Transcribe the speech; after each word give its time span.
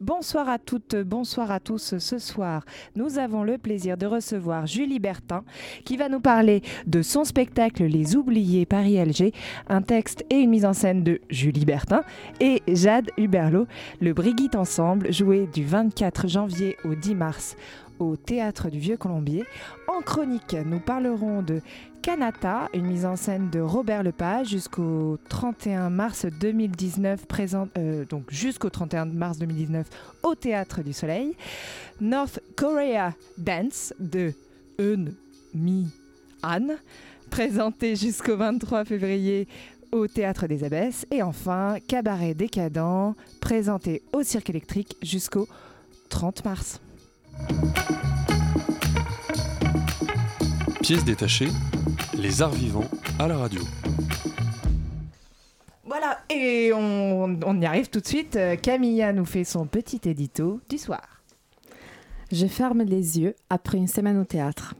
Bonsoir 0.00 0.48
à 0.48 0.58
toutes, 0.58 0.96
bonsoir 0.96 1.52
à 1.52 1.60
tous. 1.60 1.98
Ce 1.98 2.18
soir, 2.18 2.64
nous 2.96 3.18
avons 3.18 3.44
le 3.44 3.58
plaisir 3.58 3.96
de 3.96 4.06
recevoir 4.06 4.66
Julie 4.66 4.98
Bertin 4.98 5.44
qui 5.84 5.96
va 5.96 6.08
nous 6.08 6.18
parler 6.18 6.62
de 6.86 7.00
son 7.00 7.22
spectacle 7.22 7.84
Les 7.84 8.16
Oubliés 8.16 8.66
Paris-Alger, 8.66 9.32
un 9.68 9.82
texte 9.82 10.24
et 10.30 10.40
une 10.40 10.50
mise 10.50 10.64
en 10.64 10.72
scène 10.72 11.04
de 11.04 11.20
Julie 11.30 11.64
Bertin 11.64 12.02
et 12.40 12.60
Jade 12.66 13.10
Huberlot, 13.16 13.68
le 14.00 14.12
Brigitte 14.12 14.56
Ensemble, 14.56 15.12
joué 15.12 15.46
du 15.46 15.64
24 15.64 16.26
janvier 16.26 16.76
au 16.84 16.96
10 16.96 17.14
mars 17.14 17.56
au 18.00 18.16
Théâtre 18.16 18.70
du 18.70 18.80
Vieux 18.80 18.96
Colombier. 18.96 19.44
En 19.86 20.00
chronique, 20.00 20.56
nous 20.66 20.80
parlerons 20.80 21.42
de 21.42 21.60
Kanata, 22.04 22.68
une 22.74 22.84
mise 22.84 23.06
en 23.06 23.16
scène 23.16 23.48
de 23.48 23.60
Robert 23.60 24.02
Lepage 24.02 24.48
jusqu'au 24.48 25.18
31 25.30 25.88
mars 25.88 26.26
2019, 26.26 27.24
présente, 27.24 27.70
euh, 27.78 28.04
donc 28.04 28.24
jusqu'au 28.28 28.68
31 28.68 29.06
mars 29.06 29.38
2019 29.38 29.86
au 30.22 30.34
Théâtre 30.34 30.82
du 30.82 30.92
Soleil. 30.92 31.34
North 32.02 32.40
Korea 32.56 33.14
Dance 33.38 33.94
de 33.98 34.34
Eun 34.78 35.14
Mi 35.54 35.86
Han, 36.42 36.76
présenté 37.30 37.96
jusqu'au 37.96 38.36
23 38.36 38.84
février 38.84 39.48
au 39.90 40.06
Théâtre 40.06 40.46
des 40.46 40.62
Abbesses. 40.62 41.06
Et 41.10 41.22
enfin, 41.22 41.76
Cabaret 41.88 42.34
décadent, 42.34 43.14
présenté 43.40 44.02
au 44.12 44.22
Cirque 44.22 44.50
électrique 44.50 44.94
jusqu'au 45.00 45.48
30 46.10 46.44
mars. 46.44 46.80
Pièce 50.84 51.02
détachée, 51.02 51.48
les 52.12 52.42
arts 52.42 52.52
vivants 52.52 52.84
à 53.18 53.26
la 53.26 53.38
radio. 53.38 53.62
Voilà, 55.82 56.20
et 56.28 56.74
on, 56.74 57.40
on 57.42 57.58
y 57.62 57.64
arrive 57.64 57.88
tout 57.88 58.00
de 58.00 58.06
suite. 58.06 58.38
Camilla 58.60 59.14
nous 59.14 59.24
fait 59.24 59.44
son 59.44 59.64
petit 59.66 60.02
édito 60.04 60.60
du 60.68 60.76
soir. 60.76 61.22
Je 62.30 62.46
ferme 62.46 62.82
les 62.82 63.18
yeux 63.18 63.34
après 63.48 63.78
une 63.78 63.88
semaine 63.88 64.18
au 64.18 64.26
théâtre. 64.26 64.74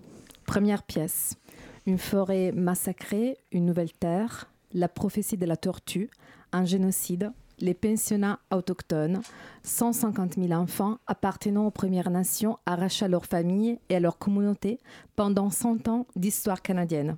Première 0.45 0.83
pièce. 0.83 1.39
Une 1.87 1.97
forêt 1.97 2.53
massacrée, 2.53 3.39
une 3.51 3.65
nouvelle 3.65 3.93
terre, 3.93 4.51
la 4.75 4.89
prophétie 4.89 5.39
de 5.39 5.47
la 5.47 5.57
tortue, 5.57 6.11
un 6.53 6.67
génocide, 6.67 7.33
les 7.65 7.75
pensionnats 7.75 8.39
autochtones, 8.51 9.23
150 9.63 10.35
000 10.35 10.53
enfants 10.53 10.99
appartenant 11.07 11.67
aux 11.67 11.71
Premières 11.71 12.11
Nations 12.11 12.59
arrachés 12.67 13.07
à 13.07 13.09
leur 13.09 13.25
famille 13.25 13.79
et 13.89 13.97
à 13.97 14.01
leur 14.01 14.19
communauté 14.19 14.79
pendant 15.17 15.49
100 15.49 15.89
ans 15.89 16.07
d'histoire 16.15 16.61
canadienne. 16.61 17.17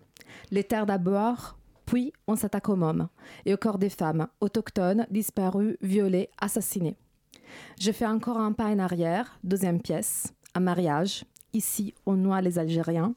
Les 0.53 0.63
terres 0.63 0.87
d'abord, 0.87 1.59
puis 1.85 2.13
on 2.29 2.37
s'attaque 2.37 2.69
aux 2.69 2.77
mômes 2.77 3.09
et 3.45 3.55
au 3.55 3.57
corps 3.57 3.79
des 3.79 3.91
femmes 3.91 4.29
autochtones 4.41 5.07
disparues, 5.11 5.79
violées, 5.83 6.31
assassinées. 6.41 6.97
Je 7.81 7.91
fais 7.91 8.07
encore 8.07 8.39
un 8.39 8.53
pas 8.53 8.67
en 8.67 8.79
arrière, 8.79 9.41
deuxième 9.43 9.83
pièce, 9.83 10.33
un 10.55 10.61
mariage. 10.61 11.25
Ici, 11.55 11.93
on 12.07 12.15
noie 12.15 12.41
les 12.41 12.59
Algériens. 12.59 13.17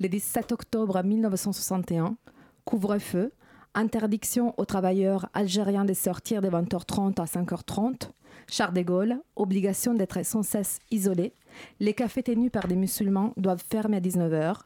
Le 0.00 0.08
17 0.08 0.50
octobre 0.50 1.00
1961, 1.04 2.16
couvre-feu, 2.64 3.32
interdiction 3.74 4.54
aux 4.56 4.64
travailleurs 4.64 5.28
algériens 5.34 5.84
de 5.84 5.94
sortir 5.94 6.40
de 6.40 6.48
20h30 6.48 7.20
à 7.20 7.24
5h30, 7.24 8.10
Charles 8.48 8.74
de 8.74 8.82
Gaulle, 8.82 9.20
obligation 9.36 9.94
d'être 9.94 10.24
sans 10.24 10.42
cesse 10.42 10.78
isolés. 10.90 11.34
Les 11.80 11.94
cafés 11.94 12.22
tenus 12.22 12.50
par 12.50 12.68
des 12.68 12.76
musulmans 12.76 13.32
doivent 13.36 13.64
fermer 13.70 13.98
à 13.98 14.00
19h. 14.00 14.60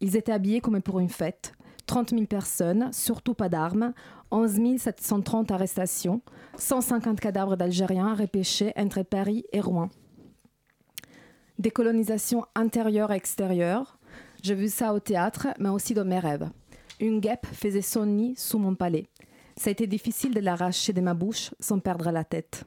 Ils 0.00 0.16
étaient 0.16 0.32
habillés 0.32 0.60
comme 0.60 0.80
pour 0.82 1.00
une 1.00 1.08
fête. 1.08 1.52
30 1.86 2.10
000 2.10 2.26
personnes, 2.26 2.92
surtout 2.92 3.34
pas 3.34 3.48
d'armes, 3.48 3.94
11 4.30 4.78
730 4.78 5.50
arrestations, 5.50 6.20
150 6.58 7.18
cadavres 7.18 7.56
d'Algériens 7.56 8.14
repêchés 8.14 8.72
entre 8.76 9.02
Paris 9.02 9.44
et 9.52 9.60
Rouen. 9.60 9.88
Décolonisation 11.58 12.44
intérieure 12.54 13.10
et 13.10 13.16
extérieure. 13.16 13.98
J'ai 14.42 14.54
vu 14.54 14.68
ça 14.68 14.92
au 14.92 15.00
théâtre, 15.00 15.48
mais 15.58 15.70
aussi 15.70 15.94
dans 15.94 16.04
mes 16.04 16.18
rêves. 16.18 16.48
Une 17.00 17.20
guêpe 17.20 17.46
faisait 17.46 17.82
son 17.82 18.06
nid 18.06 18.34
sous 18.36 18.58
mon 18.58 18.74
palais. 18.74 19.06
Ça 19.56 19.70
a 19.70 19.72
été 19.72 19.86
difficile 19.86 20.34
de 20.34 20.40
l'arracher 20.40 20.92
de 20.92 21.00
ma 21.00 21.14
bouche 21.14 21.54
sans 21.60 21.78
perdre 21.78 22.10
la 22.10 22.24
tête. 22.24 22.64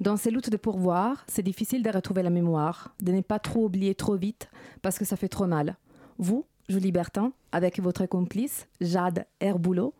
Dans 0.00 0.18
ces 0.18 0.30
luttes 0.30 0.50
de 0.50 0.58
pourvoir, 0.58 1.24
c'est 1.28 1.42
difficile 1.42 1.82
de 1.82 1.88
retrouver 1.88 2.22
la 2.22 2.28
mémoire, 2.28 2.94
de 3.00 3.12
ne 3.12 3.22
pas 3.22 3.38
trop 3.38 3.64
oublier 3.64 3.94
trop 3.94 4.16
vite 4.16 4.50
parce 4.82 4.98
que 4.98 5.06
ça 5.06 5.16
fait 5.16 5.28
trop 5.28 5.46
mal. 5.46 5.76
Vous, 6.18 6.44
Julie 6.68 6.92
Bertin, 6.92 7.32
avec 7.52 7.80
votre 7.80 8.04
complice, 8.04 8.66
Jade 8.82 9.26
Herboulot, 9.40 9.94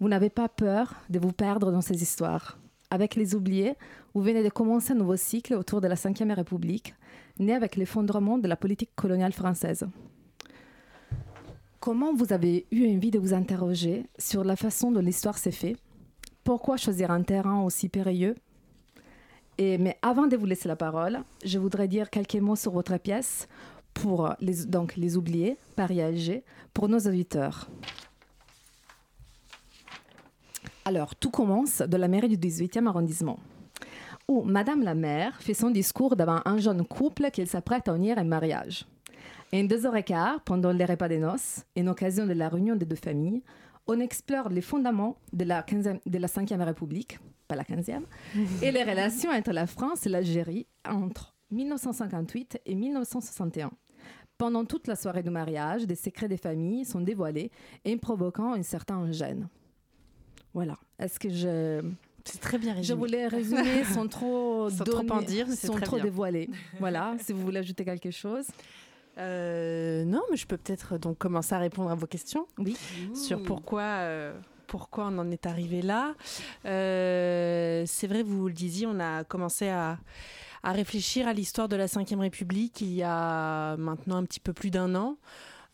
vous 0.00 0.08
n'avez 0.08 0.30
pas 0.30 0.48
peur 0.48 0.94
de 1.10 1.18
vous 1.18 1.32
perdre 1.32 1.70
dans 1.70 1.82
ces 1.82 2.02
histoires. 2.02 2.58
Avec 2.90 3.14
Les 3.14 3.34
Oubliés, 3.34 3.74
vous 4.14 4.22
venez 4.22 4.42
de 4.42 4.48
commencer 4.48 4.92
un 4.92 4.96
nouveau 4.96 5.16
cycle 5.16 5.54
autour 5.54 5.80
de 5.82 5.88
la 5.88 5.96
Ve 5.96 6.34
République, 6.34 6.94
né 7.38 7.52
avec 7.54 7.76
l'effondrement 7.76 8.38
de 8.38 8.48
la 8.48 8.56
politique 8.56 8.94
coloniale 8.94 9.32
française. 9.32 9.86
Comment 11.82 12.14
vous 12.14 12.32
avez 12.32 12.64
eu 12.70 12.86
envie 12.94 13.10
de 13.10 13.18
vous 13.18 13.34
interroger 13.34 14.06
sur 14.16 14.44
la 14.44 14.54
façon 14.54 14.92
dont 14.92 15.00
l'histoire 15.00 15.36
s'est 15.36 15.50
faite? 15.50 15.78
Pourquoi 16.44 16.76
choisir 16.76 17.10
un 17.10 17.24
terrain 17.24 17.64
aussi 17.64 17.88
périlleux? 17.88 18.36
Et, 19.58 19.78
Mais 19.78 19.98
avant 20.00 20.28
de 20.28 20.36
vous 20.36 20.46
laisser 20.46 20.68
la 20.68 20.76
parole, 20.76 21.24
je 21.44 21.58
voudrais 21.58 21.88
dire 21.88 22.08
quelques 22.08 22.36
mots 22.36 22.54
sur 22.54 22.70
votre 22.70 22.96
pièce 22.98 23.48
pour 23.94 24.32
les, 24.38 24.64
donc, 24.64 24.94
les 24.94 25.16
oubliés, 25.16 25.56
Paris-Alger, 25.74 26.44
pour 26.72 26.88
nos 26.88 27.00
auditeurs. 27.00 27.68
Alors, 30.84 31.16
tout 31.16 31.30
commence 31.30 31.78
de 31.78 31.96
la 31.96 32.06
mairie 32.06 32.28
du 32.28 32.36
18e 32.36 32.86
arrondissement, 32.86 33.40
où 34.28 34.44
Madame 34.44 34.84
la 34.84 34.94
maire 34.94 35.42
fait 35.42 35.52
son 35.52 35.70
discours 35.70 36.14
devant 36.14 36.42
un 36.44 36.58
jeune 36.58 36.86
couple 36.86 37.32
qu'elle 37.32 37.48
s'apprête 37.48 37.88
à 37.88 37.96
unir 37.96 38.18
un 38.18 38.24
mariage. 38.24 38.86
Et 39.52 39.60
en 39.60 39.64
deux 39.64 39.84
heures 39.86 39.96
et 39.96 40.02
quart, 40.02 40.40
pendant 40.44 40.72
les 40.72 40.84
repas 40.84 41.08
des 41.08 41.18
noces, 41.18 41.64
en 41.78 41.86
occasion 41.88 42.26
de 42.26 42.32
la 42.32 42.48
réunion 42.48 42.74
des 42.76 42.86
deux 42.86 42.96
familles, 42.96 43.42
on 43.86 44.00
explore 44.00 44.48
les 44.48 44.62
fondements 44.62 45.16
de 45.32 45.44
la, 45.44 45.62
15e, 45.62 46.00
de 46.06 46.18
la 46.18 46.28
5e 46.28 46.62
République, 46.64 47.18
pas 47.48 47.56
la 47.56 47.64
15e, 47.64 48.02
et 48.62 48.70
les 48.72 48.82
relations 48.82 49.30
entre 49.30 49.52
la 49.52 49.66
France 49.66 50.06
et 50.06 50.08
l'Algérie 50.08 50.66
entre 50.88 51.34
1958 51.50 52.60
et 52.64 52.74
1961. 52.74 53.70
Pendant 54.38 54.64
toute 54.64 54.86
la 54.86 54.96
soirée 54.96 55.22
du 55.22 55.30
mariage, 55.30 55.86
des 55.86 55.94
secrets 55.94 56.28
des 56.28 56.36
familles 56.38 56.84
sont 56.84 57.00
dévoilés 57.00 57.50
et 57.84 57.96
provoquant 57.96 58.54
un 58.54 58.62
certain 58.62 59.10
gêne. 59.12 59.48
Voilà. 60.54 60.78
Est-ce 60.98 61.20
que 61.20 61.28
je... 61.28 61.82
C'est 62.24 62.40
très 62.40 62.56
bien 62.58 62.72
Je 62.74 62.78
résumé. 62.78 62.98
voulais 62.98 63.26
résumer 63.26 63.84
sans 63.84 64.06
trop, 64.08 64.70
Sans 64.70 64.84
trop 64.84 65.10
en 65.10 65.20
dire, 65.22 65.48
sans 65.52 65.72
très 65.74 65.84
trop 65.84 65.96
bien. 65.96 66.04
dévoiler. 66.04 66.48
Voilà, 66.80 67.16
si 67.20 67.32
vous 67.32 67.42
voulez 67.42 67.58
ajouter 67.58 67.84
quelque 67.84 68.10
chose. 68.10 68.46
Euh, 69.18 70.04
non, 70.04 70.22
mais 70.30 70.36
je 70.36 70.46
peux 70.46 70.56
peut-être 70.56 70.98
donc 70.98 71.18
commencer 71.18 71.54
à 71.54 71.58
répondre 71.58 71.90
à 71.90 71.94
vos 71.94 72.06
questions 72.06 72.46
Oui. 72.58 72.76
sur 73.14 73.42
pourquoi, 73.42 73.82
euh, 73.82 74.32
pourquoi 74.66 75.08
on 75.12 75.18
en 75.18 75.30
est 75.30 75.46
arrivé 75.46 75.82
là. 75.82 76.14
Euh, 76.64 77.84
c'est 77.86 78.06
vrai, 78.06 78.22
vous 78.22 78.48
le 78.48 78.54
disiez, 78.54 78.86
on 78.86 78.98
a 79.00 79.24
commencé 79.24 79.68
à, 79.68 79.98
à 80.62 80.72
réfléchir 80.72 81.28
à 81.28 81.32
l'histoire 81.32 81.68
de 81.68 81.76
la 81.76 81.86
Ve 81.86 82.18
République 82.18 82.80
il 82.80 82.92
y 82.94 83.02
a 83.02 83.76
maintenant 83.76 84.16
un 84.16 84.24
petit 84.24 84.40
peu 84.40 84.52
plus 84.52 84.70
d'un 84.70 84.94
an. 84.94 85.16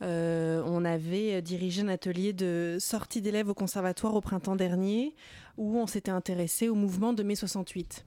Euh, 0.01 0.63
on 0.65 0.85
avait 0.85 1.43
dirigé 1.43 1.83
un 1.83 1.89
atelier 1.89 2.33
de 2.33 2.77
sortie 2.81 3.21
d'élèves 3.21 3.49
au 3.49 3.55
conservatoire 3.55 4.15
au 4.15 4.21
printemps 4.21 4.55
dernier 4.55 5.15
où 5.57 5.77
on 5.77 5.89
s'était 5.89 6.13
intéressé 6.13 6.69
au 6.69 6.77
mouvement 6.77 7.13
de 7.13 7.23
mai 7.25 7.35
68. 7.35 8.05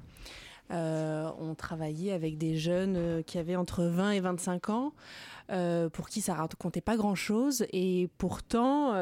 Euh, 0.71 1.29
on 1.39 1.55
travaillait 1.55 2.13
avec 2.13 2.37
des 2.37 2.55
jeunes 2.55 2.95
euh, 2.97 3.21
qui 3.21 3.37
avaient 3.37 3.55
entre 3.55 3.83
20 3.83 4.11
et 4.11 4.19
25 4.21 4.69
ans, 4.69 4.93
euh, 5.51 5.89
pour 5.89 6.07
qui 6.07 6.21
ça 6.21 6.33
racontait 6.33 6.81
pas 6.81 6.95
grand-chose, 6.95 7.65
et 7.73 8.09
pourtant 8.17 8.93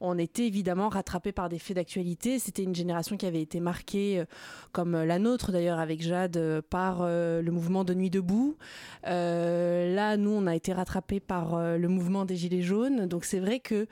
on 0.00 0.18
était 0.18 0.46
évidemment 0.46 0.88
rattrapés 0.88 1.32
par 1.32 1.48
des 1.48 1.58
faits 1.58 1.76
d'actualité. 1.76 2.38
C'était 2.38 2.62
une 2.62 2.74
génération 2.74 3.16
qui 3.16 3.26
avait 3.26 3.42
été 3.42 3.60
marquée, 3.60 4.24
comme 4.72 5.00
la 5.00 5.18
nôtre 5.18 5.52
d'ailleurs 5.52 5.78
avec 5.78 6.02
Jade, 6.02 6.60
par 6.70 7.04
le 7.06 7.50
mouvement 7.50 7.84
de 7.84 7.94
Nuit 7.94 8.10
debout. 8.10 8.56
Là, 9.04 10.16
nous, 10.16 10.30
on 10.30 10.46
a 10.46 10.56
été 10.56 10.72
rattrapés 10.72 11.20
par 11.20 11.58
le 11.60 11.88
mouvement 11.88 12.24
des 12.24 12.36
Gilets 12.36 12.62
jaunes. 12.62 13.06
Donc 13.06 13.24
c'est 13.24 13.40
vrai 13.40 13.60
que 13.60 13.86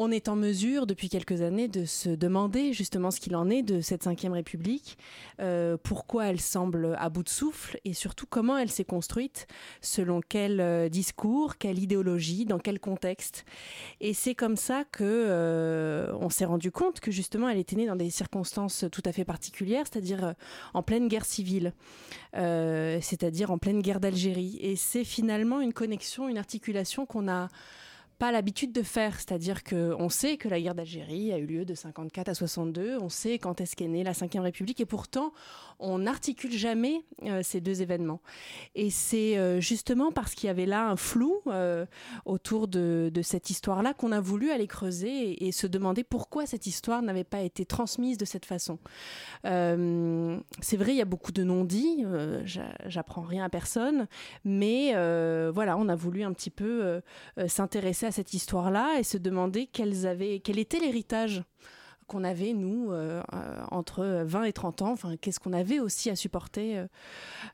on 0.00 0.12
est 0.12 0.28
en 0.28 0.36
mesure 0.36 0.86
depuis 0.86 1.08
quelques 1.08 1.42
années 1.42 1.66
de 1.66 1.84
se 1.84 2.08
demander 2.08 2.72
justement 2.72 3.10
ce 3.10 3.18
qu'il 3.18 3.34
en 3.34 3.50
est 3.50 3.62
de 3.62 3.80
cette 3.80 4.04
Ve 4.04 4.30
République, 4.30 4.96
euh, 5.40 5.76
pourquoi 5.82 6.26
elle 6.26 6.40
semble 6.40 6.94
à 7.00 7.08
bout 7.08 7.24
de 7.24 7.28
souffle 7.28 7.80
et 7.84 7.94
surtout 7.94 8.24
comment 8.24 8.56
elle 8.56 8.70
s'est 8.70 8.84
construite, 8.84 9.48
selon 9.80 10.20
quel 10.20 10.60
euh, 10.60 10.88
discours, 10.88 11.56
quelle 11.56 11.80
idéologie, 11.80 12.44
dans 12.44 12.60
quel 12.60 12.78
contexte. 12.78 13.44
Et 14.00 14.14
c'est 14.14 14.36
comme 14.36 14.56
ça 14.56 14.84
que 14.84 15.02
euh, 15.02 16.12
on 16.20 16.30
s'est 16.30 16.44
rendu 16.44 16.70
compte 16.70 17.00
que 17.00 17.10
justement 17.10 17.48
elle 17.48 17.58
était 17.58 17.74
née 17.74 17.86
dans 17.86 17.96
des 17.96 18.10
circonstances 18.10 18.84
tout 18.92 19.02
à 19.04 19.10
fait 19.10 19.24
particulières, 19.24 19.86
c'est-à-dire 19.90 20.34
en 20.74 20.84
pleine 20.84 21.08
guerre 21.08 21.24
civile, 21.24 21.72
c'est-à-dire 22.34 23.50
en 23.50 23.58
pleine 23.58 23.82
guerre 23.82 23.98
d'Algérie. 23.98 24.58
Et 24.60 24.76
c'est 24.76 25.04
finalement 25.04 25.60
une 25.60 25.72
connexion, 25.72 26.28
une 26.28 26.38
articulation 26.38 27.04
qu'on 27.04 27.28
a 27.28 27.48
pas 28.18 28.32
l'habitude 28.32 28.72
de 28.72 28.82
faire. 28.82 29.14
C'est-à-dire 29.16 29.64
qu'on 29.64 30.08
sait 30.08 30.36
que 30.36 30.48
la 30.48 30.60
guerre 30.60 30.74
d'Algérie 30.74 31.32
a 31.32 31.38
eu 31.38 31.46
lieu 31.46 31.64
de 31.64 31.74
54 31.74 32.28
à 32.28 32.34
62, 32.34 32.98
on 33.00 33.08
sait 33.08 33.38
quand 33.38 33.60
est-ce 33.60 33.76
qu'est 33.76 33.88
née 33.88 34.04
la 34.04 34.12
Ve 34.12 34.40
République, 34.40 34.80
et 34.80 34.86
pourtant, 34.86 35.32
on 35.80 35.98
n'articule 35.98 36.52
jamais 36.52 37.04
euh, 37.24 37.40
ces 37.42 37.60
deux 37.60 37.82
événements. 37.82 38.20
Et 38.74 38.90
c'est 38.90 39.38
euh, 39.38 39.60
justement 39.60 40.10
parce 40.10 40.34
qu'il 40.34 40.48
y 40.48 40.50
avait 40.50 40.66
là 40.66 40.88
un 40.88 40.96
flou 40.96 41.40
euh, 41.46 41.86
autour 42.24 42.68
de, 42.68 43.10
cette 43.22 43.50
histoire-là 43.50 43.94
qu'on 43.94 44.12
a 44.12 44.20
voulu 44.20 44.50
aller 44.50 44.66
creuser 44.66 45.46
et, 45.46 45.52
se 45.52 45.66
demander 45.66 46.04
pourquoi 46.04 46.46
cette 46.46 46.66
histoire 46.66 47.02
n'avait 47.02 47.24
pas 47.24 47.40
été 47.40 47.64
transmise 47.64 48.16
de 48.16 48.24
cette 48.24 48.44
façon. 48.44 48.78
c'est 49.44 50.76
vrai, 50.76 50.92
il 50.92 50.96
y 50.96 51.00
a 51.00 51.04
beaucoup 51.04 51.32
de 51.32 51.42
non-dits, 51.42 52.04
j'apprends 52.86 53.22
rien 53.22 53.44
à 53.44 53.48
personne, 53.48 54.06
mais 54.44 54.92
voilà, 55.50 55.76
on 55.76 55.88
a 55.88 55.96
voulu 55.96 56.22
un 56.22 56.32
petit 56.32 56.50
peu 56.50 57.00
s'intéresser 57.48 58.06
à 58.08 58.12
cette 58.12 58.34
histoire-là 58.34 58.98
et 58.98 59.04
se 59.04 59.18
demander 59.18 59.66
quels 59.66 60.06
avaient, 60.06 60.40
quel 60.40 60.58
était 60.58 60.80
l'héritage 60.80 61.42
qu'on 62.08 62.24
avait, 62.24 62.54
nous, 62.54 62.90
euh, 62.90 63.22
euh, 63.32 63.62
entre 63.70 64.22
20 64.24 64.44
et 64.44 64.52
30 64.52 64.82
ans. 64.82 64.92
Enfin, 64.92 65.16
qu'est-ce 65.16 65.38
qu'on 65.38 65.52
avait 65.52 65.78
aussi 65.78 66.10
à 66.10 66.16
supporter. 66.16 66.86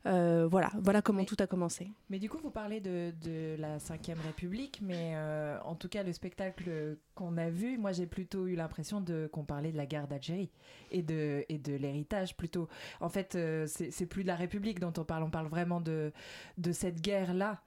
Euh, 0.07 0.47
voilà, 0.49 0.71
voilà 0.81 1.01
comment 1.01 1.25
tout 1.25 1.35
a 1.39 1.45
commencé. 1.45 1.91
Mais 2.09 2.17
du 2.17 2.29
coup, 2.29 2.39
vous 2.41 2.49
parlez 2.49 2.79
de, 2.79 3.13
de 3.21 3.55
la 3.59 3.77
Ve 3.77 4.19
République, 4.25 4.79
mais 4.81 5.15
en 5.63 5.75
tout 5.75 5.89
cas, 5.89 6.03
le 6.03 6.13
spectacle 6.13 6.97
qu'on 7.13 7.37
a 7.37 7.49
vu, 7.49 7.77
moi, 7.77 7.91
j'ai 7.91 8.07
plutôt 8.07 8.47
eu 8.47 8.55
l'impression 8.55 9.03
qu'on 9.31 9.43
parlait 9.43 9.71
de 9.71 9.77
la 9.77 9.85
guerre 9.85 10.07
d'Algérie 10.07 10.49
et 10.89 11.03
de, 11.03 11.43
et 11.49 11.57
de 11.57 11.75
l'héritage 11.75 12.35
plutôt. 12.37 12.67
En 13.01 13.09
fait, 13.09 13.37
c'est 13.67 14.05
plus 14.05 14.23
de 14.23 14.27
la 14.27 14.35
République 14.35 14.79
dont 14.79 14.93
on 14.97 15.03
parle, 15.03 15.23
on 15.23 15.29
parle 15.29 15.47
vraiment 15.47 15.81
de, 15.81 16.13
de 16.57 16.71
cette 16.71 17.01
guerre-là. 17.01 17.61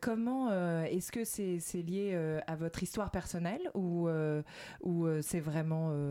comment 0.00 0.52
est-ce 0.84 1.10
que 1.10 1.24
c'est 1.24 1.82
lié 1.82 2.14
à 2.46 2.56
votre 2.56 2.82
histoire 2.82 3.10
personnelle 3.10 3.70
ou, 3.74 4.08
ou 4.82 5.08
c'est 5.22 5.40
vraiment 5.40 6.09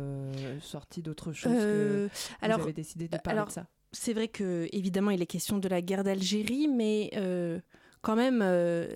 sorti 0.62 1.02
d'autre 1.02 1.34
chose 1.34 1.54
que 1.54 2.10
vous 2.12 2.36
alors, 2.42 2.62
avez 2.62 2.74
décidé 2.74 3.08
de 3.08 3.18
parler 3.18 3.44
de 3.46 3.52
ça 3.52 3.66
C'est 3.92 4.14
vrai 4.14 4.28
que 4.28 4.68
évidemment 4.72 5.12
il 5.12 5.22
est 5.22 5.28
question 5.28 5.58
de 5.58 5.68
la 5.68 5.82
guerre 5.82 6.04
d'Algérie, 6.04 6.68
mais 6.68 7.12
euh, 7.16 7.60
quand 8.02 8.16
même. 8.16 8.42
Euh, 8.44 8.88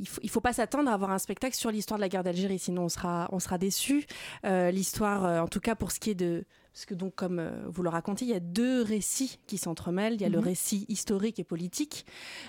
il 0.00 0.08
faut, 0.08 0.20
il 0.24 0.28
faut 0.28 0.40
pas 0.40 0.52
s'attendre 0.52 0.90
à 0.90 0.94
avoir 0.94 1.12
un 1.12 1.20
spectacle 1.20 1.54
sur 1.54 1.70
l'histoire 1.70 1.98
de 1.98 2.00
la 2.00 2.08
guerre 2.08 2.24
d'Algérie, 2.24 2.58
sinon 2.58 2.86
on 2.86 2.88
sera, 2.88 3.28
on 3.30 3.38
sera 3.38 3.58
déçu. 3.58 4.04
l'histoire, 4.42 5.42
en 5.42 5.46
tout 5.46 5.60
cas 5.60 5.76
pour 5.76 5.92
ce 5.92 6.00
qui 6.00 6.10
est 6.10 6.14
de, 6.16 6.44
parce 6.74 6.86
que 6.86 6.94
donc, 6.94 7.14
comme 7.14 7.38
euh, 7.38 7.52
vous 7.68 7.84
le 7.84 7.88
racontez, 7.88 8.24
il 8.24 8.32
y 8.32 8.34
a 8.34 8.40
deux 8.40 8.82
récits 8.82 9.38
qui 9.46 9.58
s'entremêlent. 9.58 10.14
Il 10.14 10.20
y 10.20 10.24
a 10.24 10.28
le 10.28 10.38
mhm. 10.38 10.44
récit 10.44 10.86
historique 10.88 11.38
et 11.38 11.44
politique 11.44 12.04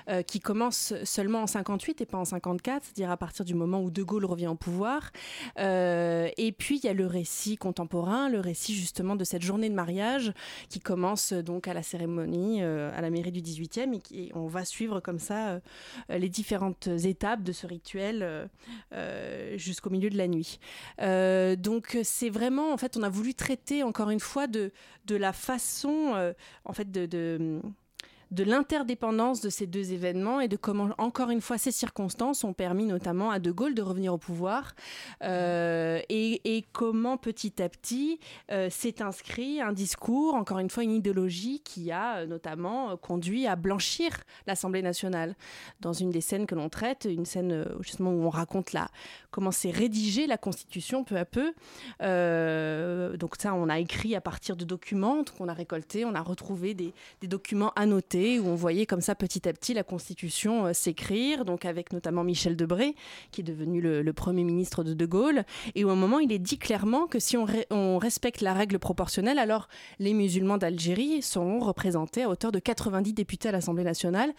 euh, 0.09 0.23
qui 0.23 0.39
commence 0.39 0.95
seulement 1.03 1.43
en 1.43 1.47
58 1.47 2.01
et 2.01 2.05
pas 2.07 2.17
en 2.17 2.25
54, 2.25 2.83
c'est-à-dire 2.83 3.11
à 3.11 3.17
partir 3.17 3.45
du 3.45 3.53
moment 3.53 3.81
où 3.83 3.91
De 3.91 4.01
Gaulle 4.01 4.25
revient 4.25 4.47
au 4.47 4.55
pouvoir. 4.55 5.11
Euh, 5.59 6.27
et 6.37 6.51
puis 6.51 6.77
il 6.79 6.85
y 6.85 6.89
a 6.89 6.93
le 6.93 7.05
récit 7.05 7.55
contemporain, 7.55 8.27
le 8.27 8.39
récit 8.39 8.73
justement 8.73 9.15
de 9.15 9.23
cette 9.23 9.43
journée 9.43 9.69
de 9.69 9.75
mariage 9.75 10.33
qui 10.69 10.79
commence 10.79 11.31
donc 11.31 11.67
à 11.67 11.75
la 11.75 11.83
cérémonie 11.83 12.63
à 12.63 13.01
la 13.01 13.09
mairie 13.11 13.31
du 13.31 13.41
18e 13.41 13.99
et, 14.11 14.31
on 14.33 14.47
va 14.47 14.65
suivre 14.65 14.99
comme 15.01 15.19
ça 15.19 15.59
les 16.09 16.29
différentes 16.29 16.87
étapes 16.87 17.43
de 17.43 17.51
ce 17.51 17.67
rituel 17.67 18.49
jusqu'au 19.55 19.89
milieu 19.89 20.09
de 20.09 20.17
la 20.17 20.27
nuit. 20.27 20.59
donc 20.99 21.97
c'est 22.03 22.29
vraiment, 22.29 22.73
en 22.73 22.77
fait, 22.77 22.97
on 22.97 23.03
a 23.03 23.09
voulu 23.09 23.33
traiter 23.33 23.83
encore 23.83 24.09
une 24.09 24.14
une 24.15 24.21
fois 24.21 24.47
de, 24.47 24.71
de 25.05 25.15
la 25.17 25.33
façon, 25.33 26.13
euh, 26.15 26.31
en 26.63 26.71
fait, 26.71 26.89
de, 26.89 27.05
de 27.05 27.61
de 28.35 28.43
l'interdépendance 28.43 29.39
de 29.39 29.49
ces 29.49 29.65
deux 29.65 29.93
événements 29.93 30.41
et 30.41 30.49
de 30.49 30.57
comment, 30.57 30.89
encore 30.97 31.29
une 31.29 31.39
fois, 31.39 31.57
ces 31.57 31.71
circonstances 31.71 32.43
ont 32.43 32.51
permis 32.51 32.85
notamment 32.85 33.31
à 33.31 33.39
De 33.39 33.49
Gaulle 33.49 33.73
de 33.73 33.81
revenir 33.81 34.13
au 34.13 34.17
pouvoir 34.17 34.75
euh, 35.23 36.01
et, 36.09 36.65
comment 36.73 37.17
petit 37.17 37.61
à 37.61 37.69
petit 37.69 38.19
euh, 38.51 38.69
s'est 38.69 39.01
inscrit 39.01 39.61
un 39.61 39.71
discours, 39.71 40.35
encore 40.35 40.59
une 40.59 40.69
fois, 40.69 40.83
une 40.83 40.91
idéologie 40.91 41.61
qui 41.61 41.91
a 41.91 42.17
euh, 42.17 42.25
notamment 42.25 42.97
conduit 42.97 43.47
à 43.47 43.55
blanchir 43.55 44.11
l'Assemblée 44.47 44.81
nationale. 44.81 45.35
Dans 45.79 45.93
une 45.93 46.09
des 46.09 46.21
scènes 46.21 46.45
que 46.45 46.55
l'on 46.55 46.67
traite, 46.67 47.07
une 47.09 47.25
scène 47.25 47.65
justement 47.79 48.11
où 48.11 48.23
on 48.23 48.29
raconte 48.29 48.75
comment 49.31 49.51
s'est 49.51 49.71
rédigée 49.71 50.27
la 50.27 50.37
Constitution 50.37 51.03
peu 51.03 51.17
à 51.17 51.25
peu. 51.25 51.53
donc 53.17 53.35
ça, 53.39 53.53
on 53.53 53.69
a 53.69 53.79
écrit 53.79 54.15
à 54.15 54.21
partir 54.21 54.57
de 54.57 54.65
documents 54.65 55.23
qu'on 55.37 55.47
a 55.47 55.53
récoltés, 55.53 56.03
on 56.03 56.15
a 56.15 56.21
retrouvé 56.21 56.73
des 56.73 56.93
documents 57.23 57.71
annotés 57.75 58.24
où 58.39 58.47
on 58.47 58.55
voyait 58.55 58.85
comme 58.85 59.01
ça 59.01 59.15
petit 59.15 59.47
à 59.47 59.53
petit 59.53 59.73
la 59.73 59.83
Constitution 59.83 60.67
euh, 60.67 60.73
s'écrire, 60.73 61.45
donc 61.45 61.65
avec 61.65 61.93
notamment 61.93 62.23
Michel 62.23 62.55
Debré, 62.55 62.95
qui 63.31 63.41
est 63.41 63.43
devenu 63.43 63.81
le, 63.81 64.13
Premier 64.15 64.43
ministre 64.43 64.83
de 64.83 64.93
De 64.93 65.05
Gaulle, 65.05 65.43
et 65.75 65.83
où 65.83 65.89
à 65.89 65.91
un 65.91 65.97
moment 65.97 66.19
il 66.19 66.31
est 66.31 66.39
dit 66.39 66.57
clairement 66.57 67.05
que 67.05 67.19
si 67.19 67.35
on, 67.35 67.45
on 67.69 67.97
respecte 67.97 68.41
la 68.41 68.53
règle 68.53 68.79
proportionnelle, 68.79 69.39
alors 69.39 69.67
les 69.99 70.13
musulmans 70.13 70.57
d'Algérie 70.57 71.21
seront 71.21 71.59
représentés 71.59 72.23
à 72.23 72.29
hauteur 72.29 72.51
de 72.51 72.59
90 72.59 73.13
députés 73.13 73.49
à 73.49 73.51
l'Assemblée 73.51 73.83
nationale, 73.83 74.33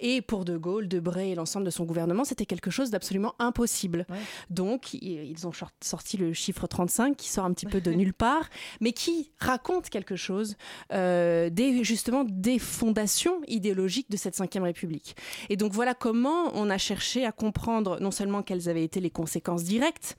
et 0.00 0.22
pour 0.22 0.44
De 0.44 0.56
Gaulle, 0.56 0.88
Debré 0.88 1.32
et 1.32 1.34
l'ensemble 1.34 1.66
de 1.66 1.70
son 1.70 1.84
gouvernement, 1.84 2.24
c'était 2.24 2.46
quelque 2.46 2.70
chose 2.70 2.90
d'absolument 2.90 3.34
impossible. 3.38 4.06
Donc 4.50 4.94
ils 4.94 5.46
ont 5.46 5.52
sorti 5.80 6.16
le 6.16 6.32
chiffre 6.32 6.66
35 6.66 7.16
qui 7.16 7.28
sort 7.28 7.44
un 7.44 7.52
petit 7.52 7.66
peu 7.66 7.80
de 7.80 7.92
nulle 7.98 8.14
part, 8.14 8.48
mais 8.80 8.92
qui 8.92 9.30
raconte 9.38 9.90
quelque 9.90 10.16
chose 10.16 10.56
euh, 10.92 11.50
des, 11.50 11.84
justement 11.84 12.24
des 12.24 12.58
fondations 12.58 13.17
idéologique 13.46 14.10
de 14.10 14.16
cette 14.16 14.38
Ve 14.38 14.62
République. 14.62 15.16
Et 15.48 15.56
donc 15.56 15.72
voilà 15.72 15.94
comment 15.94 16.50
on 16.54 16.70
a 16.70 16.78
cherché 16.78 17.24
à 17.24 17.32
comprendre 17.32 17.98
non 18.00 18.10
seulement 18.10 18.42
quelles 18.42 18.68
avaient 18.68 18.84
été 18.84 19.00
les 19.00 19.10
conséquences 19.10 19.64
directes 19.64 20.16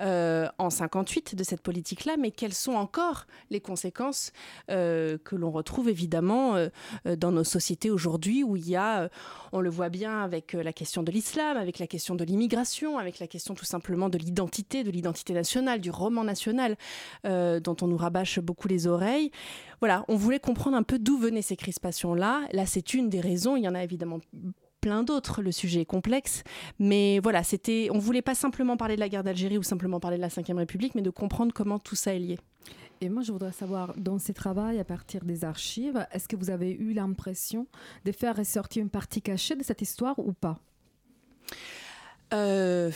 euh, 0.00 0.48
en 0.58 0.70
58 0.70 1.34
de 1.34 1.44
cette 1.44 1.60
politique-là, 1.60 2.16
mais 2.18 2.30
quelles 2.30 2.54
sont 2.54 2.74
encore 2.74 3.26
les 3.50 3.60
conséquences 3.60 4.32
euh, 4.70 5.18
que 5.24 5.36
l'on 5.36 5.50
retrouve 5.50 5.88
évidemment 5.88 6.56
euh, 6.56 6.68
dans 7.16 7.32
nos 7.32 7.44
sociétés 7.44 7.90
aujourd'hui 7.90 8.44
où 8.44 8.56
il 8.56 8.68
y 8.68 8.76
a, 8.76 9.08
on 9.52 9.60
le 9.60 9.70
voit 9.70 9.88
bien 9.88 10.22
avec 10.22 10.52
la 10.52 10.72
question 10.72 11.02
de 11.02 11.10
l'islam, 11.10 11.56
avec 11.56 11.78
la 11.78 11.86
question 11.86 12.14
de 12.14 12.24
l'immigration, 12.24 12.98
avec 12.98 13.18
la 13.18 13.26
question 13.26 13.54
tout 13.54 13.64
simplement 13.64 14.08
de 14.08 14.18
l'identité, 14.18 14.84
de 14.84 14.90
l'identité 14.90 15.32
nationale, 15.32 15.80
du 15.80 15.90
roman 15.90 16.24
national, 16.24 16.76
dont 17.24 17.76
on 17.80 17.86
nous 17.86 17.96
rabâche 17.96 18.38
beaucoup 18.40 18.68
les 18.68 18.86
oreilles. 18.86 19.30
Voilà, 19.80 20.04
on 20.08 20.16
voulait 20.16 20.40
comprendre 20.40 20.76
un 20.76 20.82
peu 20.82 20.98
d'où 20.98 21.18
venaient 21.18 21.42
ces 21.42 21.56
crispations-là. 21.56 22.42
Là, 22.52 22.66
c'est 22.66 22.94
une 22.94 23.08
des 23.08 23.20
raisons. 23.20 23.56
Il 23.56 23.64
y 23.64 23.68
en 23.68 23.74
a 23.74 23.82
évidemment 23.82 24.18
plein 24.80 25.02
d'autres. 25.02 25.42
Le 25.42 25.52
sujet 25.52 25.82
est 25.82 25.86
complexe, 25.86 26.42
mais 26.78 27.20
voilà, 27.20 27.42
c'était. 27.42 27.88
On 27.92 27.98
voulait 27.98 28.22
pas 28.22 28.34
simplement 28.34 28.76
parler 28.76 28.96
de 28.96 29.00
la 29.00 29.08
guerre 29.08 29.24
d'Algérie 29.24 29.58
ou 29.58 29.62
simplement 29.62 30.00
parler 30.00 30.16
de 30.16 30.22
la 30.22 30.28
Ve 30.28 30.56
République, 30.56 30.94
mais 30.94 31.02
de 31.02 31.10
comprendre 31.10 31.52
comment 31.52 31.78
tout 31.78 31.96
ça 31.96 32.14
est 32.14 32.18
lié. 32.18 32.38
Et 33.00 33.08
moi, 33.08 33.22
je 33.22 33.30
voudrais 33.30 33.52
savoir, 33.52 33.94
dans 33.96 34.18
ces 34.18 34.34
travaux, 34.34 34.76
à 34.78 34.84
partir 34.84 35.24
des 35.24 35.44
archives, 35.44 36.04
est-ce 36.10 36.26
que 36.26 36.34
vous 36.34 36.50
avez 36.50 36.72
eu 36.72 36.92
l'impression 36.92 37.68
de 38.04 38.10
faire 38.10 38.36
ressortir 38.36 38.82
une 38.82 38.90
partie 38.90 39.22
cachée 39.22 39.54
de 39.54 39.62
cette 39.62 39.82
histoire 39.82 40.18
ou 40.18 40.32
pas? 40.32 40.58
Euh, 42.34 42.90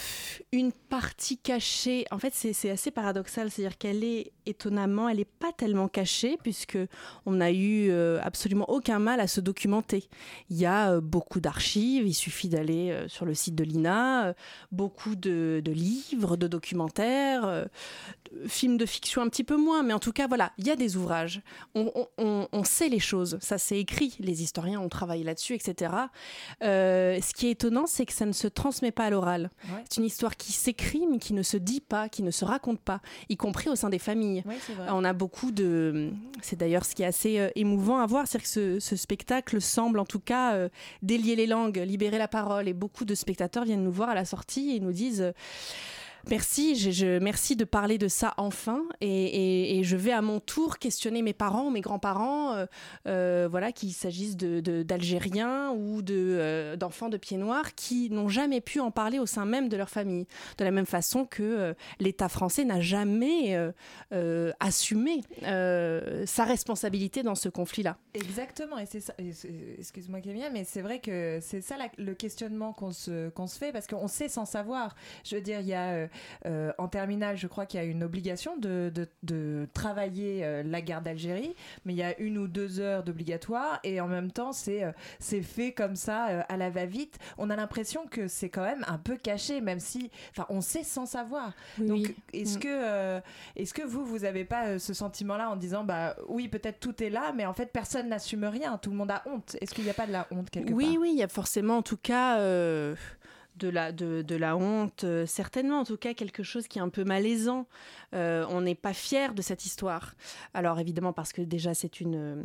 une 0.53 0.73
partie 0.73 1.39
cachée, 1.39 2.05
en 2.11 2.19
fait, 2.19 2.35
c'est 2.35 2.71
assez 2.71 2.91
paradoxal, 2.91 3.51
c'est-à-dire 3.51 3.79
qu'elle 3.79 4.05
est 4.05 4.33
étonnamment, 4.45 5.09
elle 5.09 5.17
n'est 5.17 5.25
pas 5.25 5.53
tellement 5.53 5.89
cachée 5.89 6.37
puisque 6.43 6.79
on 7.25 7.33
n'a 7.33 7.51
eu 7.51 7.91
euh, 7.91 8.21
absolument 8.23 8.69
aucun 8.69 8.99
mal 8.99 9.21
à 9.21 9.27
se 9.27 9.41
documenter. 9.41 10.09
Il 10.51 10.59
y 10.59 10.67
a 10.67 10.93
euh, 10.93 11.01
beaucoup 11.01 11.41
d'archives, 11.41 12.07
il 12.07 12.15
suffit 12.15 12.49
d'aller 12.49 12.95
sur 13.09 13.25
le 13.25 13.33
site 13.35 13.55
de 13.55 13.65
l'INA, 13.65 14.35
beaucoup 14.71 15.15
de, 15.15 15.63
livres, 15.65 16.37
de 16.37 16.47
documentaires, 16.47 17.47
de 17.47 18.22
films 18.47 18.77
de 18.77 18.87
fiction 18.87 19.23
un 19.23 19.29
petit 19.29 19.45
peu 19.45 19.57
moins, 19.57 19.83
mais 19.83 19.93
en 19.93 19.99
tout 19.99 20.13
cas, 20.13 20.27
voilà, 20.27 20.53
il 20.59 20.67
y 20.67 20.71
a 20.71 20.77
des 20.77 20.97
ouvrages. 20.97 21.43
On, 21.75 22.65
sait 22.65 22.89
les 22.89 23.01
choses, 23.01 23.39
ça 23.41 23.59
c'est 23.59 23.79
écrit, 23.79 24.17
les 24.21 24.43
historiens 24.43 24.81
ont 24.81 24.89
travaillé 24.89 25.25
là-dessus, 25.25 25.55
etc. 25.55 25.93
ce 26.61 27.35
qui 27.35 27.49
est 27.49 27.51
étonnant, 27.51 27.87
c'est 27.87 28.07
que 28.07 28.13
ça 28.13 28.25
ne 28.25 28.33
se 28.33 28.47
transmet 28.47 28.93
pas 28.93 29.05
à 29.05 29.11
l'oral 29.11 29.51
c'est 29.89 30.01
une 30.01 30.07
histoire 30.07 30.37
qui 30.37 30.53
s'écrit 30.53 31.07
mais 31.11 31.19
qui 31.19 31.35
ne 31.35 31.43
se 31.43 31.57
dit 31.57 31.81
pas, 31.81 32.09
qui 32.09 32.23
ne 32.23 32.31
se 32.31 32.45
raconte 32.45 32.81
pas, 32.81 33.01
y 33.29 33.37
compris 33.37 33.69
au 33.69 33.77
sein 33.77 33.91
des 33.91 33.99
familles. 33.99 34.45
On 34.89 35.05
a 35.05 35.13
beaucoup 35.13 35.51
de... 35.51 36.11
C'est 36.41 36.57
d'ailleurs 36.57 36.85
ce 36.85 36.95
qui 36.95 37.03
est 37.03 37.07
assez 37.07 37.39
euh, 37.39 37.51
émouvant 37.55 37.99
à 37.99 38.07
voir, 38.07 38.27
c'est 38.27 38.41
que 38.41 38.79
ce, 38.81 38.97
spectacle 38.97 39.61
semble 39.61 39.99
en 39.99 40.05
tout 40.05 40.21
cas 40.21 40.55
euh, 40.55 40.69
délier 41.03 41.37
les 41.37 41.47
langues, 41.47 41.79
libérer 41.79 42.19
la 42.19 42.29
parole 42.29 42.69
et 42.69 42.73
beaucoup 42.73 43.05
de 43.05 43.15
spectateurs 43.15 43.65
viennent 43.65 43.85
nous 43.85 43.93
voir 43.93 44.09
à 44.11 44.15
la 44.15 44.25
sortie 44.25 44.77
et 44.77 44.81
nous 44.81 44.93
disent... 44.93 45.33
Merci, 46.31 47.19
merci 47.21 47.57
de 47.57 47.65
parler 47.65 47.99
de 47.99 48.09
ça 48.09 48.35
enfin. 48.37 48.85
Et, 49.01 49.81
je 49.83 49.97
vais 49.97 50.13
à 50.13 50.23
mon 50.23 50.41
tour 50.41 50.79
questionner 50.79 51.23
mes 51.23 51.33
parents, 51.33 51.71
mes 51.71 51.81
grands-parents, 51.81 52.55
euh, 52.55 52.67
euh, 53.09 53.49
voilà, 53.51 53.73
qu'il 53.73 53.93
s'agisse 53.93 54.37
d'Algériens 54.37 55.71
ou 55.73 56.01
euh, 56.11 56.77
d'enfants 56.77 57.09
de 57.09 57.17
pieds 57.17 57.37
noirs 57.37 57.75
qui 57.75 58.11
n'ont 58.11 58.29
jamais 58.29 58.61
pu 58.61 58.81
en 58.81 58.91
parler 58.91 59.19
au 59.19 59.27
sein 59.27 59.45
même 59.45 59.69
de 59.69 59.77
leur 59.77 59.89
famille. 59.89 60.27
De 60.59 60.65
la 60.65 60.71
même 60.71 60.87
façon 60.87 61.25
que 61.25 61.75
l'État 61.99 62.29
français 62.29 62.65
n'a 62.65 62.81
jamais 62.81 63.59
assumé 64.61 65.23
sa 65.43 66.45
responsabilité 66.45 67.23
dans 67.23 67.35
ce 67.35 67.49
conflit-là. 67.49 67.97
Exactement, 68.15 68.77
Excuse-moi 68.79 70.21
Camilla, 70.21 70.51
mais 70.51 70.65
c'est 70.65 70.83
vrai 70.83 71.01
que 71.01 71.39
c'est 71.41 71.61
ça 71.61 71.77
le 71.99 72.15
questionnement 72.15 72.73
qu'on 72.73 72.93
se, 72.93 73.31
qu'on 73.31 73.47
se 73.47 73.59
fait 73.59 73.73
parce 73.73 73.87
qu'on 73.87 74.09
sait 74.09 74.29
sans 74.29 74.45
savoir. 74.45 74.95
Je 75.25 75.37
veux 75.37 75.43
dire, 75.43 75.61
il 75.61 75.67
y 75.67 75.75
a 75.75 76.09
euh, 76.47 76.53
euh, 76.53 76.73
en 76.79 76.89
terminale, 76.89 77.37
je 77.37 77.47
crois 77.47 77.67
qu'il 77.67 77.81
y 77.81 77.83
a 77.83 77.87
une 77.87 78.05
obligation 78.05 78.57
de, 78.57 78.93
de, 78.95 79.09
de 79.23 79.67
travailler 79.73 80.45
euh, 80.45 80.63
la 80.63 80.81
guerre 80.81 81.01
d'Algérie, 81.03 81.55
mais 81.85 81.93
il 81.95 81.97
y 81.97 82.03
a 82.03 82.19
une 82.21 82.39
ou 82.39 82.47
deux 82.47 82.79
heures 82.79 83.03
d'obligatoire 83.03 83.81
et 83.85 84.01
en 84.01 84.07
même 84.07 84.31
temps, 84.31 84.53
c'est 84.53 84.85
c'est 85.19 85.43
fait 85.43 85.73
comme 85.73 85.97
ça 85.97 86.45
à 86.49 86.57
la 86.57 86.71
va-vite. 86.71 87.19
On 87.39 87.51
a 87.51 87.57
l'impression 87.57 88.07
que 88.07 88.29
c'est 88.29 88.49
quand 88.49 88.63
même 88.63 88.85
un 88.87 88.99
peu 88.99 89.17
caché, 89.17 89.61
même 89.61 89.81
si, 89.81 90.11
enfin, 90.31 90.47
on 90.51 90.61
sait 90.61 90.85
sans 90.85 91.07
savoir. 91.07 91.53
Donc, 91.79 92.15
est-ce 92.33 92.59
Mm. 92.59 92.61
que, 92.61 93.21
est-ce 93.57 93.75
que 93.75 93.83
vous, 93.83 94.05
vous 94.05 94.21
n'avez 94.21 94.45
pas 94.45 94.79
ce 94.79 94.93
sentiment-là 94.95 95.51
en 95.51 95.57
disant, 95.57 95.85
bah 95.85 96.17
oui, 96.29 96.49
peut-être 96.49 96.81
tout 96.81 97.03
est 97.03 97.11
là, 97.11 97.33
mais 97.35 97.47
en 97.47 97.55
fait, 97.55 97.67
personne 97.73 98.09
n'assume 98.09 98.45
rien, 98.45 98.79
tout 98.79 98.91
le 98.91 98.97
monde 98.97 99.11
a 99.11 99.23
honte. 99.27 99.57
Est-ce 99.61 99.75
qu'il 99.75 99.85
n'y 99.85 99.91
a 99.91 99.95
pas 99.95 100.07
de 100.07 100.13
la 100.13 100.27
honte 100.31 100.51
quelque 100.51 100.73
oui, 100.73 100.93
part? 100.93 101.01
oui, 101.01 101.11
il 101.15 101.19
y 101.19 101.23
a 101.23 101.29
forcément 101.29 101.79
en 101.79 101.83
tout 101.83 101.97
cas 101.97 102.39
euh, 102.39 102.95
de, 103.57 103.69
la, 103.69 103.93
de, 103.93 104.23
de 104.23 104.37
la 104.37 104.57
honte, 104.57 105.05
euh, 105.05 105.27
certainement 105.27 105.81
en 105.81 105.85
tout 105.85 105.97
cas 105.97 106.15
quelque 106.15 106.43
chose 106.43 106.69
qui 106.69 106.79
est 106.79 106.83
un 106.83 106.89
peu 106.89 107.05
malaisant. 107.05 107.67
Euh, 108.15 108.47
on 108.49 108.61
n'est 108.61 108.75
pas 108.75 108.93
fier 108.93 109.35
de 109.35 109.43
cette 109.43 109.65
histoire. 109.65 110.15
Alors 110.55 110.81
évidemment 110.81 111.13
parce 111.13 111.33
que 111.33 111.43
déjà 111.43 111.75
c'est 111.75 112.01
une, 112.01 112.17
euh, 112.17 112.43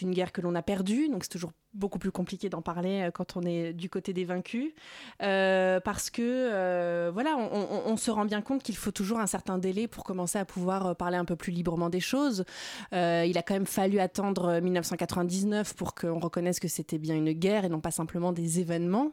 une 0.00 0.12
guerre 0.12 0.32
que 0.32 0.40
l'on 0.40 0.54
a 0.54 0.62
perdue, 0.62 1.08
donc 1.08 1.24
c'est 1.24 1.30
toujours 1.30 1.52
beaucoup 1.74 1.98
plus 1.98 2.12
compliqué 2.12 2.48
d'en 2.48 2.62
parler 2.62 3.08
quand 3.14 3.36
on 3.36 3.42
est 3.42 3.72
du 3.72 3.88
côté 3.88 4.12
des 4.12 4.24
vaincus, 4.24 4.72
parce 5.18 6.10
que 6.10 7.10
voilà, 7.10 7.36
on, 7.36 7.96
se 7.96 8.10
rend 8.10 8.26
bien 8.26 8.42
compte 8.42 8.62
qu'il 8.62 8.76
faut 8.76 8.90
toujours 8.90 9.18
un 9.18 9.26
certain 9.26 9.58
délai 9.58 9.88
pour 9.88 10.04
commencer 10.04 10.38
à 10.38 10.44
pouvoir 10.44 10.94
parler 10.94 11.16
un 11.16 11.24
peu 11.24 11.34
plus 11.34 11.50
librement 11.50 11.88
des 11.88 11.98
choses. 11.98 12.44
Il 12.92 13.36
a 13.36 13.42
quand 13.42 13.54
même 13.54 13.66
fallu 13.66 13.98
attendre 13.98 14.46
euh, 14.46 14.60
1999 14.60 15.74
pour 15.74 15.94
qu'on 15.94 16.18
reconnaisse 16.18 16.60
que 16.60 16.68
c'était 16.68 16.98
bien 16.98 17.16
une 17.16 17.32
guerre 17.32 17.64
et 17.64 17.68
non 17.68 17.80
pas 17.80 17.90
simplement 17.90 18.32
des 18.32 18.60
événements. 18.60 19.12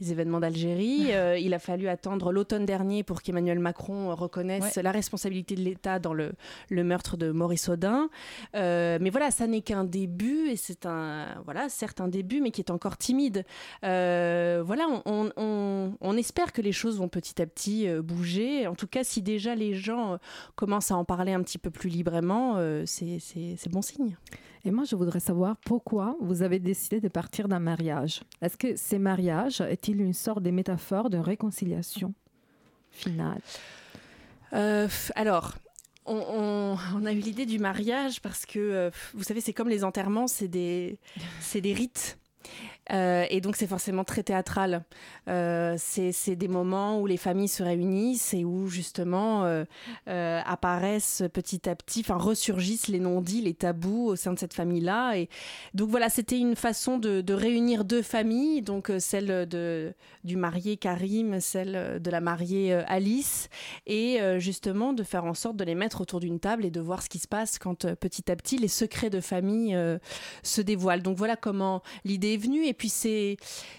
Les 0.00 0.10
événements 0.10 0.40
d'Algérie. 0.40 1.12
Euh, 1.12 1.38
il 1.38 1.54
a 1.54 1.58
fallu 1.60 1.86
attendre 1.88 2.32
l'automne 2.32 2.66
dernier 2.66 3.04
pour 3.04 3.22
qu'Emmanuel 3.22 3.60
Macron 3.60 4.12
reconnaisse 4.14 4.74
la 4.82 4.90
responsabilité 4.90 5.54
de 5.54 5.60
l'État 5.60 6.00
dans 6.00 6.12
le, 6.14 6.32
le 6.68 6.82
meurtre 6.82 7.16
de 7.16 7.30
Maurice 7.30 7.68
Audin. 7.68 8.08
Euh, 8.56 8.98
mais 9.00 9.10
voilà, 9.10 9.30
ça 9.30 9.46
n'est 9.46 9.60
qu'un 9.60 9.84
début 9.84 10.48
et 10.48 10.56
c'est 10.56 10.84
un, 10.86 11.26
voilà, 11.44 11.68
certes 11.68 12.00
un 12.00 12.08
début, 12.08 12.40
mais 12.40 12.50
qui 12.50 12.60
est 12.60 12.72
encore 12.72 12.96
timide. 12.96 13.44
Euh, 13.84 14.62
voilà, 14.66 14.86
on, 14.88 15.02
on- 15.06 15.30
on- 15.36 15.92
on 16.00 16.16
espère 16.16 16.52
que 16.52 16.60
les 16.60 16.72
choses 16.72 16.98
vont 16.98 17.08
petit 17.08 17.40
à 17.40 17.46
petit 17.46 17.86
bouger. 18.02 18.66
En 18.66 18.74
tout 18.74 18.88
cas, 18.88 19.04
si 19.04 19.22
déjà 19.22 19.54
les 19.54 19.74
gens 19.74 20.18
commencent 20.56 20.90
à 20.90 20.96
en 20.96 21.04
parler 21.04 21.32
un 21.32 21.42
petit 21.42 21.58
peu 21.58 21.70
plus 21.70 21.88
librement, 21.88 22.58
c'est 22.84 23.68
bon 23.70 23.82
signe. 23.82 24.16
Et 24.66 24.70
moi, 24.70 24.84
je 24.84 24.96
voudrais 24.96 25.20
savoir 25.20 25.56
pourquoi 25.58 26.16
vous 26.20 26.42
avez 26.42 26.58
décidé 26.58 27.00
de 27.00 27.08
partir 27.08 27.48
d'un 27.48 27.58
mariage. 27.58 28.22
Est-ce 28.40 28.56
que 28.56 28.76
ces 28.76 28.98
mariages 28.98 29.60
est-il 29.60 30.00
une 30.00 30.14
sorte 30.14 30.42
de 30.42 30.50
métaphore 30.50 31.10
de 31.10 31.18
réconciliation 31.18 32.14
finale? 32.90 33.40
Euh, 34.54 34.88
alors, 35.16 35.54
on, 36.06 36.76
a 37.04 37.12
eu 37.12 37.18
l'idée 37.18 37.44
du 37.44 37.58
mariage 37.58 38.22
parce 38.22 38.46
que, 38.46 38.58
euh, 38.58 38.90
vous 39.14 39.22
savez, 39.22 39.40
c'est 39.40 39.52
comme 39.52 39.68
les 39.68 39.84
enterrements, 39.84 40.26
c'est 40.26 40.48
des, 40.48 40.98
des 41.54 41.74
rites. 41.74 42.18
Euh, 42.92 43.24
et 43.30 43.40
donc 43.40 43.56
c'est 43.56 43.66
forcément 43.66 44.04
très 44.04 44.22
théâtral. 44.22 44.84
Euh, 45.28 45.76
c'est 45.78 46.36
des 46.36 46.48
moments 46.48 47.00
où 47.00 47.06
les 47.06 47.16
familles 47.16 47.48
se 47.48 47.62
réunissent 47.62 48.34
et 48.34 48.44
où 48.44 48.68
justement 48.68 49.44
euh, 49.44 49.64
euh, 50.08 50.40
apparaissent 50.44 51.22
petit 51.32 51.68
à 51.68 51.74
petit, 51.74 52.00
enfin 52.00 52.16
ressurgissent 52.16 52.88
les 52.88 52.98
non-dits, 52.98 53.42
les 53.42 53.54
tabous 53.54 54.06
au 54.08 54.16
sein 54.16 54.32
de 54.32 54.38
cette 54.38 54.54
famille-là. 54.54 55.16
Et 55.16 55.28
donc 55.72 55.88
voilà, 55.88 56.08
c'était 56.08 56.38
une 56.38 56.56
façon 56.56 56.98
de, 56.98 57.34
réunir 57.34 57.84
deux 57.84 58.02
familles, 58.02 58.62
donc 58.62 58.92
celle 59.00 59.48
de, 59.48 59.92
du 60.22 60.36
marié 60.36 60.76
Karim, 60.76 61.40
celle 61.40 62.00
de 62.00 62.10
la 62.10 62.20
mariée 62.20 62.72
Alice, 62.86 63.48
et 63.86 64.20
justement 64.38 64.92
de 64.92 65.02
faire 65.02 65.24
en 65.24 65.34
sorte 65.34 65.56
de 65.56 65.64
les 65.64 65.74
mettre 65.74 66.00
autour 66.00 66.20
d'une 66.20 66.38
table 66.38 66.64
et 66.64 66.70
de 66.70 66.80
voir 66.80 67.02
ce 67.02 67.08
qui 67.08 67.18
se 67.18 67.26
passe 67.26 67.58
quand 67.58 67.92
petit 67.96 68.30
à 68.30 68.36
petit 68.36 68.56
les 68.56 68.68
secrets 68.68 69.10
de 69.10 69.20
famille 69.20 69.76
se 70.44 70.60
dévoilent. 70.60 71.02
Donc 71.02 71.16
voilà 71.16 71.34
comment 71.34 71.82
l'idée 72.04 72.34
est 72.34 72.42
venue. 72.42 72.64
Puis 72.74 72.88
c'est, 72.88 73.36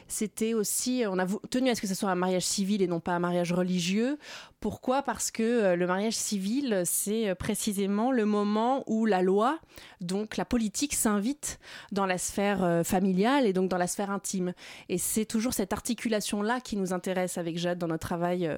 c'était 0.08 0.54
aussi, 0.54 1.04
on 1.08 1.20
a 1.20 1.26
tenu 1.50 1.70
à 1.70 1.76
ce 1.76 1.82
que 1.82 1.88
ce 1.88 1.96
soit 1.96 2.10
un 2.10 2.16
mariage 2.16 2.44
civil 2.44 2.82
et 2.82 2.88
non 2.88 3.00
pas 3.00 3.14
un 3.14 3.20
mariage 3.20 3.54
religieux. 3.54 4.18
Pourquoi? 4.66 5.04
Parce 5.04 5.30
que 5.30 5.44
euh, 5.44 5.76
le 5.76 5.86
mariage 5.86 6.16
civil, 6.16 6.82
c'est 6.86 7.30
euh, 7.30 7.36
précisément 7.36 8.12
le 8.12 8.26
moment 8.26 8.84
où 8.88 9.06
la 9.06 9.22
loi, 9.22 9.60
donc 10.02 10.38
la 10.38 10.46
politique, 10.46 10.96
s'invite 10.96 11.60
dans 11.92 12.08
la 12.08 12.18
sphère 12.18 12.64
euh, 12.64 12.84
familiale 12.84 13.46
et 13.46 13.54
donc 13.54 13.70
dans 13.70 13.78
la 13.78 13.86
sphère 13.86 14.10
intime. 14.10 14.54
Et 14.90 14.98
c'est 14.98 15.26
toujours 15.26 15.54
cette 15.54 15.72
articulation-là 15.72 16.62
qui 16.62 16.78
nous 16.78 16.94
intéresse 16.94 17.38
avec 17.38 17.60
Jade 17.60 17.78
dans 17.78 17.88
notre 17.88 18.08
travail 18.08 18.50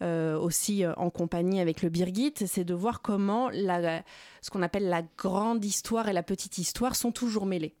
aussi 0.00 0.84
en 0.96 1.10
compagnie 1.10 1.60
avec 1.60 1.82
le 1.82 1.88
Birgit, 1.88 2.34
c'est 2.46 2.64
de 2.64 2.74
voir 2.74 3.02
comment 3.02 3.50
ce 3.52 4.50
qu'on 4.50 4.62
appelle 4.62 4.88
la 4.88 5.02
grande 5.16 5.64
histoire 5.64 6.08
et 6.08 6.12
la 6.12 6.22
petite 6.22 6.58
histoire 6.58 6.96
sont 6.96 7.12
toujours 7.12 7.46
mêlées. 7.46 7.74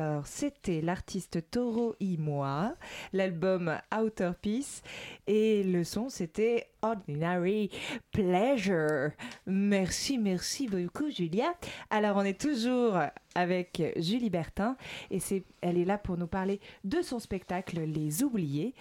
Alors, 0.00 0.26
c'était 0.26 0.80
l'artiste 0.80 1.50
Toro 1.50 1.94
y 2.00 2.16
moi, 2.16 2.74
l'album 3.12 3.76
Outer 3.94 4.30
Peace, 4.40 4.80
et 5.26 5.62
le 5.62 5.84
son, 5.84 6.08
c'était 6.08 6.68
Ordinary 6.80 7.68
Pleasure. 8.10 9.10
Merci, 9.46 10.16
merci 10.16 10.68
beaucoup, 10.68 11.10
Julia. 11.10 11.52
Alors, 11.90 12.16
on 12.16 12.22
est 12.22 12.40
toujours 12.40 12.98
avec 13.34 13.82
Julie 13.96 14.30
Bertin, 14.30 14.78
et 15.10 15.20
c'est, 15.20 15.44
elle 15.60 15.76
est 15.76 15.84
là 15.84 15.98
pour 15.98 16.16
nous 16.16 16.26
parler 16.26 16.60
de 16.84 17.02
son 17.02 17.18
spectacle 17.18 17.80
Les 17.80 18.22
Oubliés. 18.22 18.74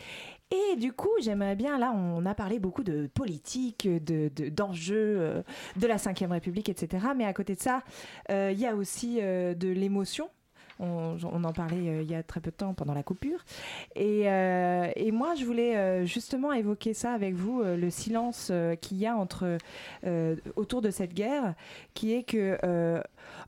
Et 0.51 0.77
du 0.77 0.93
coup, 0.93 1.11
j'aimerais 1.21 1.57
bien, 1.57 1.77
là, 1.77 1.91
on 1.93 2.25
a 2.25 2.33
parlé 2.33 2.59
beaucoup 2.59 2.83
de 2.83 3.07
politique, 3.13 3.89
de, 3.89 4.31
de- 4.33 4.47
d'enjeux 4.47 5.17
euh, 5.19 5.43
de 5.75 5.85
la 5.85 5.97
Ve 5.97 6.31
République, 6.31 6.69
etc. 6.69 7.07
Mais 7.15 7.25
à 7.25 7.33
côté 7.33 7.55
de 7.55 7.59
ça, 7.61 7.83
euh, 8.31 8.51
il 8.53 8.59
y 8.59 8.65
a 8.65 8.73
aussi 8.73 9.19
euh, 9.21 9.53
de 9.53 9.67
l'émotion. 9.67 10.29
On, 10.79 11.43
en 11.43 11.51
parlait 11.51 11.89
euh, 11.89 12.01
il 12.01 12.09
y 12.09 12.15
a 12.15 12.23
très 12.23 12.39
peu 12.39 12.51
de 12.51 12.55
temps 12.55 12.73
pendant 12.73 12.93
la 12.93 13.03
coupure. 13.03 13.43
Et, 13.95 14.23
euh, 14.29 14.89
moi, 15.11 15.35
je 15.35 15.43
voulais 15.43 15.75
euh, 15.75 16.05
justement 16.05 16.53
évoquer 16.53 16.93
ça 16.93 17.11
avec 17.11 17.33
vous, 17.33 17.61
le 17.63 17.89
silence 17.89 18.51
qu'il 18.81 18.97
y 18.97 19.05
a 19.05 19.15
entre, 19.15 19.57
autour 20.55 20.81
de 20.81 20.91
cette 20.91 21.13
guerre, 21.13 21.55
qui 21.93 22.13
est 22.13 22.23
que 22.23 22.57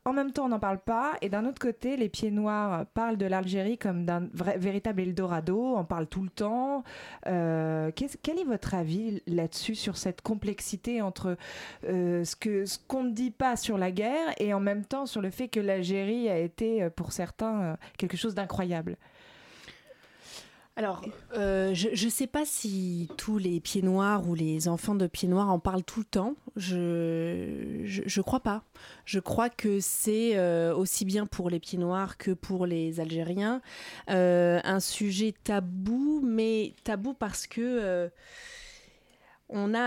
en 0.06 0.14
même 0.14 0.32
temps, 0.32 0.46
on 0.46 0.50
n'en 0.50 0.60
parle 0.60 0.80
pas, 0.80 1.14
et 1.22 1.30
d'un 1.30 1.46
autre 1.46 1.60
côté, 1.60 1.98
les 1.98 2.10
pieds 2.10 2.32
noirs 2.32 2.86
parlent 2.94 3.18
de 3.18 3.26
l'Algérie 3.26 3.78
comme 3.78 4.06
d'un 4.06 4.28
véritable 4.34 5.02
Eldorado, 5.02 5.76
on 5.76 5.86
parle 5.86 6.08
tout 6.08 6.24
le 6.24 6.30
temps. 6.30 6.84
Quel 7.24 8.40
est 8.40 8.46
votre 8.46 8.76
avis 8.76 9.22
là-dessus, 9.28 9.76
sur 9.76 9.98
cette 9.98 10.22
complexité 10.22 11.02
entre 11.02 11.38
ce 11.84 12.36
que 12.36 12.66
ce 12.66 12.78
qu'on 12.88 13.04
ne 13.04 13.12
dit 13.12 13.32
pas 13.32 13.56
sur 13.56 13.78
la 13.78 13.92
guerre 13.92 14.34
et 14.38 14.54
en 14.54 14.60
même 14.60 14.86
temps 14.86 15.06
sur 15.06 15.22
le 15.22 15.30
fait 15.30 15.48
que 15.48 15.60
l'Algérie 15.60 16.30
a 16.30 16.38
été, 16.38 16.90
pour 16.96 17.12
certains, 17.12 17.21
euh, 17.42 17.76
quelque 17.98 18.18
chose 18.18 18.36
d'incroyable 18.36 18.98
Alors, 20.76 21.02
euh, 21.36 21.74
je 21.74 22.06
ne 22.06 22.10
sais 22.10 22.28
pas 22.28 22.46
si 22.46 23.10
tous 23.18 23.38
les 23.38 23.60
pieds 23.60 23.82
noirs 23.82 24.28
ou 24.28 24.36
les 24.36 24.68
enfants 24.68 24.96
de 24.96 25.08
pieds 25.08 25.28
noirs 25.28 25.50
en 25.50 25.60
parlent 25.60 25.84
tout 25.84 26.00
le 26.00 26.06
temps. 26.06 26.36
Je 26.56 27.82
je, 27.84 28.02
je 28.06 28.22
crois 28.22 28.42
pas. 28.42 28.64
Je 29.06 29.20
crois 29.20 29.50
que 29.50 29.80
c'est 29.80 30.38
euh, 30.38 30.76
aussi 30.76 31.06
bien 31.06 31.26
pour 31.26 31.50
les 31.50 31.60
pieds 31.60 31.80
noirs 31.80 32.18
que 32.18 32.32
pour 32.32 32.66
les 32.66 33.00
Algériens 33.00 33.62
un 34.08 34.80
sujet 34.80 35.34
tabou, 35.44 36.22
mais 36.24 36.74
tabou 36.84 37.14
parce 37.14 37.48
que 37.48 38.10
on 39.52 39.74
a, 39.74 39.80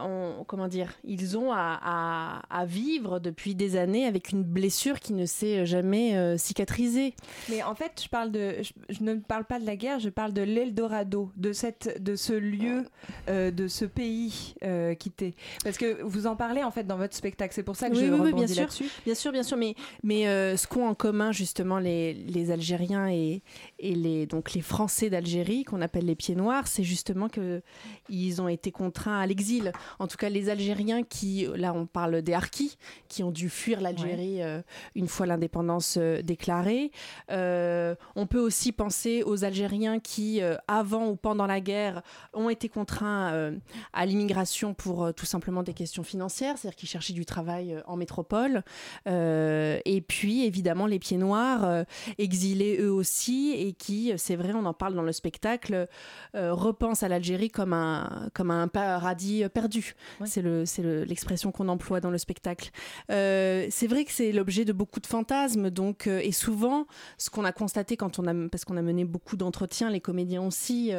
à- 0.00 0.04
on- 0.06 0.44
comment 0.44 0.68
dire, 0.68 0.92
ils 1.04 1.36
ont 1.36 1.52
à, 1.52 1.78
à- 1.82 2.42
à 2.50 2.64
vivre 2.64 3.18
depuis 3.18 3.54
des 3.54 3.76
années 3.76 4.06
avec 4.06 4.30
une 4.30 4.42
blessure 4.44 5.00
qui 5.00 5.12
ne 5.12 5.26
s'est 5.26 5.66
jamais 5.66 6.16
euh, 6.16 6.36
cicatrisée. 6.36 7.14
Mais 7.48 7.62
en 7.62 7.74
fait, 7.74 8.00
je 8.02 8.08
parle 8.08 8.30
de, 8.32 8.56
je, 8.62 8.72
je 8.88 9.02
ne 9.02 9.14
parle 9.14 9.44
pas 9.44 9.58
de 9.58 9.66
la 9.66 9.76
guerre, 9.76 9.98
je 9.98 10.08
parle 10.08 10.32
de 10.32 10.42
l'Eldorado, 10.42 11.30
de 11.36 11.52
cette, 11.52 12.02
de 12.02 12.16
ce 12.16 12.32
lieu, 12.32 12.84
euh, 13.28 13.50
de 13.50 13.68
ce 13.68 13.84
pays 13.84 14.54
euh, 14.62 14.94
quitté. 14.94 15.34
Parce 15.64 15.76
que 15.78 16.00
vous 16.02 16.26
en 16.26 16.36
parlez 16.36 16.62
en 16.62 16.70
fait 16.70 16.84
dans 16.86 16.96
votre 16.96 17.14
spectacle. 17.14 17.52
C'est 17.54 17.62
pour 17.62 17.76
ça 17.76 17.88
que 17.90 17.94
Oui, 17.94 18.00
je 18.00 18.04
oui, 18.06 18.10
oui, 18.20 18.26
rebondis 18.30 18.44
bien 18.44 18.54
sûr. 18.54 18.62
là-dessus. 18.62 18.90
Bien 19.04 19.14
sûr, 19.14 19.32
bien 19.32 19.42
sûr, 19.42 19.56
mais, 19.56 19.74
mais 20.02 20.28
euh, 20.28 20.56
ce 20.56 20.66
qu'ont 20.66 20.86
en 20.86 20.94
commun 20.94 21.32
justement 21.32 21.78
les, 21.78 22.14
les 22.14 22.50
Algériens 22.50 23.08
et, 23.08 23.42
et 23.78 23.94
les, 23.94 24.26
donc 24.26 24.52
les 24.54 24.60
Français 24.60 25.10
d'Algérie, 25.10 25.64
qu'on 25.64 25.80
appelle 25.80 26.06
les 26.06 26.16
pieds 26.16 26.34
noirs, 26.34 26.66
c'est 26.66 26.84
justement 26.84 27.28
que 27.28 27.62
ils 28.08 28.40
ont 28.42 28.48
été 28.48 28.72
contraints 28.72 29.20
à 29.20 29.26
l'exil. 29.26 29.72
En 29.98 30.06
tout 30.06 30.16
cas, 30.16 30.28
les 30.28 30.48
Algériens 30.48 31.02
qui, 31.02 31.46
là 31.56 31.72
on 31.72 31.86
parle 31.86 32.22
des 32.22 32.34
Harkis, 32.34 32.76
qui 33.08 33.22
ont 33.22 33.30
dû 33.30 33.48
fuir 33.48 33.80
l'Algérie 33.80 34.42
euh, 34.42 34.62
une 34.94 35.08
fois 35.08 35.26
l'indépendance 35.26 35.96
euh, 35.98 36.22
déclarée. 36.22 36.90
Euh, 37.30 37.94
on 38.16 38.26
peut 38.26 38.40
aussi 38.40 38.72
penser 38.72 39.22
aux 39.22 39.44
Algériens 39.44 40.00
qui, 40.00 40.40
avant 40.66 41.08
ou 41.08 41.16
pendant 41.16 41.46
la 41.46 41.60
guerre, 41.60 42.02
ont 42.32 42.50
été 42.50 42.68
contraints 42.68 43.52
à 43.92 44.06
l'immigration 44.06 44.74
pour 44.74 45.12
tout 45.14 45.26
simplement 45.26 45.62
des 45.62 45.74
questions 45.74 46.02
financières, 46.02 46.58
c'est-à-dire 46.58 46.76
qu'ils 46.76 46.88
cherchaient 46.88 47.12
du 47.12 47.24
travail 47.24 47.76
en 47.86 47.96
métropole. 47.96 48.62
Et 49.06 50.04
puis, 50.06 50.44
évidemment, 50.44 50.86
les 50.86 50.98
pieds 50.98 51.16
noirs, 51.16 51.84
exilés 52.18 52.78
eux 52.80 52.92
aussi, 52.92 53.52
et 53.52 53.67
qui, 53.74 54.12
euh, 54.12 54.16
c'est 54.18 54.36
vrai, 54.36 54.52
on 54.54 54.64
en 54.66 54.74
parle 54.74 54.94
dans 54.94 55.02
le 55.02 55.12
spectacle, 55.12 55.86
euh, 56.34 56.52
repensent 56.54 57.04
à 57.04 57.08
l'Algérie 57.08 57.50
comme 57.50 57.72
un, 57.72 58.28
comme 58.34 58.50
un 58.50 58.68
paradis 58.68 59.44
euh, 59.44 59.48
perdu. 59.48 59.94
Ouais. 60.20 60.26
C'est 60.26 60.42
le- 60.42 60.66
c'est 60.66 60.82
le- 60.82 61.04
l'expression 61.04 61.52
qu'on 61.52 61.68
emploie 61.68 62.00
dans 62.00 62.10
le 62.10 62.18
spectacle. 62.18 62.70
Euh, 63.10 63.66
c'est 63.70 63.86
vrai 63.86 64.04
que 64.04 64.12
c'est 64.12 64.32
l'objet 64.32 64.64
de 64.64 64.72
beaucoup 64.72 65.00
de 65.00 65.06
fantasmes, 65.06 65.70
donc, 65.70 66.06
euh, 66.06 66.20
et 66.22 66.32
souvent, 66.32 66.86
ce 67.16 67.30
qu'on 67.30 67.44
a 67.44 67.52
constaté 67.52 67.96
quand 67.96 68.18
on 68.18 68.26
a, 68.26 68.48
parce 68.48 68.64
qu'on 68.64 68.76
a 68.76 68.82
mené 68.82 69.04
beaucoup 69.04 69.36
d'entretiens, 69.36 69.90
les 69.90 70.00
comédiens 70.00 70.42
aussi, 70.42 70.92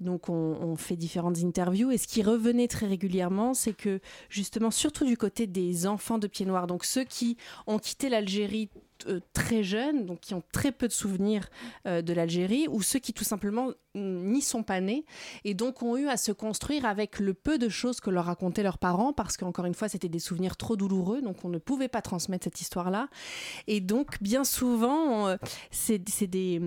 donc 0.00 0.28
on, 0.28 0.32
on 0.60 0.76
fait 0.76 0.96
différentes 0.96 1.38
interviews, 1.38 1.90
et 1.90 1.98
ce 1.98 2.06
qui 2.06 2.22
revenait 2.22 2.68
très 2.68 2.86
régulièrement, 2.86 3.54
c'est 3.54 3.72
que 3.72 4.00
justement, 4.28 4.70
surtout 4.70 5.04
du 5.04 5.16
côté 5.16 5.46
des 5.46 5.86
enfants 5.86 6.18
de 6.18 6.26
pieds 6.26 6.46
noirs, 6.46 6.66
donc 6.66 6.84
ceux 6.84 7.04
qui 7.04 7.36
ont 7.66 7.78
quitté 7.78 8.08
l'Algérie 8.08 8.68
très 9.32 9.62
jeunes, 9.62 10.06
donc 10.06 10.20
qui 10.20 10.34
ont 10.34 10.42
très 10.52 10.72
peu 10.72 10.88
de 10.88 10.92
souvenirs 10.92 11.48
euh, 11.86 12.02
de 12.02 12.12
l'Algérie, 12.12 12.66
ou 12.68 12.82
ceux 12.82 12.98
qui 12.98 13.12
tout 13.12 13.24
simplement 13.24 13.70
n'y 13.94 14.42
sont 14.42 14.62
pas 14.62 14.80
nés, 14.80 15.04
et 15.44 15.54
donc 15.54 15.82
ont 15.82 15.96
eu 15.96 16.08
à 16.08 16.16
se 16.16 16.32
construire 16.32 16.84
avec 16.84 17.20
le 17.20 17.34
peu 17.34 17.58
de 17.58 17.68
choses 17.68 18.00
que 18.00 18.10
leur 18.10 18.24
racontaient 18.24 18.62
leurs 18.62 18.78
parents, 18.78 19.12
parce 19.12 19.36
qu'encore 19.36 19.66
une 19.66 19.74
fois, 19.74 19.88
c'était 19.88 20.08
des 20.08 20.18
souvenirs 20.18 20.56
trop 20.56 20.76
douloureux, 20.76 21.22
donc 21.22 21.44
on 21.44 21.48
ne 21.48 21.58
pouvait 21.58 21.88
pas 21.88 22.02
transmettre 22.02 22.44
cette 22.44 22.60
histoire-là. 22.60 23.08
Et 23.66 23.80
donc, 23.80 24.22
bien 24.22 24.44
souvent, 24.44 25.36
c'est 25.70 26.02
c'est 26.08 26.26
des 26.26 26.60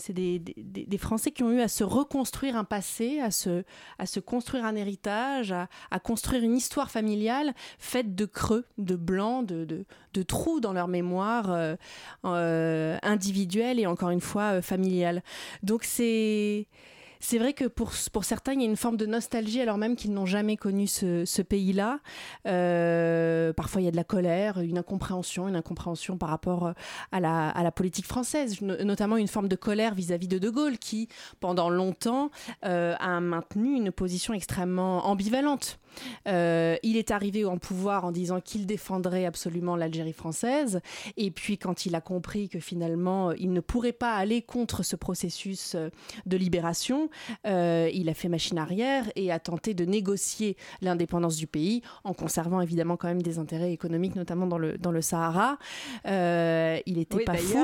c'est 0.00 0.12
des, 0.12 0.98
Français 0.98 1.30
qui 1.30 1.42
ont 1.42 1.50
eu 1.50 1.60
à 1.60 1.68
se 1.68 1.84
reconstruire 1.84 2.56
un 2.56 2.64
passé, 2.64 3.20
à 3.20 3.30
se, 3.30 3.64
à 3.98 4.06
se 4.06 4.20
construire 4.20 4.64
un 4.64 4.74
héritage, 4.74 5.52
à, 5.52 5.98
construire 6.00 6.42
une 6.42 6.56
histoire 6.56 6.90
familiale 6.90 7.54
faite 7.78 8.14
de 8.14 8.24
creux, 8.24 8.66
de 8.78 8.96
blancs, 8.96 9.46
de, 9.46 9.64
de, 9.64 9.84
de 10.14 10.22
trous 10.22 10.60
dans 10.60 10.72
leur 10.72 10.88
mémoire 10.88 11.50
euh, 11.50 11.76
euh, 12.24 12.98
individuelle 13.02 13.78
et 13.78 13.86
encore 13.86 14.10
une 14.10 14.20
fois 14.20 14.54
euh, 14.54 14.62
familiale. 14.62 15.22
Donc 15.62 15.84
c'est... 15.84 16.66
C'est 17.20 17.38
vrai 17.38 17.52
que 17.52 17.66
pour, 17.66 17.92
pour 18.12 18.24
certains, 18.24 18.54
il 18.54 18.60
y 18.60 18.64
a 18.64 18.66
une 18.66 18.76
forme 18.76 18.96
de 18.96 19.06
nostalgie 19.06 19.60
alors 19.60 19.78
même 19.78 19.94
qu'ils 19.94 20.12
n'ont 20.12 20.26
jamais 20.26 20.56
connu 20.56 20.86
ce, 20.86 21.42
pays-là. 21.42 22.00
Euh, 22.46 23.52
parfois, 23.52 23.80
il 23.80 23.84
y 23.84 23.88
a 23.88 23.90
de 23.90 23.96
la 23.96 24.04
colère, 24.04 24.60
une 24.60 24.78
incompréhension, 24.78 25.48
une 25.48 25.56
incompréhension 25.56 26.16
par 26.16 26.30
rapport 26.30 26.68
euh, 26.68 26.72
à 27.12 27.20
la, 27.20 27.72
politique 27.72 28.06
française, 28.06 28.60
no- 28.62 28.82
notamment 28.84 29.16
une 29.16 29.28
forme 29.28 29.48
de 29.48 29.56
colère 29.56 29.94
vis-à-vis 29.94 30.28
de 30.28 30.38
De 30.38 30.50
Gaulle 30.50 30.78
qui, 30.78 31.08
pendant 31.40 31.70
longtemps, 31.70 32.30
euh, 32.64 32.94
a 32.98 33.20
maintenu 33.20 33.76
une 33.76 33.92
position 33.92 34.34
extrêmement 34.34 35.06
ambivalente. 35.06 35.78
Euh, 36.28 36.76
il 36.82 36.96
est 36.96 37.10
arrivé 37.10 37.44
en 37.44 37.58
pouvoir 37.58 38.04
en 38.04 38.12
disant 38.12 38.40
qu'il 38.40 38.66
défendrait 38.66 39.24
absolument 39.26 39.76
l'Algérie 39.76 40.12
française, 40.12 40.80
et 41.16 41.30
puis 41.30 41.58
quand 41.58 41.86
il 41.86 41.94
a 41.94 42.00
compris 42.00 42.48
que 42.48 42.58
finalement 42.60 43.32
il 43.32 43.52
ne 43.52 43.60
pourrait 43.60 43.92
pas 43.92 44.14
aller 44.14 44.42
contre 44.42 44.82
ce 44.82 44.96
processus 44.96 45.74
euh, 45.74 45.88
de 46.26 46.36
libération, 46.36 47.08
euh, 47.46 47.88
il 47.92 48.08
a 48.08 48.14
fait 48.14 48.28
machine 48.28 48.58
arrière 48.58 49.04
et 49.16 49.30
a 49.32 49.38
tenté 49.38 49.74
de 49.74 49.84
négocier 49.84 50.56
l'indépendance 50.80 51.36
du 51.36 51.46
pays 51.46 51.82
en 52.04 52.14
conservant 52.14 52.60
évidemment 52.60 52.96
quand 52.96 53.08
même 53.08 53.22
des 53.22 53.38
intérêts 53.38 53.72
économiques, 53.72 54.16
notamment 54.16 54.46
dans 54.46 54.58
le, 54.58 54.78
dans 54.78 54.92
le 54.92 55.00
Sahara. 55.02 55.58
Euh, 56.06 56.78
il 56.86 56.98
était 56.98 57.16
Oui, 57.16 57.24
pas 57.24 57.34
fou. 57.36 57.58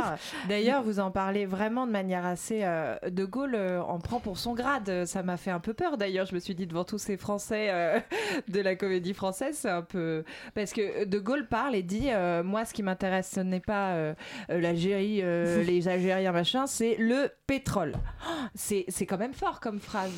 d'ailleurs, 0.49 0.83
vous 0.83 1.01
en 1.01 1.11
parlez 1.11 1.47
vraiment 1.47 1.87
de 1.87 1.93
manière 1.93 2.27
assez. 2.27 2.61
euh, 2.63 2.97
de 3.09 3.25
Gaulle 3.25 3.55
euh, 3.55 3.83
en 3.83 3.99
prend 3.99 4.21
pour 4.21 4.39
son 4.39 4.55
grade. 4.55 5.05
Ça 5.07 5.23
m'a 5.23 5.37
fait 5.37 5.51
un 5.51 5.61
peu 5.61 5.75
peur. 5.75 5.97
D'ailleurs, 5.97 6.27
je 6.27 6.35
me 6.35 6.41
suis 6.41 6.55
dit 6.55 6.67
devant 6.67 6.85
tous 6.85 6.99
ces 6.99 7.17
Français 7.17 7.69
euh, 7.71 7.99
de 8.49 8.61
la 8.61 8.77
comédie 8.77 9.15
française, 9.15 9.57
c'est 9.61 9.71
un 9.71 9.83
peu 9.83 10.25
parce 10.55 10.73
que 10.73 11.05
De 11.05 11.19
Gaulle 11.19 11.47
parle 11.47 11.75
et 11.75 11.83
dit 11.83 12.11
euh, 12.11 12.43
moi, 12.43 12.65
ce 12.65 12.73
qui 12.73 12.83
m'intéresse, 12.83 13.31
ce 13.35 13.41
n'est 13.41 13.61
pas 13.61 13.95
euh, 13.95 14.15
euh, 14.51 14.61
l'Algérie, 14.61 15.21
euh, 15.23 15.63
les 15.65 15.89
Algériens, 15.89 16.33
machin, 16.33 16.67
c'est 16.67 16.97
le 16.99 17.31
pétrole. 17.47 17.95
Oh, 17.97 18.33
C'est 18.55 18.85
c'est 18.89 19.07
quand 19.07 19.19
même 19.19 19.35
fort 19.35 19.61
comme 19.61 19.81
phrase. 19.81 20.13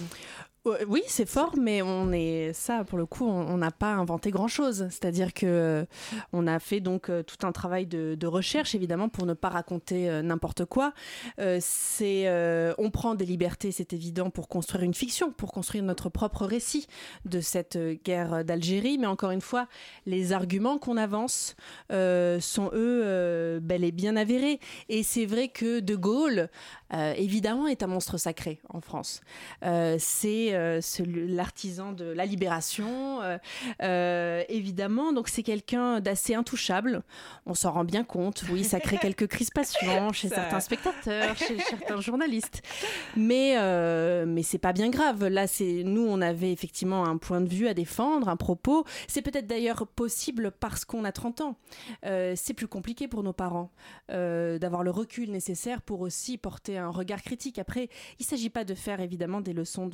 Euh, 0.69 0.85
Oui, 0.89 1.03
c'est 1.07 1.29
fort, 1.29 1.55
mais 1.59 1.83
on 1.83 2.13
est 2.13 2.53
ça 2.53 2.85
pour 2.85 2.99
le 2.99 3.07
coup, 3.07 3.27
on 3.27 3.57
n'a 3.57 3.71
pas 3.71 3.93
inventé 3.95 4.31
grand 4.31 4.49
chose. 4.49 4.87
C'est-à-dire 4.91 5.33
que 5.33 5.47
euh, 5.47 5.85
on 6.33 6.47
a 6.47 6.59
fait 6.59 6.81
donc 6.81 7.11
euh, 7.11 7.23
tout 7.23 7.47
un 7.47 7.53
travail 7.53 7.87
de, 7.87 8.27
recherche 8.29 8.75
évidemment 8.75 9.09
pour 9.09 9.25
ne 9.25 9.33
pas 9.33 9.49
raconter 9.49 10.11
n'importe 10.23 10.67
quoi. 10.67 10.93
C'est, 11.61 12.29
on 12.77 12.91
prend 12.91 13.15
des 13.15 13.25
libertés, 13.25 13.73
c'est 13.73 13.95
évident, 13.95 14.29
pour 14.29 14.49
construire 14.49 14.85
une 14.85 14.93
fiction, 14.93 15.33
pour 15.33 15.51
construire 15.51 15.83
notre 15.83 16.11
propre 16.11 16.45
récit 16.45 16.87
de 17.25 17.41
cette 17.41 17.79
guerre 18.05 18.45
d'Algérie. 18.45 18.99
Mais 18.99 19.07
encore 19.07 19.31
une 19.31 19.41
fois, 19.41 19.67
les 20.05 20.33
arguments 20.33 20.77
qu'on 20.77 20.99
avance 20.99 21.57
sont 21.91 22.71
eux 22.75 23.61
bel 23.63 23.83
et 23.83 23.93
bien 23.93 24.15
avérés. 24.17 24.61
Et 24.91 25.03
c'est 25.03 25.25
vrai 25.25 25.49
que 25.49 25.81
De 25.81 25.97
Gaulle, 25.97 26.51
évidemment, 26.93 27.67
est 27.67 27.83
un 27.83 27.87
monstre 27.87 28.19
sacré 28.19 28.61
en 28.69 28.83
France. 28.83 29.23
C'est 29.63 30.58
euh, 30.59 30.81
l'artisan 31.29 31.93
de 31.93 32.05
la 32.05 32.27
libération, 32.27 33.21
euh, 33.83 34.43
évidemment. 34.49 35.13
Donc 35.13 35.29
c'est 35.29 35.43
quelqu'un 35.43 36.01
d'assez 36.01 36.35
intouchable. 36.35 37.03
On 37.47 37.55
s'en 37.55 37.73
rend 37.73 37.85
bien 37.85 38.05
compte. 38.05 38.45
Oui, 38.51 38.65
ça 38.65 38.81
crée 38.81 38.99
quelques 39.01 39.27
crispations 39.27 40.13
chez 40.13 40.29
certains 40.29 40.61
spectateurs, 40.61 41.37
chez 41.37 41.59
certains 41.59 42.01
journalistes. 42.01 42.63
Mais 43.17 43.57
mais 44.27 44.43
c'est 44.43 44.59
pas 44.59 44.73
bien 44.73 44.91
grave. 44.91 45.27
Là, 45.27 45.47
c'est 45.47 45.83
nous, 45.85 46.07
on 46.07 46.21
avait 46.21 46.53
effectivement 46.53 47.07
un 47.07 47.17
point 47.17 47.41
de 47.41 47.49
vue 47.49 47.69
à 47.69 47.75
défendre, 47.75 48.29
un 48.29 48.37
propos. 48.37 48.85
C'est 49.07 49.23
peut-être 49.23 49.47
d'ailleurs 49.47 49.87
possible 49.87 50.51
parce 50.51 50.85
qu'on 50.85 51.05
a 51.05 51.13
30 51.13 51.41
ans. 51.43 51.57
c'est 52.03 52.55
plus 52.55 52.69
compliqué 52.69 53.09
pour 53.09 53.23
nos 53.23 53.33
parents 53.33 53.71
d'avoir 54.09 54.83
le 54.83 54.91
recul 54.91 55.31
nécessaire 55.31 55.83
pour 55.83 56.01
aussi 56.01 56.39
porter 56.39 56.79
un 56.79 56.91
regard 56.91 57.23
critique. 57.23 57.59
Après, 57.59 57.89
il 58.19 58.23
ne 58.23 58.27
s'agit 58.27 58.51
pas 58.51 58.65
de 58.65 58.75
faire 58.75 59.01
évidemment 59.01 59.41
des 59.41 59.53
leçons 59.53 59.87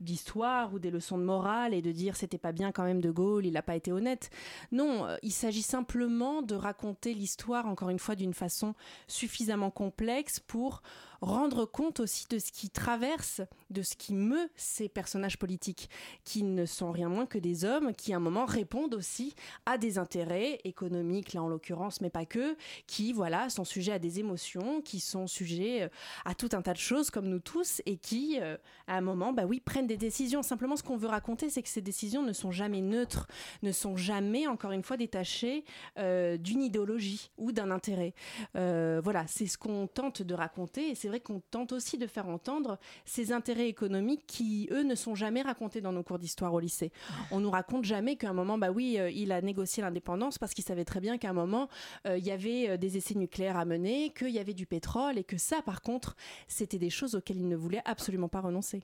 d'histoire 0.00 0.72
ou 0.74 0.78
des 0.78 0.90
leçons 0.90 1.18
de 1.18 1.24
morale 1.24 1.74
et 1.74 1.82
de 1.82 1.92
dire 1.92 2.16
c'était 2.16 2.38
pas 2.38 2.52
bien 2.52 2.72
quand 2.72 2.84
même 2.84 3.00
de 3.00 3.10
Gaulle, 3.10 3.46
il 3.46 3.52
n'a 3.52 3.62
pas 3.62 3.76
été 3.76 3.92
honnête. 3.92 4.30
Non, 4.70 5.06
euh, 5.06 5.16
il 5.22 5.32
s'agit 5.32 5.62
simplement 5.62 6.42
de 6.42 6.54
raconter 6.54 7.14
l'histoire 7.14 7.66
encore 7.66 7.90
une 7.90 7.98
fois 7.98 8.14
d'une 8.14 8.34
façon 8.34 8.74
suffisamment 9.06 9.70
complexe 9.70 10.40
pour 10.40 10.82
rendre 11.22 11.64
compte 11.64 12.00
aussi 12.00 12.26
de 12.28 12.38
ce 12.38 12.50
qui 12.50 12.68
traverse, 12.68 13.40
de 13.70 13.82
ce 13.82 13.94
qui 13.96 14.12
meut 14.12 14.50
ces 14.56 14.88
personnages 14.88 15.38
politiques, 15.38 15.88
qui 16.24 16.42
ne 16.42 16.66
sont 16.66 16.90
rien 16.90 17.08
moins 17.08 17.26
que 17.26 17.38
des 17.38 17.64
hommes 17.64 17.94
qui 17.94 18.12
à 18.12 18.16
un 18.16 18.20
moment 18.20 18.44
répondent 18.44 18.94
aussi 18.94 19.34
à 19.64 19.78
des 19.78 19.98
intérêts 19.98 20.58
économiques, 20.64 21.32
là 21.32 21.42
en 21.42 21.48
l'occurrence, 21.48 22.00
mais 22.00 22.10
pas 22.10 22.26
que, 22.26 22.56
qui 22.88 23.12
voilà 23.12 23.48
sont 23.50 23.64
sujets 23.64 23.92
à 23.92 23.98
des 24.00 24.18
émotions, 24.18 24.82
qui 24.82 24.98
sont 24.98 25.28
sujets 25.28 25.82
euh, 25.82 25.88
à 26.24 26.34
tout 26.34 26.48
un 26.52 26.62
tas 26.62 26.72
de 26.72 26.78
choses 26.78 27.10
comme 27.10 27.28
nous 27.28 27.38
tous 27.38 27.80
et 27.86 27.96
qui 27.96 28.38
euh, 28.40 28.56
à 28.88 28.96
un 28.96 29.00
moment, 29.00 29.32
bah 29.32 29.44
oui, 29.46 29.60
prennent 29.60 29.86
des 29.86 29.96
décisions. 29.96 30.42
Simplement, 30.42 30.76
ce 30.76 30.82
qu'on 30.82 30.96
veut 30.96 31.08
raconter, 31.08 31.50
c'est 31.50 31.62
que 31.62 31.68
ces 31.68 31.80
décisions 31.80 32.22
ne 32.22 32.32
sont 32.32 32.50
jamais 32.50 32.80
neutres, 32.80 33.28
ne 33.62 33.70
sont 33.70 33.96
jamais, 33.96 34.48
encore 34.48 34.72
une 34.72 34.82
fois, 34.82 34.96
détachées 34.96 35.64
euh, 35.98 36.36
d'une 36.36 36.62
idéologie 36.62 37.30
ou 37.38 37.52
d'un 37.52 37.70
intérêt. 37.70 38.14
voilà, 38.54 39.24
c'est 39.28 39.46
ce 39.46 39.56
qu'on 39.56 39.86
tente 39.86 40.22
de 40.22 40.34
raconter 40.34 40.90
et 40.90 40.94
c'est 40.94 41.11
vrai 41.12 41.20
qu'on 41.20 41.40
tente 41.50 41.72
aussi 41.72 41.98
de 41.98 42.06
faire 42.06 42.26
entendre 42.26 42.78
ces 43.04 43.32
intérêts 43.32 43.68
économiques 43.68 44.24
qui, 44.26 44.68
eux, 44.72 44.82
ne 44.82 44.94
sont 44.94 45.14
jamais 45.14 45.42
racontés 45.42 45.82
dans 45.82 45.92
nos 45.92 46.02
cours 46.02 46.18
d'histoire 46.18 46.54
au 46.54 46.58
lycée. 46.58 46.90
On 47.30 47.40
nous 47.40 47.50
raconte 47.50 47.84
jamais 47.84 48.16
qu'à 48.16 48.30
un 48.30 48.32
moment, 48.32 48.56
bah 48.56 48.70
oui, 48.70 48.96
euh, 48.98 49.10
il 49.10 49.30
a 49.30 49.42
négocié 49.42 49.82
l'indépendance 49.82 50.38
parce 50.38 50.54
qu'il 50.54 50.64
savait 50.64 50.86
très 50.86 51.00
bien 51.00 51.18
qu'à 51.18 51.28
un 51.28 51.34
moment, 51.34 51.68
euh, 52.06 52.16
il 52.16 52.24
y 52.24 52.30
avait 52.30 52.70
euh, 52.70 52.76
des 52.78 52.96
essais 52.96 53.14
nucléaires 53.14 53.58
à 53.58 53.66
mener, 53.66 54.10
qu'il 54.16 54.30
y 54.30 54.38
avait 54.38 54.54
du 54.54 54.64
pétrole 54.64 55.18
et 55.18 55.24
que 55.24 55.36
ça, 55.36 55.60
par 55.60 55.82
contre, 55.82 56.16
c'était 56.48 56.78
des 56.78 56.90
choses 56.90 57.14
auxquelles 57.14 57.36
il 57.36 57.48
ne 57.48 57.56
voulait 57.56 57.82
absolument 57.84 58.28
pas 58.28 58.40
renoncer. 58.40 58.80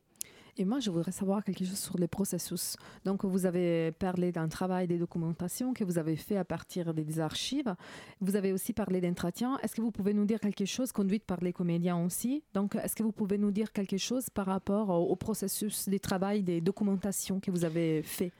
Et 0.61 0.64
moi, 0.64 0.81
je 0.81 0.90
voudrais 0.90 1.12
savoir 1.12 1.44
quelque 1.44 1.64
chose 1.64 1.79
sur 1.79 1.97
les 1.99 2.09
processus. 2.09 2.77
Donc, 3.05 3.25
vous 3.25 3.47
avez 3.47 3.92
parlé 3.92 4.33
d'un 4.33 4.49
travail 4.49 4.88
de 4.88 4.97
documentation 4.97 5.73
que 5.73 5.85
vous 5.85 5.99
avez 5.99 6.16
fait 6.16 6.37
à 6.37 6.44
partir 6.44 6.92
des 6.92 7.21
archives. 7.21 7.77
Vous 8.21 8.35
avez 8.35 8.53
aussi 8.53 8.73
parlé 8.73 9.01
d'entretien. 9.01 9.57
Est-ce 9.62 9.77
que 9.77 9.81
vous 9.81 9.92
pouvez 9.92 10.12
nous 10.12 10.25
dire 10.25 10.40
quelque 10.40 10.64
chose, 10.64 10.90
conduite 10.90 11.25
par 11.25 11.38
les 11.42 11.53
comédiens 11.53 12.05
aussi? 12.05 12.42
Donc, 12.55 12.75
est-ce 12.75 12.97
que 12.97 13.05
vous 13.05 13.12
pouvez 13.12 13.38
nous 13.38 13.53
dire 13.53 13.71
quelque 13.71 13.99
chose 13.99 14.31
par 14.31 14.47
rapport 14.47 14.88
au, 14.90 15.14
processus 15.14 15.88
des 15.88 16.01
travail, 16.01 16.42
des 16.42 16.61
documentations 16.61 17.38
que 17.38 17.53
vous 17.53 17.64
avez 17.64 18.03
fait? 18.03 18.33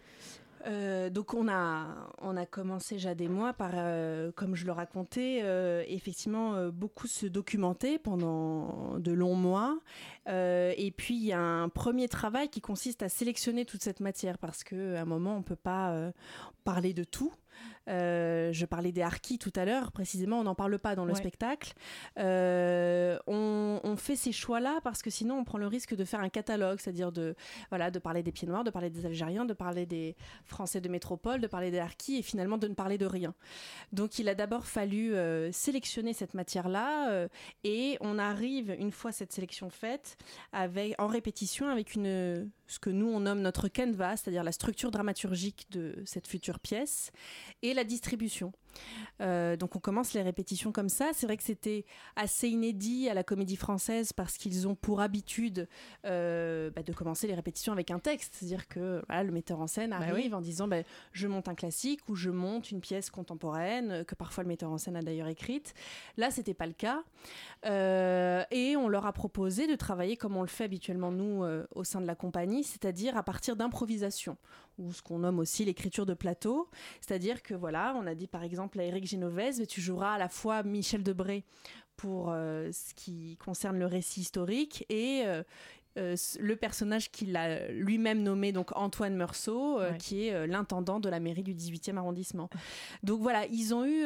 Euh, 0.68 1.09
donc 1.09 1.35
on 1.35 1.48
a, 1.48 2.12
on 2.20 2.37
a 2.37 2.44
commencé 2.44 2.98
Jade 2.98 3.20
et 3.20 3.28
moi 3.28 3.52
par, 3.52 3.70
euh, 3.74 4.31
comme 4.33 4.54
je 4.54 4.66
le 4.66 4.72
racontais, 4.72 5.40
euh, 5.42 5.83
effectivement 5.88 6.68
beaucoup 6.68 7.07
se 7.07 7.26
documenter 7.26 7.98
pendant 7.98 8.98
de 8.98 9.12
longs 9.12 9.35
mois. 9.35 9.78
et 10.26 10.92
puis 10.96 11.14
il 11.14 11.24
y 11.24 11.33
a 11.33 11.40
un 11.40 11.68
premier 11.68 12.09
travail 12.09 12.48
qui 12.48 12.61
consiste 12.61 13.02
à 13.02 13.09
sélectionner 13.09 13.64
toute 13.64 13.83
cette 13.83 14.00
matière 14.00 14.38
parce 14.38 14.62
qu'à 14.62 15.00
un 15.00 15.04
moment 15.04 15.37
on 15.37 15.42
peut 15.42 15.57
pas 15.57 16.12
parler 16.64 16.92
de 16.92 17.04
tout. 17.04 17.33
Euh, 17.88 18.53
je 18.53 18.66
parlais 18.66 18.92
des 18.92 19.03
harkis 19.03 19.38
tout 19.38 19.53
à 19.57 19.64
l'heure, 19.64 19.92
précisément, 19.92 20.38
on 20.40 20.44
n'en 20.44 20.55
parle 20.55 20.79
pas 20.79 20.94
dans 20.94 21.05
le 21.05 21.14
spectacle. 21.14 21.72
Euh, 22.18 23.18
on, 23.27 23.96
fait 23.96 24.16
ces 24.16 24.31
choix-là 24.31 24.79
parce 24.85 25.03
que 25.03 25.11
sinon 25.11 25.38
on 25.38 25.44
prend 25.44 25.59
le 25.59 25.66
risque 25.66 25.96
de 25.96 26.05
faire 26.05 26.20
un 26.20 26.29
catalogue, 26.29 26.79
c'est-à-dire 26.79 27.11
de, 27.11 27.35
voilà, 27.70 27.90
de 27.90 27.98
parler 27.98 28.22
des 28.22 28.31
pieds 28.31 28.46
noirs, 28.46 28.62
de 28.62 28.70
parler 28.70 28.90
des 28.90 29.07
Algériens, 29.07 29.44
de 29.44 29.55
parler 29.55 29.87
des 29.87 30.14
Français 30.44 30.81
de 30.81 30.88
métropole, 30.88 31.40
de 31.40 31.48
parler 31.48 31.72
des 31.72 31.81
harkis 31.81 32.18
et 32.18 32.22
finalement 32.22 32.59
de 32.59 32.68
ne 32.68 32.74
parler 32.74 32.96
de 32.96 33.07
rien. 33.07 33.35
Donc 33.92 34.20
il 34.20 34.29
a 34.29 34.37
d'abord 34.37 34.66
fallu 34.66 35.14
euh, 35.14 35.51
sélectionner 35.51 36.12
cette 36.12 36.35
matière-là 36.35 37.27
et 37.64 37.96
on 38.01 38.18
arrive, 38.18 38.77
une 38.79 38.92
fois 38.92 39.11
cette 39.11 39.33
sélection 39.33 39.68
faite, 39.68 40.16
avec, 40.53 40.94
en 41.01 41.09
répétition 41.09 41.68
avec 41.68 41.94
une, 41.94 42.48
ce 42.68 42.78
que 42.78 42.90
nous 42.90 43.09
on 43.09 43.20
nomme 43.20 43.40
notre 43.40 43.68
canvas, 43.68 44.18
c'est-à-dire 44.18 44.44
la 44.44 44.52
structure 44.52 44.90
dramaturgique 44.90 45.66
de 45.70 45.96
cette 46.04 46.28
future 46.28 46.61
pièce 46.61 47.11
et 47.62 47.74
la 47.74 47.83
distribution. 47.83 48.52
Euh, 49.20 49.57
donc 49.57 49.76
on 49.76 49.78
commence 49.78 50.12
les 50.14 50.22
répétitions 50.22 50.72
comme 50.72 50.88
ça. 50.88 51.11
C'est 51.12 51.26
vrai 51.26 51.37
que 51.37 51.42
c'était 51.42 51.85
assez 52.16 52.48
inédit 52.48 53.09
à 53.09 53.14
la 53.14 53.24
comédie 53.24 53.57
française 53.57 54.12
parce 54.12 54.37
qu'ils 54.37 54.68
ont 54.68 54.74
pour 54.74 55.00
habitude 55.00 55.68
euh, 56.07 56.70
bah, 56.70 56.83
de 56.83 56.92
commencer 56.92 57.26
les 57.26 57.35
répétitions 57.35 57.72
avec 57.72 57.90
un 57.90 57.98
texte. 57.98 58.35
C'est-à-dire 58.37 58.68
que 58.68 59.02
le 59.09 59.31
metteur 59.31 59.61
en 59.61 59.66
scène 59.66 59.90
bah 59.90 59.98
arrive 60.00 60.35
en 60.35 60.40
disant 60.40 60.68
bah, 60.68 60.83
je 61.12 61.26
monte 61.26 61.48
un 61.48 61.54
classique 61.54 62.00
ou 62.09 62.14
je 62.14 62.31
monte 62.31 62.70
une 62.70 62.81
pièce 62.81 63.11
contemporaine 63.11 64.04
que 64.04 64.14
parfois 64.14 64.44
le 64.44 64.48
metteur 64.48 64.70
en 64.70 64.78
scène 64.78 64.96
a 64.96 65.02
d'ailleurs 65.02 65.28
écrite. 65.28 65.74
Là, 66.16 66.31
c'était 66.31 66.54
pas 66.54 66.66
le 66.66 66.72
cas. 66.72 67.02
Euh, 67.66 68.44
et 68.50 68.76
on 68.76 68.88
leur 68.88 69.07
a 69.07 69.12
proposé 69.12 69.66
de 69.66 69.74
travailler 69.74 70.16
comme 70.16 70.37
on 70.37 70.42
le 70.42 70.48
fait 70.48 70.64
habituellement 70.64 71.11
nous 71.11 71.44
au 71.74 71.85
sein 71.85 72.00
de 72.00 72.07
la 72.07 72.14
compagnie, 72.14 72.64
c'est-à-dire 72.64 73.16
à 73.16 73.22
partir 73.22 73.57
d'improvisation 73.57 74.37
ou 74.78 74.92
ce 74.92 75.02
qu'on 75.02 75.18
nomme 75.18 75.38
aussi 75.38 75.64
l'écriture 75.64 76.07
de 76.07 76.14
plateau. 76.14 76.68
C'est-à-dire 77.00 77.42
que 77.42 77.54
voilà, 77.54 77.94
on 77.96 78.07
a 78.07 78.14
dit 78.14 78.26
par 78.26 78.42
exemple 78.42 78.67
à 78.76 78.85
Eric 78.85 79.07
Genovese, 79.07 79.66
tu 79.66 79.81
joueras 79.81 80.14
à 80.14 80.18
la 80.18 80.28
fois 80.28 80.62
Michel 80.62 81.02
Debré 81.02 81.44
pour 81.96 82.31
euh, 82.31 82.70
ce 82.72 82.94
qui 82.94 83.37
concerne 83.44 83.78
le 83.78 83.87
récit 83.87 84.20
historique 84.20 84.87
et 84.88 85.22
euh, 85.26 85.42
euh, 85.98 86.16
le 86.38 86.57
personnage 86.57 87.11
qu'il 87.11 87.37
a 87.37 87.68
lui-même 87.68 88.22
nommé 88.22 88.52
donc 88.52 88.70
Antoine 88.76 89.16
Meursault, 89.16 89.81
qui 89.98 90.28
est 90.28 90.46
l'intendant 90.46 91.00
de 91.00 91.09
la 91.09 91.18
mairie 91.20 91.42
du 91.42 91.54
18e 91.54 91.96
arrondissement. 91.96 92.48
Donc 93.02 93.20
voilà, 93.20 93.46
ils 93.46 93.74
ont 93.74 93.85
eu 93.85 94.04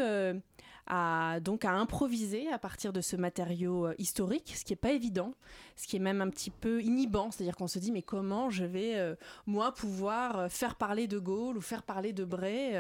à, 0.87 1.39
donc 1.41 1.65
à 1.65 1.73
improviser 1.73 2.51
à 2.53 2.59
partir 2.59 2.93
de 2.93 3.01
ce 3.01 3.17
matériau 3.17 3.87
euh, 3.87 3.95
historique, 3.99 4.55
ce 4.57 4.65
qui 4.65 4.73
n'est 4.73 4.77
pas 4.77 4.93
évident, 4.93 5.35
ce 5.77 5.87
qui 5.87 5.97
est 5.97 6.01
même 6.01 6.21
un 6.21 6.29
petit 6.29 6.51
peu 6.51 6.83
inhibant, 6.83 7.31
c'est-à-dire 7.31 7.57
qu'on 7.57 7.69
se 7.69 7.79
dit 7.79 7.93
mais 7.93 8.03
comment 8.03 8.51
je 8.51 8.65
vais 8.65 8.97
euh, 8.97 9.15
moi 9.47 9.73
pouvoir 9.73 10.39
euh, 10.39 10.49
faire 10.49 10.75
parler 10.75 11.07
de 11.07 11.19
Gaulle 11.19 11.57
ou 11.57 11.61
faire 11.61 11.83
parler 11.83 12.13
de 12.13 12.25
Bray 12.25 12.73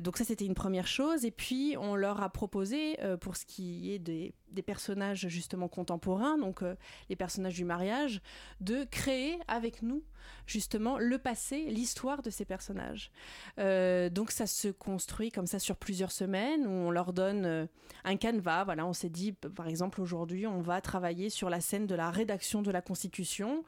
Donc 0.00 0.16
ça 0.16 0.24
c'était 0.24 0.46
une 0.46 0.54
première 0.54 0.86
chose. 0.86 1.24
Et 1.24 1.30
puis 1.30 1.76
on 1.78 1.94
leur 1.94 2.22
a 2.22 2.28
proposé 2.28 2.96
pour 3.20 3.36
ce 3.36 3.44
qui 3.44 3.92
est 3.92 3.98
des, 3.98 4.32
des 4.50 4.62
personnages 4.62 5.28
justement 5.28 5.68
contemporains, 5.68 6.38
donc 6.38 6.62
les 7.08 7.16
personnages 7.16 7.54
du 7.54 7.64
mariage, 7.64 8.20
de 8.60 8.84
créer 8.84 9.38
avec 9.46 9.82
nous 9.82 10.02
justement 10.46 10.98
le 10.98 11.18
passé, 11.18 11.66
l'histoire 11.68 12.22
de 12.22 12.30
ces 12.30 12.44
personnages. 12.44 13.10
Euh, 13.58 14.08
donc 14.08 14.30
ça 14.30 14.46
se 14.46 14.68
construit 14.68 15.30
comme 15.30 15.46
ça 15.46 15.58
sur 15.58 15.76
plusieurs 15.76 16.12
semaines 16.12 16.66
où 16.66 16.70
on 16.70 16.90
leur 16.90 17.12
donne 17.12 17.44
euh, 17.44 17.66
un 18.04 18.16
canevas. 18.16 18.64
Voilà, 18.64 18.86
on 18.86 18.92
s'est 18.92 19.10
dit 19.10 19.32
par 19.32 19.68
exemple 19.68 20.00
aujourd'hui 20.00 20.46
on 20.46 20.60
va 20.60 20.80
travailler 20.80 21.30
sur 21.30 21.50
la 21.50 21.60
scène 21.60 21.86
de 21.86 21.94
la 21.94 22.10
rédaction 22.10 22.62
de 22.62 22.70
la 22.70 22.80
Constitution 22.80 23.64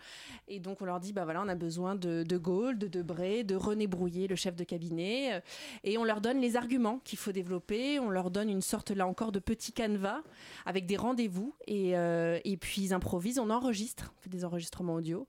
et 0.48 0.58
donc 0.58 0.80
on 0.80 0.84
leur 0.84 1.00
dit 1.00 1.12
bah 1.12 1.24
voilà 1.24 1.42
on 1.42 1.48
a 1.48 1.54
besoin 1.54 1.94
de, 1.94 2.22
de 2.22 2.38
Gaulle, 2.38 2.78
de 2.78 2.88
Debré, 2.88 3.44
de 3.44 3.56
René 3.56 3.86
Brouillet, 3.86 4.26
le 4.26 4.36
chef 4.36 4.56
de 4.56 4.64
cabinet 4.64 5.34
euh, 5.34 5.40
et 5.84 5.98
on 5.98 6.04
leur 6.04 6.20
donne 6.20 6.40
les 6.40 6.56
arguments 6.56 7.00
qu'il 7.04 7.18
faut 7.18 7.32
développer. 7.32 7.98
On 7.98 8.10
leur 8.10 8.30
donne 8.30 8.48
une 8.48 8.62
sorte 8.62 8.90
là 8.90 9.06
encore 9.06 9.32
de 9.32 9.38
petit 9.38 9.72
canevas 9.72 10.22
avec 10.70 10.86
des 10.86 10.96
rendez-vous 10.96 11.52
et, 11.66 11.90
et 11.90 12.56
puis 12.56 12.82
ils 12.82 12.94
improvisent, 12.94 13.40
on 13.40 13.50
enregistre, 13.50 14.14
on 14.16 14.22
fait 14.22 14.30
des 14.30 14.44
enregistrements 14.44 14.94
audio. 14.94 15.26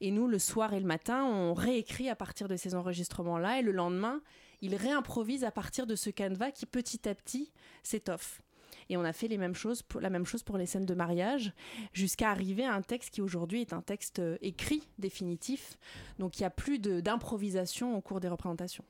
Et 0.00 0.10
nous, 0.10 0.26
le 0.26 0.40
soir 0.40 0.74
et 0.74 0.80
le 0.80 0.86
matin, 0.86 1.24
on 1.24 1.54
réécrit 1.54 2.08
à 2.08 2.16
partir 2.16 2.48
de 2.48 2.56
ces 2.56 2.74
enregistrements-là. 2.74 3.60
Et 3.60 3.62
le 3.62 3.70
lendemain, 3.70 4.20
il 4.60 4.74
réimprovise 4.74 5.44
à 5.44 5.52
partir 5.52 5.86
de 5.86 5.94
ce 5.94 6.10
canevas 6.10 6.50
qui 6.50 6.66
petit 6.66 7.08
à 7.08 7.14
petit 7.14 7.52
s'étoffe. 7.84 8.42
Et 8.88 8.96
on 8.96 9.04
a 9.04 9.12
fait 9.12 9.28
les 9.28 9.38
mêmes 9.38 9.54
choses 9.54 9.84
la 10.00 10.10
même 10.10 10.26
chose 10.26 10.42
pour 10.42 10.58
les 10.58 10.66
scènes 10.66 10.86
de 10.86 10.94
mariage, 10.94 11.52
jusqu'à 11.92 12.30
arriver 12.30 12.64
à 12.64 12.74
un 12.74 12.82
texte 12.82 13.10
qui 13.10 13.20
aujourd'hui 13.20 13.60
est 13.60 13.72
un 13.72 13.80
texte 13.80 14.18
euh, 14.18 14.38
écrit, 14.40 14.82
définitif. 14.98 15.78
Donc 16.18 16.38
il 16.38 16.42
n'y 16.42 16.46
a 16.46 16.50
plus 16.50 16.80
d'improvisation 16.80 17.96
au 17.96 18.00
cours 18.00 18.18
des 18.18 18.28
représentations. 18.28 18.84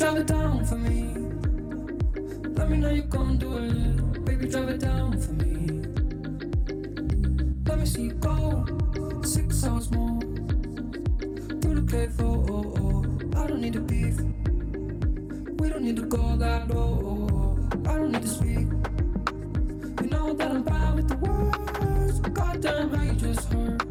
Drive 0.00 0.16
it 0.16 0.26
down 0.28 0.64
for 0.64 0.76
me. 0.76 1.12
Let 2.56 2.70
me 2.70 2.78
know 2.78 2.88
you 2.88 3.02
gon' 3.02 3.36
do 3.36 3.58
it. 3.58 4.24
Baby, 4.24 4.48
drive 4.48 4.70
it 4.70 4.80
down 4.80 5.20
for 5.20 5.32
me. 5.32 5.82
Let 7.66 7.78
me 7.78 7.84
see 7.84 8.04
you 8.04 8.12
go. 8.14 8.64
Six 9.22 9.62
hours 9.66 9.90
more. 9.90 10.18
the 10.20 11.86
cave, 11.86 12.18
oh, 12.20 12.46
oh, 12.48 12.74
oh. 12.80 13.40
I 13.42 13.46
don't 13.46 13.60
need 13.60 13.74
to 13.74 13.80
beef. 13.80 14.16
We 15.60 15.68
don't 15.68 15.82
need 15.82 15.96
to 15.96 16.06
go 16.06 16.34
that 16.34 16.74
low. 16.74 17.58
I 17.84 17.98
don't 17.98 18.12
need 18.12 18.22
to 18.22 18.28
speak. 18.28 18.68
You 20.00 20.06
know 20.08 20.32
that 20.32 20.50
I'm 20.50 20.62
bad 20.62 20.94
with 20.94 21.08
the 21.08 21.16
words. 21.16 22.20
Goddamn, 22.20 22.94
how 22.94 23.02
you 23.02 23.12
just 23.12 23.52
hurt. 23.52 23.82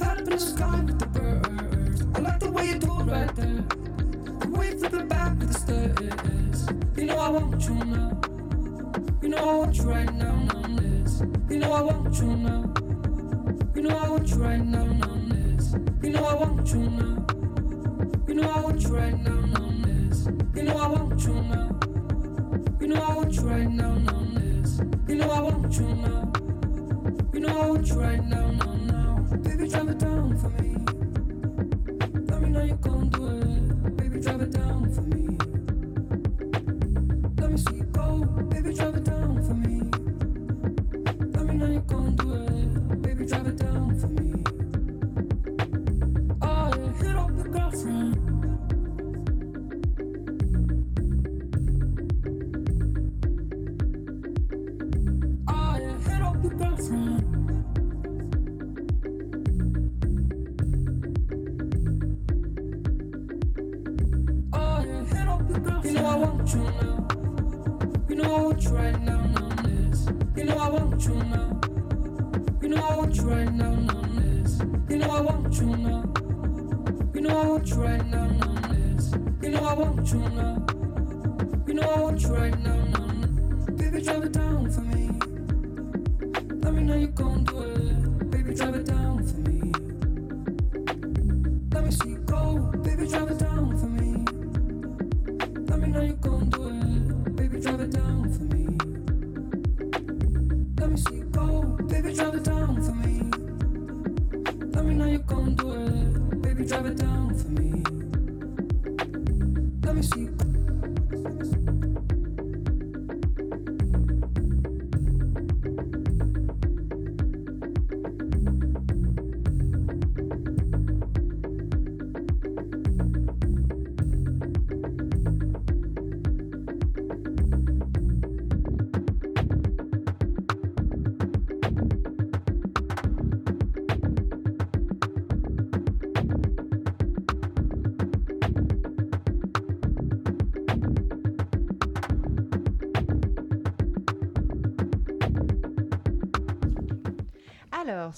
Head 0.00 0.02
up 0.02 0.18
in 0.18 0.30
the 0.30 0.38
sky 0.40 0.80
with 0.80 0.98
the 0.98 1.06
birds. 1.06 2.02
I 2.16 2.18
like 2.22 2.40
the 2.40 2.50
way 2.50 2.66
you 2.70 2.78
do 2.80 2.90
it 3.00 3.04
right 3.04 3.36
there. 3.36 3.87
Back 5.08 5.38
the. 5.38 6.92
You 6.96 7.04
know 7.04 7.18
I 7.18 7.28
want 7.30 7.62
you 7.64 7.74
now. 7.74 8.20
You 9.22 9.28
know 9.28 9.38
I 9.38 9.54
want 9.54 9.76
you 9.76 9.82
right 9.84 10.14
now. 10.14 10.48
You 11.48 11.58
know 11.58 11.72
I 11.72 11.80
want 11.82 12.14
you 12.16 12.36
now. 12.36 12.74
You 13.74 13.82
know 13.82 13.96
I 13.96 14.08
want 14.08 14.28
you 14.28 14.36
right 14.36 14.64
now. 14.64 14.84
You 16.02 16.10
know 16.10 16.24
I 16.24 16.34
want 16.34 16.72
you 16.72 16.90
now. 16.90 17.26
You 18.28 18.34
know 18.34 18.50
I 18.50 18.60
want 18.60 18.82
you 18.82 18.88
right 18.96 19.18
now, 19.20 19.60
on 19.60 19.82
this. 19.82 20.26
You 20.54 20.62
know 20.62 20.76
I 20.76 20.86
want 20.88 21.24
you 21.24 21.34
now. 21.34 21.78
You 22.80 22.86
know 22.88 23.02
I 23.02 23.14
want 23.14 23.34
you 23.34 23.42
right 23.42 23.70
now, 23.70 23.90
on 23.90 24.34
this. 24.34 24.80
You 25.08 25.16
know 25.16 25.30
I 25.30 25.40
want 25.40 25.74
you 25.74 25.88
now. 25.88 26.32
You 27.32 27.40
know 27.40 27.60
I 27.60 27.66
want 27.66 27.86
you 27.88 27.94
right 28.00 28.24
now, 28.24 28.50
now, 28.50 28.74
now. 28.74 29.36
Baby, 29.42 29.68
drive 29.68 29.88
it 29.88 29.98
down 29.98 30.36
for 30.38 30.50
me. 30.62 30.76
Let 32.30 32.42
me 32.42 32.50
know 32.50 32.62
you 32.64 32.76
gon' 32.76 33.08
do 33.10 33.26
it. 33.26 33.67
Baby, 34.18 34.30
drive 34.30 34.42
it 34.42 34.50
down 34.50 34.87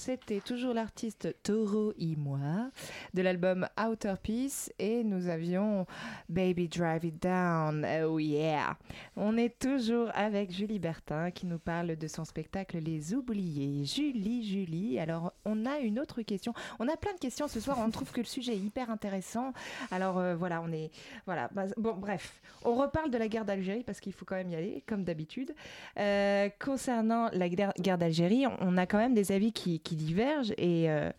c'était 0.01 0.39
toujours 0.39 0.73
l'artiste 0.73 1.35
Toro 1.43 1.93
et 1.99 2.15
moi 2.15 2.71
de 3.13 3.21
l'album 3.21 3.67
Outer 3.79 4.15
Peace 4.23 4.73
et 4.79 5.03
nous 5.03 5.27
avions 5.27 5.85
Baby 6.27 6.67
Drive 6.67 7.05
It 7.05 7.21
Down. 7.21 7.85
Oh 8.03 8.17
yeah! 8.17 8.77
On 9.15 9.37
est 9.37 9.59
toujours 9.59 10.09
avec 10.15 10.51
Julie 10.51 10.79
Bertin 10.79 11.29
qui 11.29 11.45
nous 11.45 11.59
parle 11.59 11.97
de 11.97 12.07
son 12.07 12.25
spectacle 12.25 12.79
Les 12.79 13.13
Oubliés. 13.13 13.85
Julie, 13.85 14.43
Julie, 14.43 14.97
alors 14.97 15.33
on 15.45 15.67
a 15.67 15.77
une 15.77 15.99
autre 15.99 16.23
question. 16.23 16.55
On 16.79 16.87
a 16.87 16.97
plein 16.97 17.13
de 17.13 17.19
questions 17.19 17.47
ce 17.47 17.59
soir, 17.59 17.77
on 17.77 17.91
trouve 17.91 18.11
que 18.11 18.21
le 18.21 18.25
sujet 18.25 18.53
est 18.53 18.59
hyper 18.59 18.89
intéressant. 18.89 19.53
Alors 19.91 20.17
euh, 20.17 20.35
voilà, 20.35 20.63
on 20.63 20.71
est. 20.71 20.89
Voilà, 21.27 21.47
bah, 21.53 21.65
bon, 21.77 21.93
bref, 21.93 22.41
on 22.65 22.73
reparle 22.73 23.11
de 23.11 23.19
la 23.19 23.27
guerre 23.27 23.45
d'Algérie 23.45 23.83
parce 23.83 23.99
qu'il 23.99 24.13
faut 24.13 24.25
quand 24.25 24.35
même 24.35 24.49
y 24.49 24.55
aller, 24.55 24.83
comme 24.87 25.03
d'habitude. 25.03 25.53
Euh, 25.99 26.49
concernant 26.59 27.29
la 27.33 27.49
guerre 27.49 27.99
d'Algérie, 27.99 28.45
on 28.61 28.77
a 28.77 28.87
quand 28.87 28.97
même 28.97 29.13
des 29.13 29.31
avis 29.31 29.51
qui 29.51 29.79
divergent 29.95 30.53
et, 30.57 30.89
euh, 30.89 31.09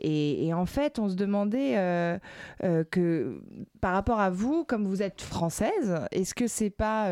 et, 0.00 0.46
et 0.46 0.54
en 0.54 0.66
fait, 0.66 0.98
on 0.98 1.08
se 1.08 1.14
demandait 1.14 1.76
euh, 1.76 2.18
euh, 2.64 2.84
que 2.84 3.40
par 3.80 3.92
rapport 3.92 4.20
à 4.20 4.30
vous, 4.30 4.64
comme 4.64 4.86
vous 4.86 5.02
êtes 5.02 5.22
française, 5.22 6.00
est-ce 6.12 6.34
que 6.34 6.46
c'est 6.46 6.70
pas 6.70 7.08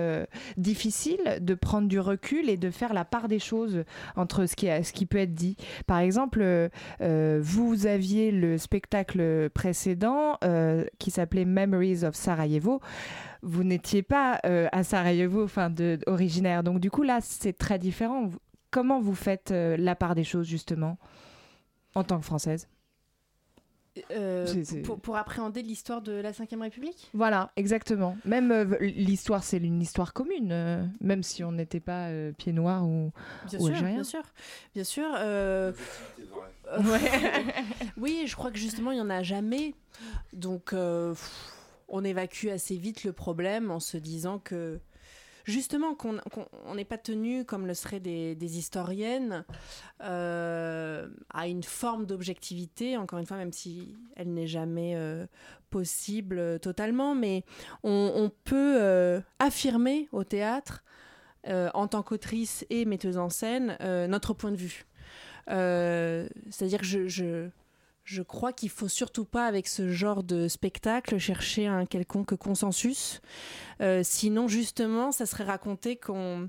difficile 0.57 1.39
de 1.41 1.55
prendre 1.55 1.89
du 1.89 2.01
recul 2.01 2.49
et 2.49 2.57
de 2.57 2.71
faire 2.71 2.95
la 2.95 3.05
part 3.05 3.29
des 3.29 3.39
choses 3.39 3.85
entre 4.17 4.47
ce 4.47 4.57
qui, 4.57 4.67
ce 4.67 4.93
qui 4.93 5.07
peut 5.07 5.19
être 5.19 5.35
dit? 5.35 5.57
Par 5.87 5.99
exemple, 5.99 6.71
vous 7.01 7.87
aviez 7.87 8.31
le 8.31 8.59
spectacle 8.59 9.51
précédent 9.51 10.39
qui 10.99 11.11
s'appelait 11.11 11.45
Memories 11.45 12.05
of 12.05 12.15
Sarajevo. 12.15 12.81
Vous 13.43 13.63
n'étiez 13.63 14.03
pas 14.03 14.41
à 14.73 14.85
Sarajevo, 14.85 15.45
enfin, 15.45 15.73
originaire. 16.07 16.63
Donc 16.63 16.81
du 16.81 16.91
coup, 16.91 17.03
là, 17.03 17.19
c'est 17.21 17.57
très 17.57 17.79
différent. 17.79 18.31
Comment 18.75 19.01
vous 19.01 19.15
faites 19.15 19.53
euh, 19.53 19.77
la 19.77 19.95
part 19.95 20.17
des 20.17 20.25
choses, 20.25 20.49
justement, 20.49 20.99
en 21.95 22.03
tant 22.03 22.19
que 22.19 22.25
Française? 22.25 22.67
Euh, 24.11 24.53
Pour, 24.83 24.99
pour 24.99 25.17
appréhender 25.17 25.63
l'histoire 25.63 26.03
de 26.03 26.11
la 26.11 26.33
Ve 26.33 26.41
République? 26.61 27.09
Voilà, 27.15 27.53
exactement. 27.55 28.17
Même 28.25 28.51
euh, 28.51 28.77
l'histoire, 28.81 29.45
c'est 29.45 29.59
une 29.59 29.81
histoire 29.81 30.13
commune, 30.13 30.51
euh, 30.51 30.85
même 31.01 31.23
si 31.23 31.45
on 31.45 31.53
n'était 31.53 31.79
pas 31.79 32.09
euh, 32.09 32.33
pieds 32.33 32.53
noirs 32.53 32.85
ou, 32.85 33.13
Bien 33.49 33.61
ou 33.61 33.67
sûr, 33.67 33.75
algérien. 33.77 33.95
bien 33.95 34.03
sûr, 34.03 34.23
bien 34.75 34.83
sûr. 34.83 35.09
oui, 37.97 38.25
je 38.27 38.35
crois 38.35 38.51
que 38.51 38.59
justement 38.59 38.91
il 38.91 38.99
y 38.99 39.01
en 39.01 39.11
a 39.11 39.23
jamais, 39.23 39.75
donc 40.33 40.73
euh, 40.73 41.11
pff, 41.11 41.53
on 41.87 42.03
évacue 42.03 42.49
assez 42.49 42.77
vite 42.77 43.05
le 43.05 43.13
problème 43.13 43.71
en 43.71 43.79
se 43.79 43.97
disant 43.99 44.41
que 44.41 44.81
justement 45.45 45.95
qu'on 45.95 46.19
qu'on- 46.31 46.49
on 46.67 46.75
n'est 46.75 46.85
pas 46.85 46.99
tenu 46.99 47.45
comme 47.45 47.67
le 47.67 47.75
seraient 47.75 48.01
des, 48.01 48.59
historiennes 48.59 49.45
euh, 50.03 51.09
à 51.33 51.47
une 51.47 51.63
forme 51.63 52.07
d'objectivité. 52.07 52.97
Encore 52.97 53.19
une 53.19 53.27
fois, 53.27 53.37
même 53.37 53.53
si 53.53 53.97
elle 54.17 54.33
n'est 54.33 54.47
jamais 54.47 54.95
euh, 54.97 55.27
possible 55.71 56.59
totalement, 56.61 57.15
mais 57.15 57.45
on, 57.83 58.31
peut 58.45 58.77
euh, 58.81 59.21
affirmer 59.39 60.09
au 60.13 60.25
théâtre 60.25 60.83
en 61.47 61.87
tant 61.89 62.03
qu'autrice 62.03 62.65
et 62.71 62.87
metteuse 62.87 63.19
en 63.19 63.29
scène 63.29 63.77
notre 64.09 64.33
point 64.33 64.51
de 64.51 64.57
vue. 64.57 64.87
C'est-à-dire 65.47 66.81
que 66.81 66.87
je, 66.87 67.49
je 68.05 68.23
crois 68.23 68.53
qu'il 68.53 68.69
faut 68.69 68.89
surtout 68.89 69.25
pas, 69.25 69.47
avec 69.47 69.67
ce 69.67 69.89
genre 69.89 70.23
de 70.23 70.47
spectacle, 70.49 71.19
chercher 71.19 71.67
un 71.67 71.87
quelconque 71.87 72.37
consensus. 72.37 73.21
Euh, 73.81 74.03
sinon, 74.05 74.47
justement, 74.47 75.11
ça 75.11 75.27
serait 75.27 75.45
raconter 75.45 75.97
qu'on 75.97 76.49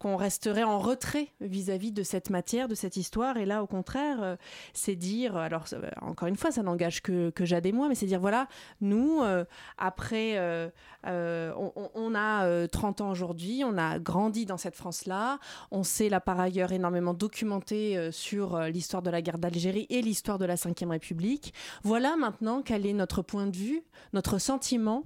qu'on 0.00 0.16
resterait 0.16 0.64
en 0.64 0.78
retrait 0.78 1.28
vis-à-vis 1.42 1.92
de 1.92 2.02
cette 2.02 2.30
matière, 2.30 2.68
de 2.68 2.74
cette 2.74 2.96
histoire. 2.96 3.36
Et 3.36 3.44
là, 3.44 3.62
au 3.62 3.66
contraire, 3.66 4.22
euh, 4.22 4.36
c'est 4.72 4.96
dire, 4.96 5.36
alors 5.36 5.66
euh, 5.74 5.90
encore 6.00 6.26
une 6.26 6.36
fois, 6.36 6.50
ça 6.50 6.62
n'engage 6.62 7.02
que, 7.02 7.28
que 7.28 7.44
Jade 7.44 7.66
et 7.66 7.72
moi, 7.72 7.86
mais 7.86 7.94
c'est 7.94 8.06
dire, 8.06 8.18
voilà, 8.18 8.48
nous, 8.80 9.20
euh, 9.20 9.44
après, 9.76 10.38
on, 11.04 12.14
a 12.14 12.44
euh, 12.46 12.66
30 12.66 13.02
ans 13.02 13.10
aujourd'hui, 13.10 13.62
on 13.64 13.76
a 13.76 13.98
grandi 13.98 14.46
dans 14.46 14.56
cette 14.56 14.74
France-là, 14.74 15.38
on 15.70 15.82
s'est 15.82 16.08
là 16.08 16.18
par 16.18 16.40
ailleurs 16.40 16.72
énormément 16.72 17.12
documenté 17.12 18.10
sur 18.10 18.58
l'histoire 18.58 19.02
de 19.02 19.10
la 19.10 19.20
guerre 19.20 19.38
d'Algérie 19.38 19.86
et 19.90 20.00
l'histoire 20.00 20.38
de 20.38 20.46
la 20.46 20.54
Ve 20.54 20.88
République. 20.88 21.52
Voilà 21.82 22.16
maintenant 22.16 22.62
quel 22.62 22.86
est 22.86 22.94
notre 22.94 23.20
point 23.20 23.46
de 23.46 23.56
vue, 23.56 23.82
notre 24.14 24.38
sentiment 24.38 25.04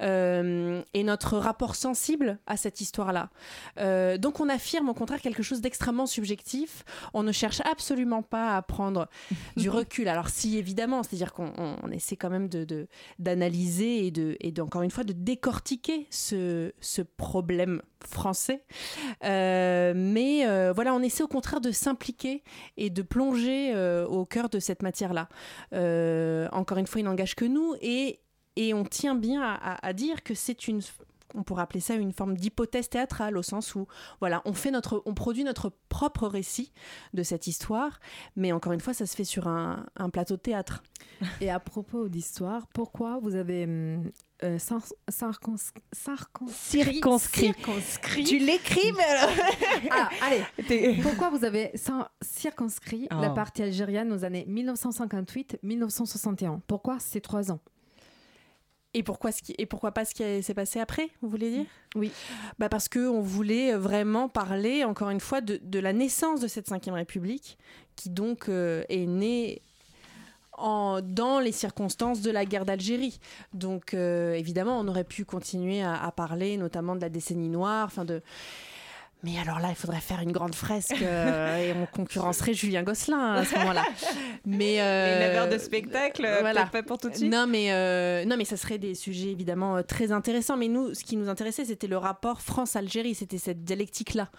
et 0.00 1.02
notre 1.02 1.38
rapport 1.38 1.74
sensible 1.74 2.38
à 2.46 2.56
cette 2.56 2.80
histoire-là. 2.80 3.30
Euh, 3.78 4.18
donc 4.36 4.46
on 4.46 4.48
affirme 4.52 4.88
au 4.90 4.94
contraire 4.94 5.20
quelque 5.22 5.42
chose 5.42 5.60
d'extrêmement 5.62 6.04
subjectif. 6.06 6.84
On 7.14 7.22
ne 7.22 7.32
cherche 7.32 7.60
absolument 7.70 8.22
pas 8.22 8.56
à 8.56 8.62
prendre 8.62 9.08
du 9.56 9.70
recul. 9.70 10.08
Alors 10.08 10.28
si 10.28 10.58
évidemment, 10.58 11.02
c'est-à-dire 11.02 11.32
qu'on 11.32 11.52
on- 11.56 11.76
on 11.82 11.90
essaie 11.90 12.16
quand 12.16 12.28
même 12.30 12.48
de 12.48 12.86
d'analyser 13.18 14.06
et 14.06 14.10
de 14.10 14.36
et 14.40 14.52
d'encore 14.52 14.82
une 14.82 14.90
fois 14.90 15.04
de 15.04 15.12
décortiquer 15.14 16.06
ce, 16.10 16.72
ce 16.80 17.00
problème 17.02 17.80
français. 18.06 18.62
Euh, 19.24 19.92
mais 19.96 20.46
euh, 20.46 20.72
voilà, 20.74 20.94
on 20.94 21.00
essaie 21.02 21.22
au 21.22 21.28
contraire 21.28 21.60
de 21.60 21.70
s'impliquer 21.70 22.42
et 22.76 22.90
de 22.90 23.02
plonger 23.02 23.72
euh, 23.74 24.06
au 24.06 24.26
cœur 24.26 24.48
de 24.50 24.58
cette 24.58 24.82
matière-là. 24.82 25.28
Encore 26.52 26.78
une 26.78 26.86
fois, 26.86 27.00
il 27.00 27.04
n'engage 27.04 27.34
que 27.36 27.44
nous 27.44 27.74
et 27.80 28.20
et 28.58 28.72
on 28.72 28.84
tient 28.84 29.14
bien 29.14 29.42
à, 29.42 29.54
à- 29.54 29.86
à 29.86 29.92
dire 29.92 30.22
que 30.22 30.34
c'est 30.34 30.66
une 30.68 30.80
on 31.36 31.42
pourrait 31.42 31.62
appeler 31.62 31.80
ça 31.80 31.94
une 31.94 32.12
forme 32.12 32.36
d'hypothèse 32.36 32.88
théâtrale 32.88 33.36
au 33.38 33.42
sens 33.42 33.74
où 33.74 33.86
voilà 34.20 34.42
on 34.46 34.52
fait 34.54 34.70
notre 34.70 35.02
on 35.06 35.14
produit 35.14 35.44
notre 35.44 35.70
propre 35.88 36.26
récit 36.26 36.72
de 37.14 37.22
cette 37.22 37.46
histoire 37.46 38.00
mais 38.34 38.52
encore 38.52 38.72
une 38.72 38.80
fois 38.80 38.94
ça 38.94 39.06
se 39.06 39.14
fait 39.14 39.24
sur 39.24 39.46
un, 39.48 39.86
un 39.96 40.10
plateau 40.10 40.36
de 40.36 40.40
théâtre 40.40 40.82
Et 41.40 41.48
à 41.50 41.58
propos 41.60 42.08
d'histoire, 42.08 42.66
pourquoi 42.74 43.18
vous 43.22 43.36
avez 43.36 43.64
hum, 43.64 44.10
euh, 44.44 44.58
sarcons- 44.58 44.92
sarconscrit- 45.08 45.82
Circonscrit. 46.52 47.46
circonscrit- 47.54 48.24
Tu 48.24 48.38
l'écris, 48.38 48.92
mais 48.96 49.02
alors- 49.04 49.30
Ah, 49.90 50.10
allez. 50.22 50.98
Pourquoi 51.02 51.30
vous 51.30 51.42
avez 51.46 51.70
cin- 51.74 52.06
circonscrit 52.20 53.08
la 53.10 53.30
Oh. 53.30 53.34
partie 53.34 53.62
algérienne 53.62 54.12
aux 54.12 54.24
années 54.24 54.44
1958-1961 55.62 56.60
Pourquoi 56.66 56.98
ces 57.00 57.20
trois 57.22 57.50
ans? 57.50 57.60
Et 58.98 59.02
pourquoi, 59.02 59.30
ce 59.30 59.42
qui, 59.42 59.54
et 59.58 59.66
pourquoi 59.66 59.92
pas 59.92 60.06
ce 60.06 60.14
qui 60.14 60.42
s'est 60.42 60.54
passé 60.54 60.80
après, 60.80 61.10
vous 61.20 61.28
voulez 61.28 61.50
dire? 61.50 61.66
Oui. 61.96 62.10
Bah 62.58 62.70
parce 62.70 62.88
qu'on 62.88 63.20
voulait 63.20 63.74
vraiment 63.76 64.30
parler, 64.30 64.84
encore 64.84 65.10
une 65.10 65.20
fois, 65.20 65.42
de, 65.42 65.60
de 65.62 65.78
la 65.78 65.92
naissance 65.92 66.40
de 66.40 66.48
cette 66.48 66.70
Ve 66.70 66.92
République, 66.94 67.58
qui 67.94 68.08
donc 68.08 68.48
euh, 68.48 68.84
est 68.88 69.04
née 69.04 69.60
en, 70.56 71.02
dans 71.02 71.40
les 71.40 71.52
circonstances 71.52 72.22
de 72.22 72.30
la 72.30 72.46
guerre 72.46 72.64
d'Algérie. 72.64 73.20
Donc 73.52 73.92
euh, 73.92 74.32
évidemment, 74.32 74.80
on 74.80 74.88
aurait 74.88 75.04
pu 75.04 75.26
continuer 75.26 75.82
à, 75.82 76.02
à 76.02 76.10
parler 76.10 76.56
notamment 76.56 76.96
de 76.96 77.02
la 77.02 77.10
décennie 77.10 77.50
noire, 77.50 77.84
enfin 77.84 78.06
de... 78.06 78.22
Mais 79.22 79.38
alors 79.38 79.58
là, 79.58 79.68
il 79.70 79.74
faudrait 79.74 80.00
faire 80.00 80.20
une 80.20 80.30
grande 80.30 80.54
fresque 80.54 81.02
euh, 81.02 81.56
et 81.68 81.72
on 81.72 81.86
concurrencerait 81.86 82.52
Julien 82.54 82.82
Gosselin 82.82 83.32
à 83.34 83.44
ce 83.44 83.56
moment-là. 83.58 83.82
Mais 84.44 84.80
euh, 84.80 85.18
Les 85.18 85.34
9 85.34 85.36
heures 85.36 85.48
de 85.48 85.58
spectacle, 85.58 86.24
euh, 86.24 86.40
voilà. 86.40 86.66
pas 86.66 86.82
pour 86.82 86.98
tout 86.98 87.08
de 87.08 87.16
suite. 87.16 87.32
Non, 87.32 87.46
mais 87.48 87.72
euh, 87.72 88.24
non, 88.24 88.36
mais 88.36 88.44
ça 88.44 88.56
serait 88.56 88.78
des 88.78 88.94
sujets 88.94 89.30
évidemment 89.30 89.76
euh, 89.78 89.82
très 89.82 90.12
intéressants. 90.12 90.56
Mais 90.56 90.68
nous, 90.68 90.94
ce 90.94 91.02
qui 91.02 91.16
nous 91.16 91.28
intéressait, 91.28 91.64
c'était 91.64 91.88
le 91.88 91.96
rapport 91.96 92.40
France-Algérie. 92.40 93.16
C'était 93.16 93.38
cette 93.38 93.64
dialectique-là. 93.64 94.30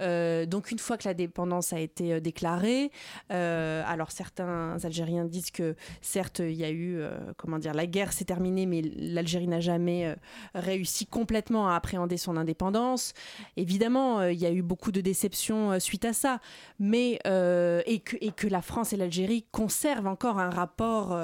Euh, 0.00 0.46
donc, 0.46 0.70
une 0.70 0.78
fois 0.78 0.96
que 0.96 1.08
la 1.08 1.14
dépendance 1.14 1.72
a 1.72 1.80
été 1.80 2.20
déclarée, 2.20 2.92
alors 3.30 4.12
certains 4.12 4.76
Algériens 4.84 5.24
disent 5.24 5.50
que 5.50 5.74
certes, 6.00 6.38
il 6.38 6.54
y 6.54 6.64
a 6.64 6.70
eu, 6.70 7.00
comment 7.36 7.58
dire, 7.58 7.74
la 7.74 7.86
guerre 7.86 8.12
s'est 8.12 8.24
terminée, 8.24 8.66
mais 8.66 8.82
l'Algérie 8.96 9.48
n'a 9.48 9.60
jamais 9.60 10.14
réussi 10.54 11.06
complètement 11.06 11.68
à 11.68 11.74
appréhender 11.74 12.16
son 12.16 12.36
indépendance. 12.36 13.14
Évidemment, 13.56 14.17
euh, 14.18 14.32
il 14.32 14.38
y 14.38 14.46
a 14.46 14.50
eu 14.52 14.62
beaucoup 14.62 14.92
de 14.92 15.00
déceptions 15.00 15.72
euh, 15.72 15.78
suite 15.78 16.04
à 16.04 16.12
ça, 16.12 16.40
mais 16.78 17.18
euh, 17.26 17.82
et, 17.86 18.00
que, 18.00 18.16
et 18.20 18.32
que 18.32 18.46
la 18.46 18.62
France 18.62 18.92
et 18.92 18.96
l'Algérie 18.96 19.44
conservent 19.52 20.06
encore 20.06 20.38
un 20.38 20.50
rapport. 20.50 21.18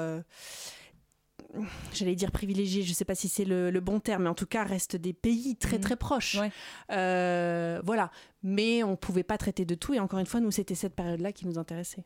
J'allais 1.93 2.15
dire 2.15 2.31
privilégié, 2.31 2.81
je 2.83 2.89
ne 2.89 2.93
sais 2.93 3.05
pas 3.05 3.15
si 3.15 3.29
c'est 3.29 3.45
le, 3.45 3.69
le 3.71 3.79
bon 3.79 4.01
terme, 4.01 4.23
mais 4.23 4.29
en 4.29 4.33
tout 4.35 4.45
cas 4.45 4.63
restent 4.65 4.97
des 4.97 5.13
pays 5.13 5.55
très 5.55 5.77
Mhm. 5.77 5.83
très 5.83 5.95
proches. 5.95 6.35
Ouais. 6.35 6.51
Euh, 6.91 7.79
voilà, 7.85 8.11
mais 8.43 8.83
on 8.83 8.91
ne 8.91 8.95
pouvait 8.95 9.23
pas 9.23 9.37
traiter 9.37 9.63
de 9.63 9.73
tout 9.75 9.93
et 9.93 9.99
encore 10.01 10.19
une 10.19 10.25
fois, 10.25 10.41
nous 10.41 10.51
c'était 10.51 10.75
cette 10.75 10.95
période-là 10.95 11.31
qui 11.31 11.47
nous 11.47 11.57
intéressait. 11.57 12.03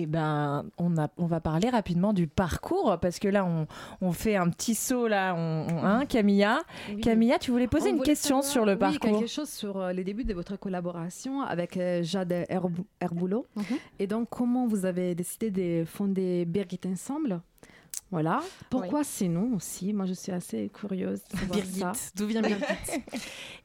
Eh 0.00 0.06
ben, 0.06 0.64
on, 0.78 0.96
a, 0.96 1.08
on 1.18 1.26
va 1.26 1.40
parler 1.40 1.70
rapidement 1.70 2.12
du 2.12 2.28
parcours 2.28 2.98
parce 3.00 3.18
que 3.18 3.26
là, 3.26 3.44
on, 3.44 3.66
on 4.00 4.12
fait 4.12 4.36
un 4.36 4.48
petit 4.48 4.74
saut 4.76 5.08
là, 5.08 5.34
on, 5.36 5.66
on- 5.70 5.84
hein, 5.84 6.06
Camilla? 6.06 6.60
Oui. 6.88 7.00
Camilla, 7.00 7.38
tu 7.38 7.50
voulais 7.50 7.66
poser 7.66 7.86
On 7.88 7.90
une 7.92 7.96
voulait 7.96 8.06
question 8.06 8.42
savoir, 8.42 8.52
sur 8.52 8.64
le 8.64 8.72
oui, 8.74 8.78
parcours. 8.78 9.18
quelque 9.18 9.26
chose 9.28 9.48
sur 9.48 9.76
euh, 9.78 9.92
les 9.92 10.04
débuts 10.04 10.22
de 10.24 10.34
votre 10.34 10.56
collaboration 10.56 11.42
avec 11.42 11.76
euh, 11.76 12.02
Jade 12.04 12.32
Herb- 12.48 12.84
Herboulot. 13.00 13.46
Mhm. 13.56 13.64
Et 13.98 14.06
donc, 14.06 14.28
comment 14.30 14.66
vous 14.68 14.84
avez 14.86 15.14
décidé 15.16 15.50
de 15.50 15.84
fonder 15.84 16.44
Birgit 16.44 16.80
Ensemble? 16.86 17.40
Voilà. 18.10 18.40
Pourquoi 18.70 19.04
ces 19.04 19.28
noms 19.28 19.54
aussi? 19.54 19.92
Moi, 19.92 20.06
je 20.06 20.14
suis 20.14 20.32
assez 20.32 20.70
curieuse 20.70 21.20
Birgit, 21.52 22.10
d'où 22.16 22.26
vient 22.26 22.40
Birgit? 22.42 22.64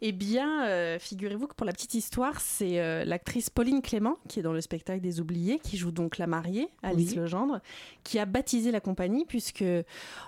Eh 0.02 0.12
bien, 0.12 0.66
euh, 0.66 1.00
figurez-vous 1.00 1.48
que 1.48 1.56
pour 1.56 1.66
la 1.66 1.72
petite 1.72 1.94
histoire, 1.94 2.42
c'est 2.42 2.82
euh, 2.82 3.06
l'actrice 3.06 3.50
Pauline 3.50 3.82
Clément, 3.82 4.18
qui 4.28 4.40
est 4.40 4.44
dans 4.44 4.52
le 4.52 4.60
spectacle 4.60 5.00
des 5.00 5.22
Oubliés, 5.22 5.60
qui 5.60 5.78
joue 5.78 5.92
donc 5.92 6.18
la 6.18 6.28
mariée, 6.28 6.68
Alice 6.82 7.12
Oui. 7.12 7.20
Legendre, 7.20 7.62
qui 8.04 8.20
a 8.20 8.26
baptisé 8.26 8.72
la 8.72 8.82
compagnie, 8.82 9.24
puisque 9.26 9.64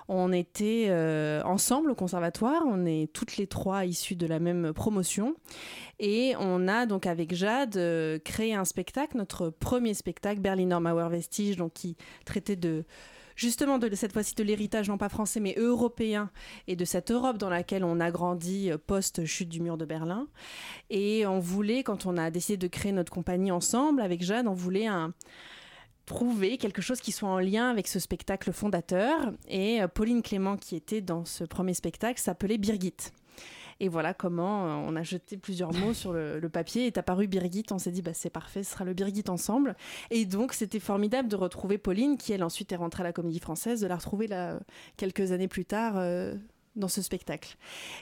on 0.08 0.32
était 0.32 0.86
euh, 0.88 1.42
ensemble 1.42 1.90
au 1.90 1.94
conservatoire, 1.94 2.62
on 2.66 2.86
est 2.86 3.12
toutes 3.12 3.36
les 3.36 3.46
trois 3.46 3.84
issues 3.84 4.16
de 4.16 4.26
la 4.26 4.38
même 4.38 4.72
promotion, 4.72 5.34
et 5.98 6.34
on 6.40 6.68
a 6.68 6.86
donc 6.86 7.04
avec 7.06 7.34
Jade 7.34 7.78
créé 8.24 8.54
un 8.54 8.64
spectacle, 8.64 9.18
notre 9.18 9.50
premier 9.50 9.92
spectacle, 9.92 10.40
Berliner 10.40 10.80
Mauer 10.80 11.10
Vestige, 11.10 11.56
donc 11.56 11.74
qui 11.74 11.96
traitait 12.24 12.56
de 12.56 12.84
justement 13.36 13.78
de 13.78 13.94
cette 13.94 14.12
fois-ci 14.12 14.34
de 14.34 14.42
l'héritage 14.42 14.88
non 14.88 14.98
pas 14.98 15.08
français 15.08 15.40
mais 15.40 15.54
européen 15.56 16.30
et 16.66 16.74
de 16.74 16.84
cette 16.84 17.10
Europe 17.10 17.38
dans 17.38 17.50
laquelle 17.50 17.84
on 17.84 18.00
a 18.00 18.10
grandi 18.10 18.70
euh, 18.72 18.78
post-chute 18.78 19.48
du 19.48 19.60
mur 19.60 19.76
de 19.76 19.84
Berlin. 19.84 20.26
Et 20.90 21.26
on 21.26 21.38
voulait, 21.38 21.82
quand 21.82 22.06
on 22.06 22.16
a 22.16 22.30
décidé 22.30 22.56
de 22.56 22.66
créer 22.66 22.92
notre 22.92 23.12
compagnie 23.12 23.52
ensemble 23.52 24.00
avec 24.00 24.22
Jeanne, 24.22 24.48
on 24.48 24.54
voulait 24.54 24.86
un 24.86 25.12
trouver 26.06 26.56
quelque 26.56 26.80
chose 26.80 27.00
qui 27.00 27.12
soit 27.12 27.28
en 27.28 27.40
lien 27.40 27.68
avec 27.68 27.88
ce 27.88 27.98
spectacle 27.98 28.52
fondateur. 28.52 29.32
Et 29.48 29.82
euh, 29.82 29.88
Pauline 29.88 30.22
Clément, 30.22 30.56
qui 30.56 30.76
était 30.76 31.00
dans 31.00 31.24
ce 31.24 31.44
premier 31.44 31.74
spectacle, 31.74 32.20
s'appelait 32.20 32.58
Birgit. 32.58 33.12
Et 33.80 33.88
voilà 33.88 34.14
comment 34.14 34.66
euh, 34.66 34.88
on 34.88 34.96
a 34.96 35.02
jeté 35.02 35.36
plusieurs 35.36 35.72
mots 35.74 35.92
sur 35.92 36.12
le, 36.12 36.40
le 36.40 36.48
papier. 36.48 36.86
Est 36.86 36.98
apparu 36.98 37.26
Birgit. 37.26 37.64
On 37.70 37.78
s'est 37.78 37.90
dit, 37.90 38.02
bah, 38.02 38.14
c'est 38.14 38.30
parfait, 38.30 38.62
ce 38.62 38.72
sera 38.72 38.84
le 38.84 38.94
Birgit 38.94 39.24
ensemble. 39.28 39.76
Et 40.10 40.24
donc, 40.24 40.52
c'était 40.52 40.80
formidable 40.80 41.28
de 41.28 41.36
retrouver 41.36 41.78
Pauline, 41.78 42.16
qui 42.16 42.32
elle 42.32 42.44
ensuite 42.44 42.72
est 42.72 42.76
rentrée 42.76 43.02
à 43.02 43.04
la 43.04 43.12
Comédie 43.12 43.40
Française, 43.40 43.80
de 43.80 43.86
la 43.86 43.96
retrouver 43.96 44.26
là 44.26 44.58
quelques 44.96 45.32
années 45.32 45.48
plus 45.48 45.66
tard 45.66 45.94
euh, 45.96 46.34
dans 46.74 46.88
ce 46.88 47.02
spectacle. 47.02 47.56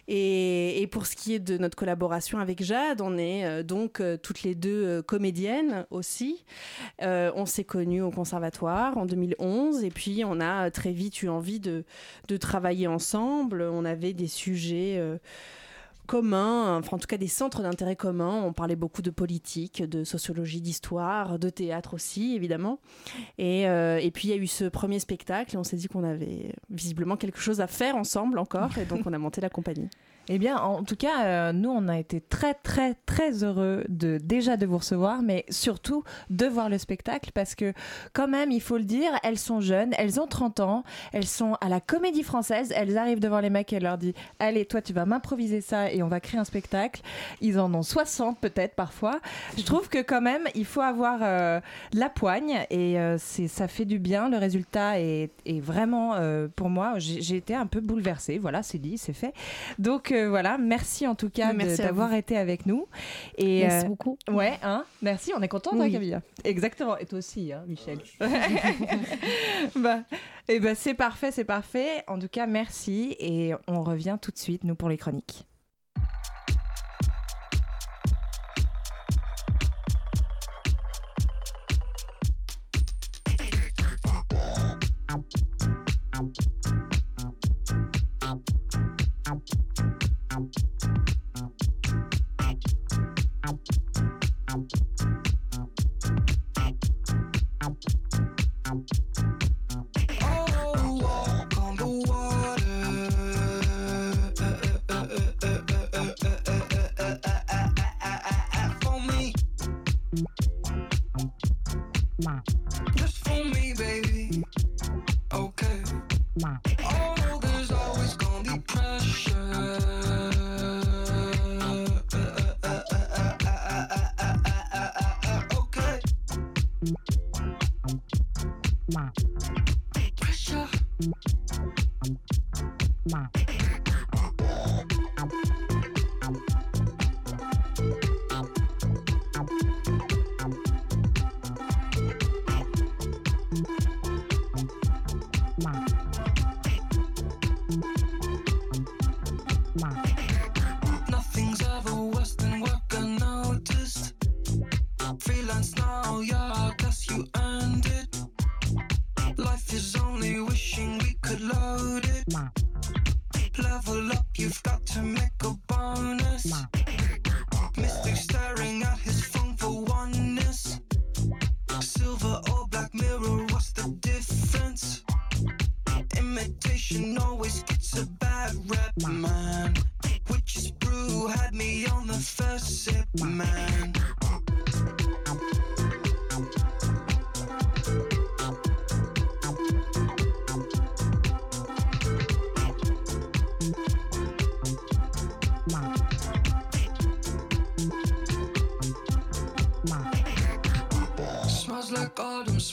Et, 0.07 0.89
pour 0.93 1.07
ce 1.07 1.17
qui 1.17 1.35
est 1.35 1.41
de 1.41 1.59
notre 1.59 1.77
collaboration 1.77 2.39
avec 2.39 2.63
Jade, 2.63 3.01
on 3.01 3.19
est 3.19 3.45
euh, 3.45 3.63
donc 3.65 4.01
toutes 4.23 4.43
les 4.45 4.55
deux 4.55 5.03
comédiennes 5.03 5.87
aussi. 5.91 6.45
On 7.01 7.47
s'est 7.47 7.65
connus 7.65 8.03
au 8.03 8.13
conservatoire 8.13 8.97
en 8.97 9.07
2011 9.07 9.83
et 9.83 9.91
puis 9.91 10.23
on 10.25 10.41
a 10.41 10.71
très 10.71 10.93
vite 10.93 11.23
eu 11.23 11.29
envie 11.29 11.59
de 11.59 11.85
travailler 12.39 12.87
ensemble. 12.87 13.63
On 13.63 13.85
avait 13.85 14.13
des 14.13 14.29
sujets. 14.29 15.01
Communs, 16.07 16.79
enfin 16.79 16.97
en 16.97 16.99
tout 16.99 17.07
cas 17.07 17.17
des 17.17 17.29
centres 17.29 17.63
d'intérêt 17.63 17.97
communs. 17.97 18.43
On 18.45 18.53
parlait 18.53 18.77
beaucoup 18.77 19.03
de 19.03 19.11
politique, 19.11 19.83
de 19.83 20.05
sociologie, 20.05 20.61
d'histoire, 20.61 21.39
de 21.39 21.51
théâtre 21.51 21.95
aussi, 21.95 22.35
évidemment. 22.35 22.79
Et, 23.39 23.69
euh, 23.69 23.99
et 23.99 24.11
puis 24.11 24.29
il 24.29 24.31
y 24.31 24.35
a 24.35 24.37
eu 24.37 24.47
ce 24.47 24.65
premier 24.65 24.99
spectacle 24.99 25.55
et 25.55 25.59
on 25.59 25.65
s'est 25.65 25.77
dit 25.77 25.89
qu'on 25.89 26.05
avait 26.05 26.55
visiblement 26.71 27.17
quelque 27.17 27.41
chose 27.41 27.61
à 27.61 27.67
faire 27.67 27.97
ensemble 27.97 28.39
encore 28.39 28.77
et 28.79 28.85
donc 28.85 29.07
on 29.07 29.13
a 29.13 29.19
monté 29.19 29.41
la 29.41 29.51
compagnie. 29.51 29.89
Eh 30.29 30.39
bien, 30.39 30.57
en 30.57 30.85
tout 30.85 30.97
cas, 30.97 31.25
euh, 31.25 31.53
nous, 31.53 31.69
on 31.69 31.87
a 31.87 31.99
été 31.99 32.21
très, 32.23 32.55
très, 32.55 32.95
très 33.05 33.45
heureux 33.45 33.85
de 33.91 34.19
déjà 34.23 34.57
de 34.57 34.65
vous 34.65 34.79
recevoir, 34.79 35.21
mais 35.21 35.45
surtout 35.51 36.03
de 36.31 36.47
voir 36.47 36.71
le 36.71 36.79
spectacle 36.79 37.31
parce 37.35 37.55
que, 37.55 37.75
quand 38.15 38.27
même, 38.27 38.51
il 38.51 38.63
faut 38.63 38.79
le 38.79 38.85
dire, 38.85 39.11
elles 39.23 39.39
sont 39.39 39.61
jeunes, 39.61 39.93
elles 39.99 40.21
ont 40.21 40.27
30 40.27 40.61
ans, 40.61 40.85
elles 41.13 41.27
sont 41.27 41.59
à 41.61 41.69
la 41.69 41.81
Comédie 41.81 42.23
Française, 42.23 42.73
elles 42.75 42.97
arrivent 42.97 43.21
devant 43.21 43.41
les 43.41 43.51
mecs 43.51 43.71
et 43.75 43.77
elles 43.77 43.83
leur 43.83 43.99
disent 43.99 44.15
Allez, 44.39 44.65
toi, 44.65 44.81
tu 44.81 44.95
vas 44.95 45.05
m'improviser 45.05 45.61
ça 45.61 45.93
et 45.93 46.03
on 46.03 46.09
va 46.09 46.21
créer 46.21 46.41
un 46.41 46.45
spectacle. 46.45 47.03
Ils 47.43 47.61
en 47.61 47.73
ont 47.75 47.83
60 47.83 48.39
peut-être 48.41 48.75
parfois. 48.75 49.21
Je 49.59 49.63
trouve 49.63 49.91
que, 49.91 50.01
quand 50.01 50.23
même, 50.23 50.45
il 50.55 50.65
faut 50.65 50.81
avoir 50.81 51.19
euh, 51.23 51.61
la 51.93 52.09
poigne 52.09 52.65
et 52.71 52.99
euh, 52.99 53.17
c'est 53.19 53.49
ça 53.49 53.69
fait 53.69 53.85
du 53.85 53.99
bien. 53.99 54.31
Le 54.31 54.39
résultat 54.39 55.01
est, 55.01 55.31
est 55.45 55.61
vraiment, 55.61 56.15
pour 56.57 56.71
moi, 56.71 56.95
j'ai 56.99 57.21
j'ai 57.21 57.37
été 57.37 57.55
un 57.55 57.67
peu 57.67 57.81
bouleversée. 57.81 58.39
Voilà, 58.39 58.63
c'est 58.63 58.79
dit, 58.79 58.97
c'est 58.97 59.13
fait. 59.13 59.35
Donc, 59.79 60.14
euh, 60.15 60.29
voilà, 60.29 60.59
merci 60.59 61.07
en 61.07 61.15
tout 61.15 61.31
cas 61.31 61.53
d'avoir 61.53 62.15
été 62.15 62.37
avec 62.37 62.67
nous. 62.67 62.87
Et, 63.37 63.63
Merci 63.63 63.85
euh, 63.85 63.89
beaucoup. 63.89 64.19
Ouais, 64.31 64.59
hein, 64.63 64.85
merci, 65.03 65.33
on 65.37 65.43
est 65.43 65.49
contente, 65.49 65.75
hein, 65.75 65.81
Oui. 65.81 65.93
Camilla. 65.93 66.23
Exactement, 66.45 66.97
et 66.97 67.07
toi 67.07 67.19
aussi, 67.19 67.53
hein, 67.53 67.65
Michel. 67.67 67.99
bah, 69.77 70.01
et 70.49 70.61
ben 70.61 70.75
c'est 70.75 70.95
parfait, 70.95 71.31
c'est 71.31 71.45
parfait. 71.45 72.05
En 72.07 72.19
tout 72.19 72.29
cas, 72.29 72.47
merci 72.47 73.17
et 73.19 73.53
on 73.67 73.83
revient 73.83 74.19
tout 74.21 74.31
de 74.31 74.39
suite, 74.39 74.65
nous, 74.65 74.75
pour 74.75 74.89
les 74.89 74.97
chroniques. 74.97 75.47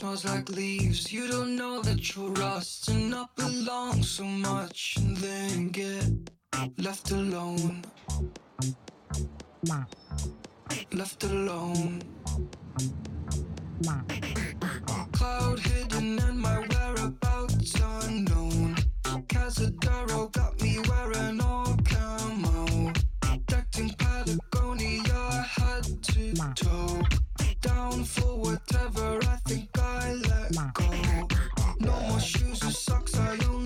Smells 0.02 0.26
like 0.26 0.50
leaves. 0.50 1.14
You 1.14 1.28
don't 1.28 1.56
know 1.56 1.80
that 1.84 2.16
you're 2.16 2.32
rusting 2.32 3.14
up 3.14 3.30
along 3.38 4.02
so 4.02 4.24
much 4.24 4.96
and 4.98 5.16
then 5.18 5.68
get 5.68 6.04
left 6.80 7.12
alone. 7.12 7.84
Left 10.92 11.24
alone. 11.24 12.02
Cloud 15.12 15.60
hidden 15.60 16.18
and 16.18 16.40
my 16.40 16.58
whereabouts 16.72 17.76
unknown. 18.04 18.76
Casadero 19.28 20.32
got 20.32 20.60
me 20.64 20.80
wearing 20.90 21.40
all 21.42 21.78
camo. 21.86 22.92
Decked 23.46 23.78
in 23.78 23.90
Patagonia, 23.92 25.14
I 25.14 25.46
had 25.60 25.84
to 26.02 26.34
toe 26.56 27.02
down 27.62 28.04
for 28.04 28.36
whatever 28.38 29.20
I 29.24 29.38
think 29.48 29.70
I 29.78 30.14
let 30.14 30.74
go. 30.74 31.28
No 31.80 32.00
more 32.10 32.20
shoes 32.20 32.64
or 32.64 32.72
socks, 32.72 33.18
I 33.18 33.38
only 33.50 33.61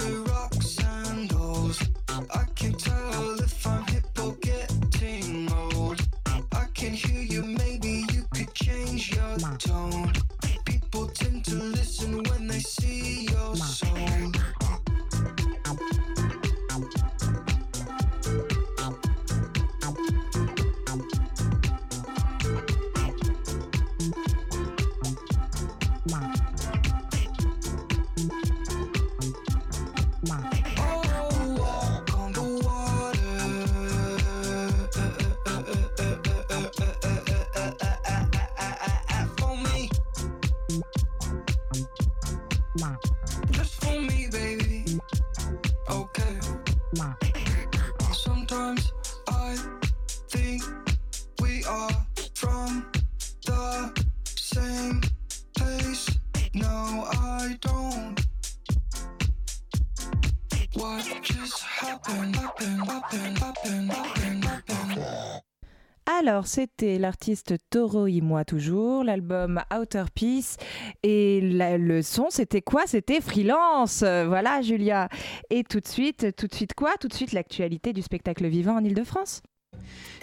Alors, 66.08 66.48
c'était 66.48 66.98
l'artiste 66.98 67.56
Toro 67.70 68.08
y 68.08 68.22
moi 68.22 68.46
toujours, 68.46 69.04
l'album 69.04 69.62
Outer 69.74 70.06
Peace 70.14 70.58
et 71.04 71.40
le 71.42 72.02
son, 72.02 72.28
c'était 72.30 72.62
quoi? 72.62 72.84
C'était 72.86 73.22
Freelance. 73.22 74.02
Voilà, 74.02 74.62
Julia. 74.62 75.10
Et 75.50 75.64
tout 75.64 75.80
de 75.80 75.88
suite, 75.88 76.36
tout 76.36 76.48
de 76.48 76.54
suite 76.54 76.74
quoi? 76.74 76.94
Tout 77.00 77.08
de 77.08 77.14
suite 77.14 77.32
l'actualité 77.32 77.92
du 77.92 78.02
spectacle 78.02 78.48
vivant 78.48 78.76
en 78.76 78.84
Ile-de-France. 78.84 79.42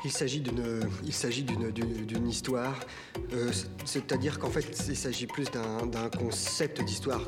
Il 0.04 0.10
s'agit 0.10 0.40
d'une, 0.40 2.28
histoire, 2.28 2.78
euh, 3.32 3.52
c'est-à-dire 3.84 4.38
qu'en 4.38 4.50
fait, 4.50 4.66
il 4.88 4.96
s'agit 4.96 5.26
plus 5.26 5.50
d'un 5.50 6.08
concept 6.10 6.82
d'histoire. 6.82 7.24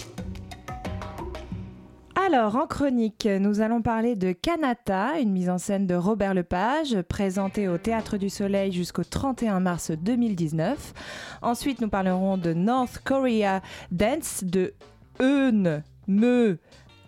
Alors, 2.17 2.57
en 2.57 2.67
chronique, 2.67 3.27
nous 3.27 3.61
allons 3.61 3.83
parler 3.83 4.15
de 4.15 4.33
Kanata, 4.33 5.19
une 5.21 5.33
mise 5.33 5.51
en 5.51 5.59
scène 5.59 5.87
de 5.87 5.95
Robert 5.95 6.33
Lepage, 6.33 6.97
présentée 7.09 7.69
au 7.69 7.77
Théâtre 7.77 8.17
du 8.19 8.31
Soleil 8.31 8.73
jusqu'au 8.73 9.03
31 9.05 9.61
mars 9.61 9.91
2019. 9.91 10.95
Ensuite, 11.43 11.81
nous 11.81 11.89
parlerons 11.89 12.37
de 12.37 12.53
North 12.53 13.01
Korea 13.05 13.61
Dance 13.91 14.45
de 14.45 14.75
Eun 15.21 15.83
Me 16.07 16.59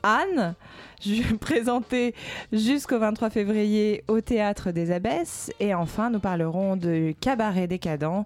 Han, 0.03 0.55
ju- 1.01 1.37
présenté 1.41 2.15
jusqu'au 2.53 2.99
23 2.99 3.31
février 3.31 4.03
au 4.09 4.21
Théâtre 4.21 4.71
des 4.73 4.91
Abbesses. 4.91 5.51
Et 5.61 5.73
enfin, 5.73 6.11
nous 6.11 6.21
parlerons 6.21 6.77
de 6.77 7.15
Cabaret 7.21 7.69
décadent, 7.69 8.25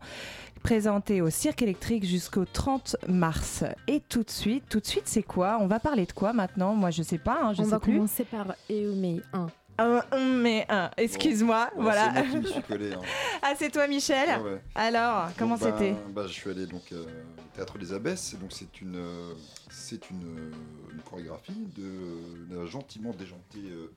présenté 0.62 1.20
au 1.22 1.30
Cirque 1.30 1.62
électrique 1.62 2.04
jusqu'au 2.04 2.44
30 2.44 2.96
mars. 3.08 3.64
Et 3.86 4.00
tout 4.00 4.22
de 4.22 4.30
suite, 4.30 4.64
tout 4.68 4.80
de 4.80 4.86
suite, 4.86 5.06
c'est 5.06 5.22
quoi? 5.22 5.58
On 5.60 5.66
va 5.66 5.80
parler 5.80 6.06
de 6.06 6.12
quoi 6.12 6.32
maintenant? 6.32 6.74
Moi, 6.74 6.90
je 6.90 7.02
sais 7.02 7.18
pas, 7.18 7.38
hein, 7.42 7.52
je 7.54 7.62
On 7.62 7.64
sais 7.64 7.70
va 7.70 7.80
plus. 7.80 7.94
commencer 7.94 8.24
par 8.24 8.54
Eumei 8.70 9.20
1. 9.32 9.46
un, 9.78 10.02
mais 10.18 10.66
un. 10.68 10.90
Excuse-moi, 10.96 11.70
Bon, 11.76 11.82
voilà. 11.82 12.12
C'est 12.14 12.22
moi 12.22 12.30
qui 12.30 12.36
me 12.36 12.46
suis 12.52 12.62
collé. 12.62 12.92
hein. 12.92 13.00
ah, 13.42 13.52
c'est 13.56 13.70
toi, 13.70 13.86
Michel? 13.88 14.28
Ah 14.30 14.42
ouais. 14.42 14.60
Alors, 14.74 15.28
comment 15.38 15.56
ben, 15.56 15.72
c'était? 15.72 15.94
bah, 16.10 16.24
Je 16.26 16.32
suis 16.32 16.50
allé 16.50 16.66
donc 16.66 16.92
euh, 16.92 17.02
au 17.04 17.56
théâtre 17.56 17.78
des 17.78 17.92
Abbesses. 17.92 18.36
Donc 18.40 18.52
c'est 18.52 18.80
une, 18.80 18.96
euh, 18.96 19.32
c'est 19.70 20.10
une, 20.10 20.22
euh, 20.24 20.52
une 20.92 21.00
chorégraphie 21.00 21.66
de 21.76 22.54
la 22.54 22.66
gentiment 22.66 23.10
déjantée 23.12 23.58
euh, 23.70 23.90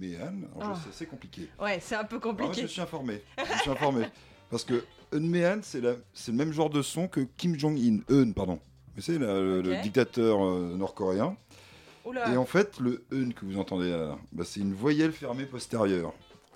Mehan. 0.00 0.42
Alors 0.60 0.74
je 0.74 0.80
Ah. 0.84 0.90
c'est 0.92 1.06
compliqué. 1.06 1.48
Ouais, 1.60 1.78
c'est 1.80 1.94
un 1.96 2.04
peu 2.04 2.16
Alors, 2.16 2.36
compliqué. 2.36 2.54
je 2.58 2.62
me 2.62 2.66
suis 2.68 2.80
informé. 2.80 3.22
Je 3.38 3.42
me 3.52 3.58
suis 3.58 3.70
informé 3.70 4.04
parce 4.50 4.64
que 4.64 4.84
Eun 5.12 5.20
Mehan 5.28 5.60
c'est 5.62 5.80
le 5.80 5.98
même 6.32 6.52
genre 6.52 6.70
de 6.70 6.82
son 6.82 7.08
que 7.08 7.20
Kim 7.36 7.58
Jong 7.58 7.78
In. 7.78 7.98
Eun, 8.14 8.32
pardon. 8.32 8.58
Vous 8.96 9.02
savez, 9.02 9.18
le, 9.18 9.80
dictateur 9.82 10.44
euh, 10.44 10.74
nord-coréen. 10.76 11.36
Et 12.32 12.36
en 12.36 12.46
fait, 12.46 12.80
le 12.80 13.04
Eun 13.12 13.32
que 13.32 13.44
vous 13.44 13.58
entendez 13.58 13.90
là, 13.90 14.16
bah, 14.32 14.44
c'est 14.46 14.60
une 14.60 14.72
voyelle 14.74 15.12
fermée 15.12 15.44
postérieure. 15.44 16.12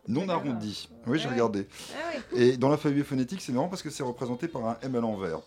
Non 0.09 0.29
arrondie. 0.29 0.89
Oui, 1.07 1.19
j'ai 1.19 1.25
Ah 1.27 1.29
ouais. 1.29 1.35
regardé. 1.35 1.69
Ah 1.95 2.11
oui. 2.33 2.41
Et 2.43 2.57
dans 2.57 2.69
l'alphabet 2.71 3.03
phonétique, 3.05 3.41
c'est 3.41 3.53
marrant 3.53 3.69
parce 3.69 3.83
que 3.83 3.91
c'est 3.91 4.03
représenté 4.03 4.49
par 4.49 4.67
un 4.67 4.77
M 4.83 4.97
à 4.97 5.01
l'envers. 5.01 5.39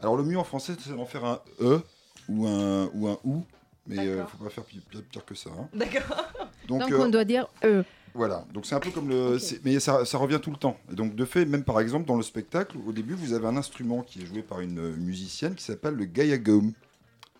Alors 0.00 0.16
le 0.16 0.22
mieux 0.24 0.36
en 0.38 0.44
français, 0.44 0.74
c'est 0.78 0.94
d'en 0.94 1.06
faire 1.06 1.24
un 1.24 1.40
E 1.60 1.80
ou 2.28 2.46
un, 2.46 2.90
ou 2.92 3.08
un 3.08 3.18
OU, 3.24 3.44
mais 3.86 3.96
il 3.96 4.16
D'accord. 4.16 4.30
faut 4.30 4.44
pas 4.44 4.50
faire 4.50 4.64
pire, 4.64 4.82
pire- 4.90 5.02
pire 5.10 5.24
que 5.24 5.34
ça. 5.34 5.50
hein. 5.58 5.68
D'accord. 5.72 6.02
Donc, 6.68 6.80
Donc 6.82 6.92
euh, 6.92 6.98
on 7.04 7.08
doit 7.08 7.24
dire 7.24 7.46
E. 7.64 7.82
voilà, 8.14 8.44
donc 8.52 8.66
c'est 8.66 8.74
un 8.74 8.80
peu 8.80 8.90
comme 8.90 9.08
le... 9.08 9.38
Mais 9.64 9.80
ça, 9.80 10.04
ça 10.04 10.18
revient 10.18 10.40
tout 10.42 10.50
le 10.50 10.56
temps. 10.56 10.76
Et 10.90 10.94
donc 10.94 11.14
de 11.14 11.24
fait, 11.24 11.44
même 11.44 11.64
par 11.64 11.80
exemple 11.80 12.06
dans 12.06 12.16
le 12.16 12.22
spectacle, 12.22 12.76
au 12.86 12.92
début, 12.92 13.14
vous 13.14 13.32
avez 13.32 13.46
un 13.46 13.56
instrument 13.56 14.02
qui 14.02 14.22
est 14.22 14.26
joué 14.26 14.42
par 14.42 14.60
une 14.60 14.78
euh, 14.78 14.96
musicienne 14.96 15.54
qui 15.54 15.64
s'appelle 15.64 15.94
le 15.94 16.04
gayagum. 16.04 16.72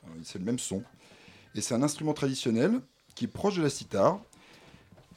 Alors, 0.04 0.16
C'est 0.24 0.38
le 0.38 0.44
même 0.44 0.58
son. 0.58 0.82
Et 1.54 1.60
c'est 1.60 1.74
un 1.74 1.82
instrument 1.82 2.12
traditionnel 2.12 2.80
qui 3.14 3.24
est 3.24 3.28
proche 3.28 3.56
de 3.56 3.62
la 3.62 3.70
sitar 3.70 4.20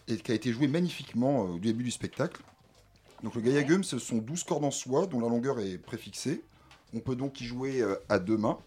et 0.07 0.17
qui 0.17 0.31
a 0.31 0.35
été 0.35 0.51
joué 0.51 0.67
magnifiquement 0.67 1.43
euh, 1.43 1.55
au 1.55 1.59
début 1.59 1.83
du 1.83 1.91
spectacle. 1.91 2.41
Donc 3.23 3.35
le 3.35 3.41
gayagum, 3.41 3.83
ce 3.83 3.99
sont 3.99 4.17
12 4.17 4.43
cordes 4.43 4.63
en 4.63 4.71
soie 4.71 5.05
dont 5.05 5.19
la 5.19 5.29
longueur 5.29 5.59
est 5.59 5.77
préfixée. 5.77 6.43
On 6.93 6.99
peut 6.99 7.15
donc 7.15 7.39
y 7.41 7.45
jouer 7.45 7.81
euh, 7.81 7.95
à 8.09 8.19
deux 8.19 8.37
mains. 8.37 8.57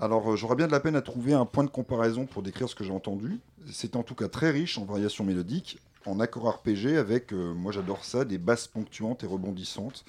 Alors 0.00 0.32
euh, 0.32 0.36
j'aurais 0.36 0.56
bien 0.56 0.66
de 0.66 0.72
la 0.72 0.80
peine 0.80 0.96
à 0.96 1.02
trouver 1.02 1.34
un 1.34 1.44
point 1.44 1.64
de 1.64 1.70
comparaison 1.70 2.26
pour 2.26 2.42
décrire 2.42 2.68
ce 2.68 2.74
que 2.74 2.84
j'ai 2.84 2.92
entendu. 2.92 3.40
C'est 3.70 3.96
en 3.96 4.02
tout 4.02 4.14
cas 4.14 4.28
très 4.28 4.50
riche 4.50 4.78
en 4.78 4.84
variations 4.84 5.24
mélodiques, 5.24 5.78
en 6.06 6.20
accords 6.20 6.48
arpégés 6.48 6.96
avec, 6.96 7.32
euh, 7.32 7.54
moi 7.54 7.72
j'adore 7.72 8.04
ça, 8.04 8.24
des 8.24 8.38
basses 8.38 8.66
ponctuantes 8.66 9.24
et 9.24 9.26
rebondissantes. 9.26 10.04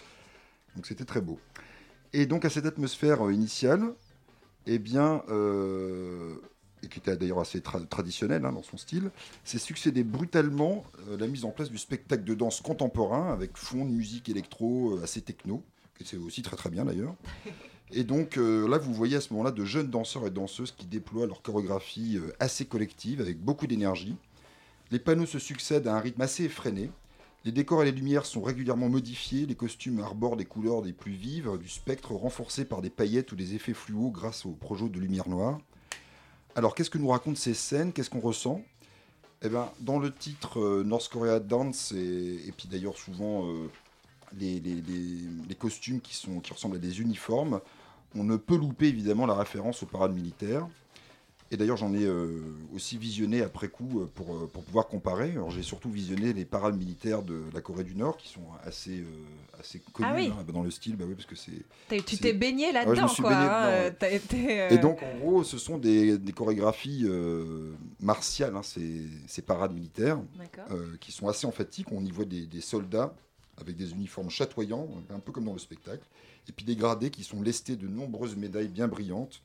Donc 0.76 0.86
c'était 0.86 1.06
très 1.06 1.22
beau. 1.22 1.39
Et 2.14 2.26
donc 2.26 2.46
à 2.46 2.50
cette 2.50 2.66
atmosphère 2.66 3.26
euh, 3.26 3.34
initiale, 3.34 3.93
eh 4.68 4.80
bien, 4.80 5.24
euh, 5.30 6.36
et 6.84 6.88
qui 6.88 7.00
était 7.00 7.16
d'ailleurs 7.16 7.39
assez 7.39 7.60
tra- 7.60 7.88
traditionnelle 7.88 8.46
hein, 8.46 8.52
dans 8.52 8.64
son 8.64 8.78
style, 8.78 9.12
s'est 9.43 9.58
succédé 9.58 10.04
brutalement 10.04 10.84
la 11.18 11.28
mise 11.28 11.46
en 11.46 11.52
place 11.52 11.70
du 11.70 11.78
spectacle 11.78 12.24
de 12.24 12.34
danse 12.34 12.62
contemporain 12.62 13.32
avec 13.32 13.58
fond 13.58 13.86
de 13.86 13.91
musique 13.91 14.28
électro 14.30 15.00
assez 15.02 15.22
techno, 15.22 15.64
que 15.93 16.04
c'est 16.04 16.18
aussi 16.18 16.41
très 16.41 16.58
très 16.58 16.70
bien 16.70 16.86
d'ailleurs. 16.86 17.16
Et 17.91 18.04
donc 18.04 18.36
là, 18.36 18.78
vous 18.78 18.93
voyez 18.93 19.16
à 19.16 19.22
ce 19.22 19.32
moment-là 19.34 19.52
de 19.52 19.66
jeunes 19.66 19.89
danseurs 19.89 20.28
et 20.28 20.32
danseuses 20.32 20.72
qui 20.72 20.86
déploient 20.86 21.28
leur 21.28 21.41
chorégraphie 21.41 22.20
assez 22.39 22.66
collective 22.66 23.22
avec 23.22 23.39
beaucoup 23.39 23.68
d'énergie. 23.68 24.16
Les 24.92 25.00
panneaux 25.00 25.26
se 25.26 25.40
succèdent 25.40 25.88
à 25.88 25.96
un 25.96 26.00
rythme 26.00 26.22
assez 26.22 26.46
effréné. 26.46 26.92
Les 27.44 27.52
décors 27.52 27.84
et 27.84 27.86
les 27.86 27.92
lumières 27.92 28.26
sont 28.26 28.42
régulièrement 28.42 28.90
modifiés, 28.90 29.46
les 29.46 29.56
costumes 29.56 30.00
arborent 30.00 30.36
des 30.36 30.46
couleurs 30.46 30.82
des 30.82 30.94
plus 30.94 31.12
vives, 31.12 31.58
du 31.60 31.70
spectre 31.70 32.14
renforcé 32.14 32.66
par 32.66 32.82
des 32.82 32.90
paillettes 32.90 33.32
ou 33.32 33.36
des 33.36 33.54
effets 33.54 33.74
fluo 33.74 34.10
grâce 34.10 34.46
aux 34.46 34.54
projets 34.54 34.90
de 34.90 35.00
lumière 35.00 35.30
noire. 35.30 35.60
Alors 36.56 36.74
qu'est-ce 36.74 36.90
que 36.90 36.98
nous 36.98 37.10
racontent 37.10 37.36
ces 37.36 37.54
scènes? 37.54 37.94
Qu'est-ce 37.94 38.10
qu'on 38.10 38.20
ressent? 38.20 38.62
Eh 39.44 39.50
ben, 39.50 39.70
dans 39.80 40.00
le 40.00 40.12
titre 40.14 40.60
euh, 40.60 40.84
North 40.84 41.08
Korea 41.10 41.40
Dance, 41.40 41.92
et, 41.92 42.52
puis 42.58 42.68
d'ailleurs 42.68 42.98
souvent 42.98 43.48
euh, 43.48 43.70
les, 44.40 44.62
costumes 45.60 46.02
qui 46.02 46.20
ressemblent 46.52 46.78
à 46.78 46.80
des 46.80 47.02
uniformes, 47.02 47.60
on 48.16 48.24
ne 48.24 48.38
peut 48.38 48.58
louper 48.58 48.88
évidemment 48.88 49.26
la 49.26 49.36
référence 49.36 49.84
aux 49.84 49.86
parades 49.86 50.14
militaires. 50.14 50.68
Et 51.56 51.58
d'ailleurs, 51.58 51.78
j'en 51.78 51.93
ai 51.93 52.03
euh, 52.03 52.41
aussi 52.76 52.97
visionné 52.97 53.41
après 53.41 53.70
coup 53.70 54.01
euh, 54.01 54.08
pour, 54.14 54.36
euh, 54.36 54.49
pour 54.51 54.62
pouvoir 54.66 54.88
comparer. 54.89 55.32
Alors, 55.32 55.51
j'ai 55.51 55.62
surtout 55.62 55.89
visionné 55.89 56.34
les 56.34 56.43
parades 56.43 56.76
militaires 56.78 57.24
de 57.24 57.43
la 57.53 57.62
Corée 57.62 57.86
du 57.86 57.95
Nord, 57.95 58.18
qui 58.18 58.28
sont 58.28 58.43
assez, 58.66 59.06
assez 59.58 59.80
connues 59.93 60.10
Ah 60.12 60.16
oui. 60.18 60.34
hein, 60.38 60.45
dans 60.51 60.64
le 60.64 60.70
style, 60.70 60.97
bah 60.97 61.06
oui, 61.08 61.16
parce 61.16 61.26
que 61.26 61.38
c'est. 61.38 62.03
Tu 62.06 62.18
t'es 62.18 62.34
baigné 62.34 62.66
Ah 62.76 62.86
ouais, 62.89 62.93
là-dedans, 62.97 63.08
quoi. 63.22 63.34
hein, 63.34 63.68
dedans, 63.70 63.84
ouais. 63.86 63.95
t'as 63.97 64.12
été, 64.12 64.68
Et 64.74 64.78
donc, 64.80 65.01
en 65.01 65.18
gros, 65.18 65.43
ce 65.45 65.58
sont 65.58 65.78
des, 65.78 66.18
des 66.18 66.34
chorégraphies 66.34 67.06
martiales, 68.01 68.58
hein, 68.58 68.64
ces, 68.64 69.03
ces 69.26 69.41
parades 69.41 69.74
militaires, 69.74 70.20
qui 70.99 71.14
sont 71.14 71.30
assez 71.30 71.47
emphatiques. 71.47 71.88
On 71.93 72.03
y 72.03 72.12
voit 72.12 72.26
des, 72.26 72.47
des 72.47 72.60
soldats 72.62 73.16
avec 73.62 73.78
des 73.78 73.91
uniformes 73.91 74.30
chatoyants, 74.30 74.89
un 75.10 75.20
peu 75.20 75.32
comme 75.32 75.45
dans 75.45 75.53
le 75.53 75.60
spectacle, 75.60 76.03
et 76.49 76.51
puis 76.51 76.66
des 76.66 76.76
gradés 76.76 77.12
qui 77.12 77.24
sont 77.24 77.41
lestés 77.41 77.78
de 77.78 77.88
nombreuses 77.88 78.36
médailles 78.36 78.68
bien 78.68 78.89
brillantes. 78.89 79.41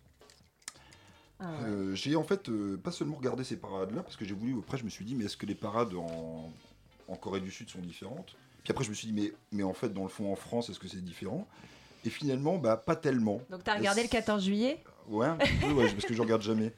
Ah 1.40 1.44
ouais. 1.50 1.68
Euh, 1.68 1.94
j'ai 1.94 2.16
en 2.16 2.22
fait 2.24 2.48
euh, 2.48 2.76
pas 2.76 2.90
seulement 2.92 3.16
regardé 3.16 3.44
ces 3.44 3.56
parades-là, 3.56 4.02
parce 4.02 4.16
que 4.16 4.24
j'ai 4.24 4.34
voulu, 4.34 4.58
après 4.58 4.78
je 4.78 4.84
me 4.84 4.90
suis 4.90 5.04
dit, 5.04 5.14
mais 5.14 5.24
est-ce 5.24 5.36
que 5.36 5.46
les 5.46 5.54
parades 5.54 5.94
en, 5.94 6.52
en 7.08 7.16
Corée 7.16 7.40
du 7.40 7.50
Sud 7.50 7.68
sont 7.70 7.80
différentes? 7.80 8.36
Puis 8.62 8.70
après 8.72 8.84
je 8.84 8.90
me 8.90 8.94
suis 8.94 9.06
dit, 9.08 9.12
mais, 9.14 9.32
mais 9.52 9.62
en 9.62 9.72
fait, 9.72 9.88
dans 9.92 10.02
le 10.02 10.08
fond, 10.08 10.30
en 10.32 10.36
France, 10.36 10.68
est-ce 10.68 10.78
que 10.78 10.88
c'est 10.88 11.02
différent? 11.02 11.46
Et 12.04 12.10
finalement, 12.10 12.58
bah, 12.58 12.76
pas 12.76 12.96
tellement. 12.96 13.40
Donc 13.50 13.64
t'as 13.64 13.76
regardé 13.76 14.02
le 14.02 14.08
14 14.08 14.44
juillet? 14.44 14.82
Ouais, 15.08 15.26
un 15.26 15.36
petit 15.36 15.52
peu, 15.54 15.72
ouais, 15.72 15.90
parce 15.90 16.04
que 16.04 16.14
je 16.14 16.22
regarde 16.22 16.42
jamais. 16.42 16.72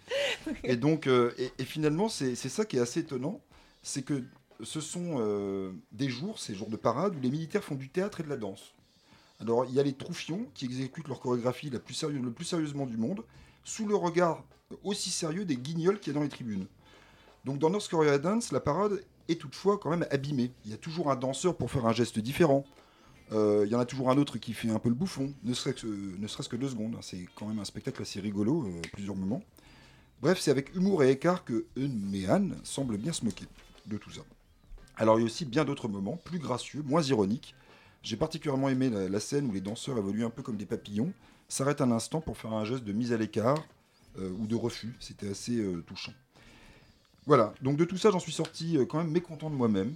Et 0.65 0.77
donc, 0.77 1.07
euh, 1.07 1.33
et, 1.39 1.51
et 1.59 1.65
finalement, 1.65 2.09
c'est 2.09 2.35
ça 2.37 2.65
qui 2.65 2.77
est 2.77 2.81
assez 2.81 3.01
étonnant, 3.01 3.41
c'est 3.83 4.03
que 4.03 4.23
ce 4.63 4.81
sont 4.81 5.73
des 5.91 6.09
jours, 6.09 6.39
ces 6.39 6.55
jours 6.55 6.69
de 6.69 6.77
parade, 6.77 7.17
où 7.17 7.21
les 7.21 7.31
militaires 7.31 7.65
font 7.65 7.75
du 7.75 7.89
théâtre 7.89 8.21
et 8.21 8.23
de 8.23 8.29
la 8.29 8.37
danse. 8.37 8.75
Alors, 9.41 9.65
il 9.65 9.75
y 9.75 9.81
a 9.81 9.83
les 9.83 9.93
troufions 9.93 10.47
qui 10.55 10.65
exécutent 10.67 11.09
leur 11.09 11.19
chorégraphie 11.21 11.69
la 11.69 11.81
plus 11.81 11.95
sérieux- 11.95 12.21
le 12.21 12.31
plus 12.31 12.45
sérieusement 12.45 12.87
du 12.87 12.97
monde, 12.97 13.23
sous 13.65 13.87
le 13.87 13.95
regard 13.97 14.45
aussi 14.85 15.11
sérieux 15.11 15.45
des 15.45 15.57
guignols 15.57 15.99
qu'il 16.01 16.13
y 16.13 16.17
a 16.17 16.19
dans 16.19 16.23
les 16.23 16.29
tribunes. 16.29 16.67
Donc, 17.45 17.59
dans 17.59 17.71
North 17.71 17.89
Korea 17.89 18.19
Dance, 18.19 18.53
la 18.53 18.61
parade 18.61 19.03
est 19.29 19.41
toutefois 19.41 19.79
quand 19.79 19.91
même 19.91 20.07
abîmée. 20.11 20.53
Il 20.65 20.71
y 20.71 20.75
a 20.75 20.79
toujours 20.79 21.11
un 21.11 21.17
danseur 21.17 21.57
pour 21.57 21.71
faire 21.71 21.87
un 21.87 21.93
geste 21.93 22.19
différent. 22.19 22.65
Euh, 23.33 23.65
Il 23.67 23.73
y 23.73 23.75
en 23.75 23.81
a 23.81 23.85
toujours 23.87 24.11
un 24.11 24.19
autre 24.19 24.39
qui 24.39 24.53
fait 24.53 24.71
un 24.71 24.79
peu 24.79 24.89
le 24.89 24.95
bouffon, 24.95 25.33
ne 25.43 25.55
serait-ce 25.55 26.49
que, 26.49 26.57
deux 26.57 26.69
secondes. 26.69 26.95
hein. 26.95 27.01
C'est 27.03 27.27
quand 27.35 27.47
même 27.47 27.59
un 27.59 27.65
spectacle 27.65 28.03
assez 28.03 28.21
rigolo, 28.21 28.67
euh, 28.67 28.81
plusieurs 28.93 29.17
moments. 29.17 29.43
Bref, 30.21 30.39
c'est 30.41 30.51
avec 30.51 30.75
humour 30.77 31.03
et 31.03 31.11
écart 31.11 31.45
que 31.45 31.67
Eun 31.77 32.55
semble 32.63 32.97
bien 32.97 33.13
se 33.13 33.25
moquer 33.25 33.47
de 33.87 33.97
tout 33.97 34.11
ça. 34.11 34.21
Alors 34.97 35.19
il 35.19 35.23
y 35.23 35.25
a 35.25 35.27
aussi 35.27 35.45
bien 35.45 35.65
d'autres 35.65 35.89
moments, 35.89 36.17
plus 36.17 36.39
gracieux, 36.39 36.83
moins 36.83 37.03
ironiques. 37.03 37.55
J'ai 38.03 38.17
particulièrement 38.17 38.69
aimé 38.69 38.91
la 38.91 39.21
scène 39.21 39.47
où 39.49 39.53
les 39.53 39.61
danseurs 39.61 39.99
évoluent 39.99 40.25
un 40.25 40.31
peu 40.31 40.43
comme 40.43 40.57
des 40.57 40.67
papillons, 40.67 41.13
s'arrêtent 41.53 41.83
un 41.83 41.91
instant 41.91 42.23
pour 42.23 42.39
faire 42.39 42.55
un 42.55 42.65
geste 42.65 42.85
de 42.85 42.93
mise 42.93 43.13
à 43.13 43.19
l'écart 43.19 43.63
euh, 44.19 44.31
ou 44.39 44.47
de 44.47 44.57
refus. 44.57 44.95
C'était 45.01 45.29
assez 45.29 45.59
euh, 45.59 45.83
touchant. 45.87 46.15
Voilà, 47.27 47.53
donc 47.61 47.77
de 47.77 47.85
tout 47.85 47.99
ça, 47.99 48.11
j'en 48.11 48.19
suis 48.19 48.33
sorti 48.33 48.79
euh, 48.79 48.87
quand 48.87 48.99
même 48.99 49.11
mécontent 49.11 49.51
de 49.51 49.55
moi-même. 49.55 49.93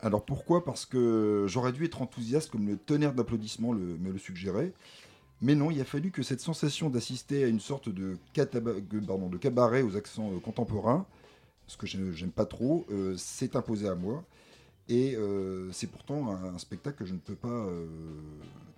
Alors 0.00 0.22
pourquoi? 0.24 0.64
Parce 0.64 0.84
que 0.84 1.46
j'aurais 1.48 1.72
dû 1.72 1.86
être 1.86 2.02
enthousiaste 2.02 2.50
comme 2.50 2.66
le 2.68 2.76
tonnerre 2.76 3.14
d'applaudissements 3.14 3.72
me 3.72 4.12
le 4.12 4.18
suggérait. 4.18 4.72
Mais 5.40 5.54
non, 5.54 5.70
il 5.70 5.80
a 5.80 5.84
fallu 5.84 6.10
que 6.10 6.22
cette 6.22 6.40
sensation 6.40 6.90
d'assister 6.90 7.42
à 7.42 7.46
une 7.46 7.60
sorte 7.60 7.88
de, 7.88 8.16
cabaret 9.40 9.82
aux 9.82 9.96
accents 9.96 10.30
contemporains, 10.40 11.06
ce 11.66 11.76
que 11.76 11.86
je- 11.86 12.12
j'aime 12.12 12.30
pas 12.30 12.46
trop, 12.46 12.86
s'est 13.16 13.56
imposé 13.56 13.88
à 13.88 13.94
moi. 13.94 14.24
Et 14.88 15.14
euh, 15.16 15.70
c'est 15.72 15.86
pourtant 15.88 16.28
un, 16.32 16.54
un 16.54 16.58
spectacle 16.58 16.98
que 16.98 17.04
je 17.04 17.12
ne 17.14 17.18
peux 17.18 17.34
pas 17.34 17.48
euh, 17.48 17.86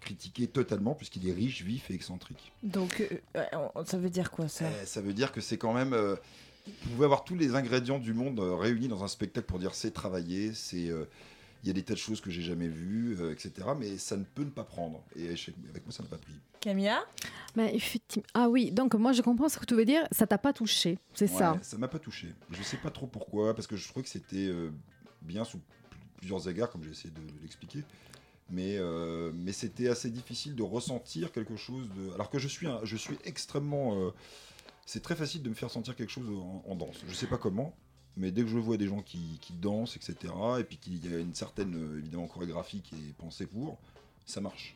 critiquer 0.01 0.47
totalement, 0.49 0.95
puisqu'il 0.95 1.29
est 1.29 1.33
riche, 1.33 1.63
vif 1.63 1.91
et 1.91 1.95
excentrique. 1.95 2.53
Donc 2.63 3.03
euh, 3.37 3.85
ça 3.85 3.99
veut 3.99 4.11
dire 4.11 4.31
quoi 4.31 4.49
ça? 4.49 4.65
Eh, 4.83 4.87
ça 4.87 5.01
veut 5.01 5.13
dire 5.13 5.31
que 5.33 5.41
c'est 5.41 5.59
quand 5.59 5.73
même. 5.73 5.93
euh, 5.93 6.17
vous 6.67 6.91
pouvez 6.95 7.05
avoir 7.05 7.25
tous 7.25 7.37
les 7.37 7.55
ingrédients 7.55 7.99
du 7.99 8.13
monde 8.13 8.39
euh, 8.41 8.55
réunis 8.55 8.89
dans 8.89 9.03
un 9.05 9.09
spectacle 9.09 9.47
pour 9.47 9.59
dire 9.59 9.75
c'est 9.75 9.93
travaillé, 9.93 10.53
c'est. 10.55 10.89
euh, 10.89 11.05
il 11.63 11.67
y 11.67 11.71
a 11.71 11.75
des 11.75 11.83
tas 11.83 11.93
de 11.93 11.99
choses 11.99 12.23
que 12.23 12.31
j'ai 12.31 12.41
jamais 12.41 12.69
vues, 12.69 13.19
euh, 13.21 13.33
etc. 13.33 13.53
Mais 13.79 13.99
ça 13.99 14.17
ne 14.17 14.25
peut 14.25 14.45
ne 14.45 14.49
pas 14.51 14.65
prendre. 14.65 15.03
Et 15.15 15.27
avec 15.29 15.85
moi, 15.85 15.93
ça 15.93 16.03
n'a 16.03 16.09
pas 16.09 16.17
pris. 16.17 16.33
Camilla? 16.59 17.05
Ah 18.35 18.49
oui, 18.49 18.71
donc 18.71 18.95
moi 18.95 19.13
je 19.13 19.21
comprends 19.23 19.49
ce 19.51 19.59
que 19.59 19.67
tu 19.67 19.75
veux 19.75 19.85
dire, 19.85 20.07
ça 20.11 20.27
t'a 20.27 20.39
pas 20.39 20.53
touché, 20.55 20.99
c'est 21.15 21.31
Ouais, 21.31 21.39
ça. 21.39 21.59
Ça 21.63 21.77
m'a 21.77 21.89
pas 21.89 21.99
touché. 21.99 22.29
Je 22.51 22.63
sais 22.63 22.77
pas 22.79 22.91
trop 22.91 23.07
pourquoi, 23.07 23.55
parce 23.55 23.67
que 23.67 23.77
je 23.77 23.87
trouvais 23.89 24.03
que 24.03 24.09
c'était 24.09 24.47
euh, 24.47 24.71
bien 25.23 25.45
sous 25.45 25.59
plusieurs 26.21 26.49
égards, 26.49 26.71
comme 26.71 26.85
j'ai 26.85 26.91
essayé 26.91 27.11
de 27.11 27.21
l'expliquer. 27.43 27.83
Mais, 28.53 28.77
euh, 28.79 29.31
mais 29.35 29.53
c'était 29.53 29.89
assez 29.89 30.11
difficile 30.11 30.55
de 30.57 30.63
ressentir 30.63 31.31
quelque 31.33 31.57
chose 31.57 31.89
de. 31.97 32.13
Alors 32.15 32.31
que 32.31 32.39
je 32.39 32.49
suis, 32.49 32.67
un- 32.67 32.81
je 32.85 32.97
suis 32.97 33.17
extrêmement. 33.25 33.95
euh, 34.01 34.11
c'est 34.87 35.03
très 35.03 35.15
facile 35.15 35.43
de 35.43 35.49
me 35.49 35.55
faire 35.55 35.71
sentir 35.71 35.95
quelque 35.95 36.11
chose 36.11 36.29
en, 36.29 36.65
en 36.67 36.75
danse. 36.75 36.97
Je 37.07 37.15
sais 37.15 37.29
pas 37.29 37.39
comment, 37.39 37.73
mais 38.17 38.33
dès 38.33 38.43
que 38.43 38.49
je 38.49 38.59
vois 38.59 38.77
des 38.77 38.89
gens 38.89 39.03
qui, 39.03 39.39
qui 39.41 39.53
dansent, 39.53 39.97
etc., 39.97 40.17
et 40.59 40.65
puis 40.65 40.79
qu'il 40.79 41.09
y 41.09 41.15
a 41.15 41.19
une 41.19 41.35
certaine, 41.35 41.75
euh, 41.77 41.99
évidemment, 41.99 42.27
chorégraphie 42.27 42.81
qui 42.83 42.97
est 42.97 43.15
pensée 43.17 43.47
pour, 43.47 43.79
ça 44.31 44.41
marche. 44.41 44.75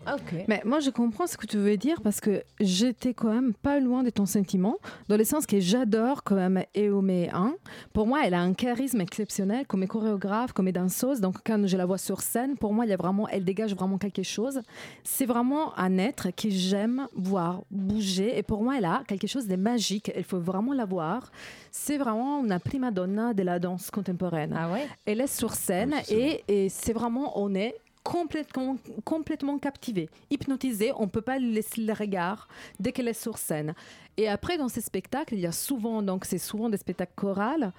Mais 0.49 0.61
moi, 0.65 0.81
je 0.81 0.91
comprends 0.91 1.27
ce 1.27 1.37
que 1.37 1.47
tu 1.47 1.57
veux 1.57 1.77
dire 1.77 2.03
parce 2.03 2.21
que 2.21 2.43
j'étais 2.61 3.15
quand 3.15 3.33
même 3.33 3.55
pas 3.55 3.81
loin 3.81 4.03
de 4.03 4.11
ton 4.11 4.27
sentiment, 4.27 4.77
dans 5.09 5.17
le 5.17 5.25
sens 5.25 5.47
que 5.47 5.61
j'adore 5.61 6.23
quand 6.25 6.35
même 6.35 6.65
Eomé 6.77 7.31
1. 7.33 7.55
Pour 7.93 8.07
moi, 8.07 8.21
elle 8.25 8.35
a 8.35 8.41
un 8.41 8.53
charisme 8.53 9.01
exceptionnel 9.01 9.67
comme 9.67 9.87
chorégraphe, 9.87 10.53
comme 10.53 10.71
danseuse. 10.71 11.21
Donc, 11.21 11.37
quand 11.45 11.67
je 11.67 11.77
la 11.77 11.87
vois 11.87 11.99
sur 11.99 12.21
scène, 12.21 12.57
pour 12.57 12.73
moi, 12.75 12.85
il 12.85 12.91
y 12.91 12.93
a 12.93 12.97
vraiment, 12.97 13.29
elle 13.29 13.45
dégage 13.45 13.75
vraiment 13.75 13.99
quelque 13.99 14.23
chose. 14.23 14.61
C'est 15.05 15.27
vraiment 15.27 15.77
un 15.79 15.99
être 15.99 16.31
que 16.31 16.51
j'aime 16.51 17.07
voir 17.15 17.63
bouger. 17.71 18.37
Et 18.37 18.43
pour 18.43 18.63
moi, 18.63 18.77
elle 18.77 18.85
a 18.85 19.03
quelque 19.07 19.27
chose 19.27 19.47
de 19.47 19.57
magique. 19.57 20.13
Il 20.17 20.25
faut 20.25 20.41
vraiment 20.41 20.73
la 20.73 20.85
voir. 20.85 21.31
C'est 21.71 21.99
vraiment 21.99 22.45
une 22.45 22.59
prima 22.59 22.91
donna 22.91 23.35
de 23.35 23.43
la 23.43 23.59
danse 23.59 23.91
contemporaine. 23.91 24.55
Ah 24.57 24.71
ouais? 24.73 24.87
Elle 25.07 25.21
est 25.21 25.27
sur 25.27 25.55
scène 25.55 25.95
et, 26.11 26.45
et 26.49 26.69
c'est 26.69 26.93
vraiment, 26.93 27.39
on 27.41 27.55
est 27.55 27.75
complètement, 28.05 28.77
complètement 29.05 29.59
captivé, 29.59 30.09
hypnotisé. 30.31 30.93
On 30.97 31.05
ne 31.05 31.11
peut 31.11 31.23
pas 31.23 31.39
laisser 31.39 31.81
le 31.81 31.93
regard 31.93 32.47
dès 32.79 32.93
qu'elle 32.93 33.09
est 33.09 33.21
sur 33.21 33.39
scène. 33.39 33.75
Et 34.17 34.29
après, 34.29 34.59
dans 34.59 34.69
ces 34.69 34.83
spectacles, 34.83 35.35
il 35.35 35.41
y 35.41 35.47
a 35.47 35.53
souvent, 35.53 36.03
donc 36.03 36.25
c'est 36.25 36.39
souvent 36.39 36.69
des 36.69 36.77
spectacles 36.77 37.15
chorales. 37.17 37.73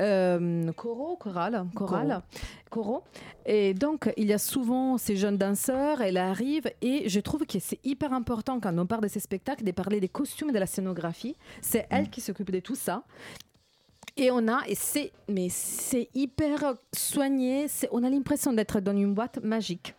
Euh, 0.00 0.72
choraux, 0.72 1.16
chorales, 1.16 1.66
chorales, 1.74 2.22
choraux. 2.70 3.04
Et 3.46 3.74
donc, 3.74 4.12
il 4.16 4.26
y 4.26 4.32
a 4.32 4.38
souvent 4.38 4.98
ces 4.98 5.16
jeunes 5.16 5.36
danseurs, 5.36 6.00
elle 6.00 6.16
arrive, 6.16 6.68
et 6.82 7.08
je 7.08 7.20
trouve 7.20 7.46
que 7.46 7.58
c'est 7.60 7.78
hyper 7.84 8.12
important 8.12 8.58
quand 8.58 8.76
on 8.76 8.86
parle 8.86 9.02
de 9.02 9.08
ces 9.08 9.20
spectacles 9.20 9.62
de 9.62 9.70
parler 9.70 10.00
des 10.00 10.08
costumes 10.08 10.50
et 10.50 10.52
de 10.52 10.58
la 10.58 10.66
scénographie. 10.66 11.36
C'est 11.60 11.86
elle 11.90 12.10
qui 12.10 12.20
s'occupe 12.20 12.50
de 12.50 12.60
tout 12.60 12.74
ça. 12.74 13.04
Et 14.16 14.30
on 14.30 14.46
a, 14.48 14.60
et 14.68 14.74
c'est, 14.76 15.12
mais 15.28 15.48
c'est 15.50 16.08
hyper 16.14 16.74
soigné, 16.94 17.66
c'est- 17.68 17.88
on 17.90 18.04
a 18.04 18.10
l'impression 18.10 18.52
d'être 18.52 18.80
dans 18.80 18.96
une 18.96 19.12
boîte 19.14 19.40
magique. 19.42 19.94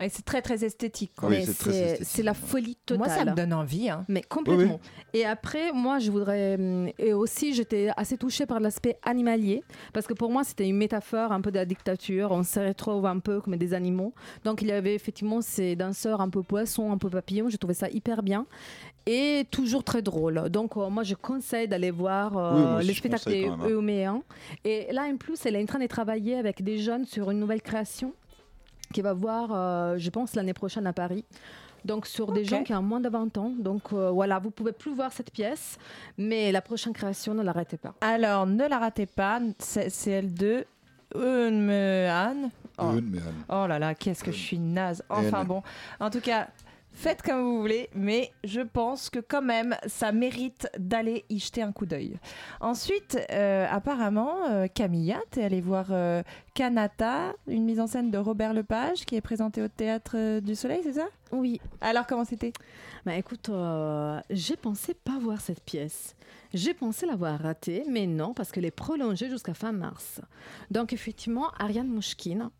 Et 0.00 0.08
c'est 0.08 0.24
très 0.24 0.42
très 0.42 0.64
esthétique. 0.64 1.12
quoi. 1.16 1.28
Oui, 1.28 1.44
c'est 1.46 1.54
très 1.56 1.70
c'est 1.72 1.78
esthétique. 1.84 2.06
c'est 2.08 2.22
la 2.24 2.34
folie 2.34 2.76
totale. 2.86 3.06
Moi, 3.06 3.16
ça 3.16 3.24
me 3.24 3.36
donne 3.36 3.52
envie. 3.52 3.88
hein. 3.88 4.04
Mais 4.08 4.22
complètement. 4.22 4.80
Oui, 4.82 5.20
Et 5.20 5.24
après, 5.24 5.70
moi, 5.72 6.00
je 6.00 6.10
voudrais. 6.10 6.54
hum, 6.56 6.88
Et 6.98 7.12
aussi, 7.12 7.54
j'étais 7.54 7.88
assez 7.96 8.16
touchée 8.18 8.44
par 8.44 8.58
l'aspect 8.58 8.98
animalier, 9.04 9.62
parce 9.92 10.08
que 10.08 10.14
pour 10.14 10.32
moi, 10.32 10.42
c'était 10.42 10.66
une 10.68 10.76
métaphore 10.78 11.30
un 11.30 11.40
peu 11.40 11.52
de 11.52 11.56
la 11.56 11.66
dictature. 11.66 12.32
On 12.32 12.42
se 12.42 12.58
retrouve 12.58 13.06
un 13.06 13.20
peu 13.20 13.40
comme 13.40 13.54
des 13.54 13.74
animaux. 13.74 14.12
Donc, 14.42 14.62
il 14.62 14.68
y 14.68 14.72
avait 14.72 14.94
effectivement 14.96 15.40
ces 15.40 15.76
danseurs 15.76 16.20
un 16.20 16.30
peu 16.30 16.42
poissons, 16.42 16.90
un 16.90 16.98
peu 16.98 17.08
papillons. 17.08 17.48
J'ai 17.48 17.58
trouvé 17.58 17.74
ça 17.74 17.88
hyper 17.88 18.24
bien. 18.24 18.46
Et 19.06 19.46
toujours 19.50 19.82
très 19.82 20.00
drôle. 20.00 20.48
Donc, 20.48 20.76
euh, 20.76 20.88
moi, 20.88 21.02
je 21.02 21.14
conseille 21.14 21.66
d'aller 21.66 21.90
voir 21.90 22.36
euh, 22.36 22.78
Oui, 22.78 23.00
quand 23.02 23.26
même, 23.26 23.50
hein. 23.50 23.68
euméens. 23.68 24.22
Et 24.64 24.92
là, 24.92 25.02
en 25.12 25.16
plus, 25.16 25.44
elle 25.44 25.56
est 25.56 25.62
en 25.62 25.66
train 25.66 25.80
de 25.80 25.86
travailler 25.86 26.36
avec 26.36 26.62
des 26.62 26.78
jeunes 26.78 27.04
sur 27.04 27.30
une 27.30 27.40
nouvelle 27.40 27.62
création 27.62 28.14
qui 28.92 29.02
va 29.02 29.12
voir, 29.12 29.50
euh, 29.50 29.98
je 29.98 30.10
pense, 30.10 30.34
l'année 30.34 30.54
prochaine 30.54 30.86
à 30.86 30.92
Paris. 30.92 31.24
Donc 31.84 32.06
sur 32.06 32.30
des 32.30 32.44
gens 32.44 32.62
qui 32.62 32.72
ont 32.74 32.82
moins 32.82 33.00
de 33.00 33.08
20 33.08 33.36
ans. 33.38 33.52
Donc 33.58 33.92
euh, 33.92 34.10
voilà, 34.10 34.38
vous 34.38 34.50
pouvez 34.50 34.72
plus 34.72 34.94
voir 34.94 35.12
cette 35.12 35.32
pièce, 35.32 35.78
mais 36.16 36.52
la 36.52 36.62
prochaine 36.62 36.92
création, 36.92 37.34
ne 37.34 37.42
l'arrêtez 37.42 37.76
pas. 37.76 37.94
Alors, 38.00 38.46
ne 38.46 38.68
la 38.68 38.78
ratez 38.78 39.06
pas. 39.06 39.40
C'est 39.58 39.90
c'est 39.90 40.12
elle 40.12 40.32
de 40.32 40.64
Eunmehan. 41.14 42.50
Oh. 42.78 42.84
Eunmehan. 42.84 43.34
Oh 43.48 43.66
là 43.66 43.78
là, 43.78 43.94
qu'est-ce 43.94 44.22
que 44.22 44.30
je 44.30 44.38
suis 44.38 44.58
naze. 44.58 45.02
Enfin 45.10 45.44
bon, 45.44 45.62
en 45.98 46.08
tout 46.08 46.20
cas, 46.20 46.48
faites 46.92 47.22
comme 47.22 47.42
vous 47.42 47.60
voulez, 47.60 47.90
mais 47.94 48.30
je 48.44 48.60
pense 48.60 49.10
que 49.10 49.18
quand 49.18 49.42
même, 49.42 49.76
ça 49.86 50.12
mérite 50.12 50.68
d'aller 50.78 51.24
y 51.28 51.38
jeter 51.38 51.62
un 51.62 51.72
coup 51.72 51.86
d'œil. 51.86 52.18
Ensuite, 52.60 53.18
euh, 53.30 53.66
apparemment, 53.70 54.48
euh, 54.50 54.66
Camilla, 54.72 55.18
t'es 55.30 55.42
allée 55.42 55.60
voir 55.60 55.86
euh, 55.90 56.22
Kanata, 56.54 57.32
une 57.48 57.64
mise 57.64 57.80
en 57.80 57.86
scène 57.86 58.10
de 58.10 58.18
Robert 58.18 58.52
Lepage 58.54 59.04
qui 59.04 59.16
est 59.16 59.20
présentée 59.20 59.62
au 59.62 59.68
Théâtre 59.68 60.12
euh, 60.16 60.40
du 60.40 60.54
Soleil, 60.54 60.80
c'est 60.84 60.94
ça? 60.94 61.06
Oui. 61.32 61.60
Alors, 61.80 62.06
comment 62.06 62.24
c'était? 62.24 62.52
Bah 63.04 63.16
écoute, 63.16 63.50
j'ai 64.30 64.56
pensé 64.56 64.94
pas 64.94 65.18
voir 65.18 65.40
cette 65.40 65.62
pièce. 65.62 66.14
J'ai 66.54 66.74
pensé 66.74 67.06
l'avoir 67.06 67.40
ratée, 67.40 67.84
mais 67.88 68.06
non, 68.06 68.34
parce 68.34 68.52
qu'elle 68.52 68.66
est 68.66 68.70
prolongée 68.70 69.28
jusqu'à 69.28 69.54
fin 69.54 69.72
mars. 69.72 70.20
Donc 70.70 70.92
effectivement, 70.92 71.48
Ariane 71.58 71.88
Mouchkine 71.88 72.50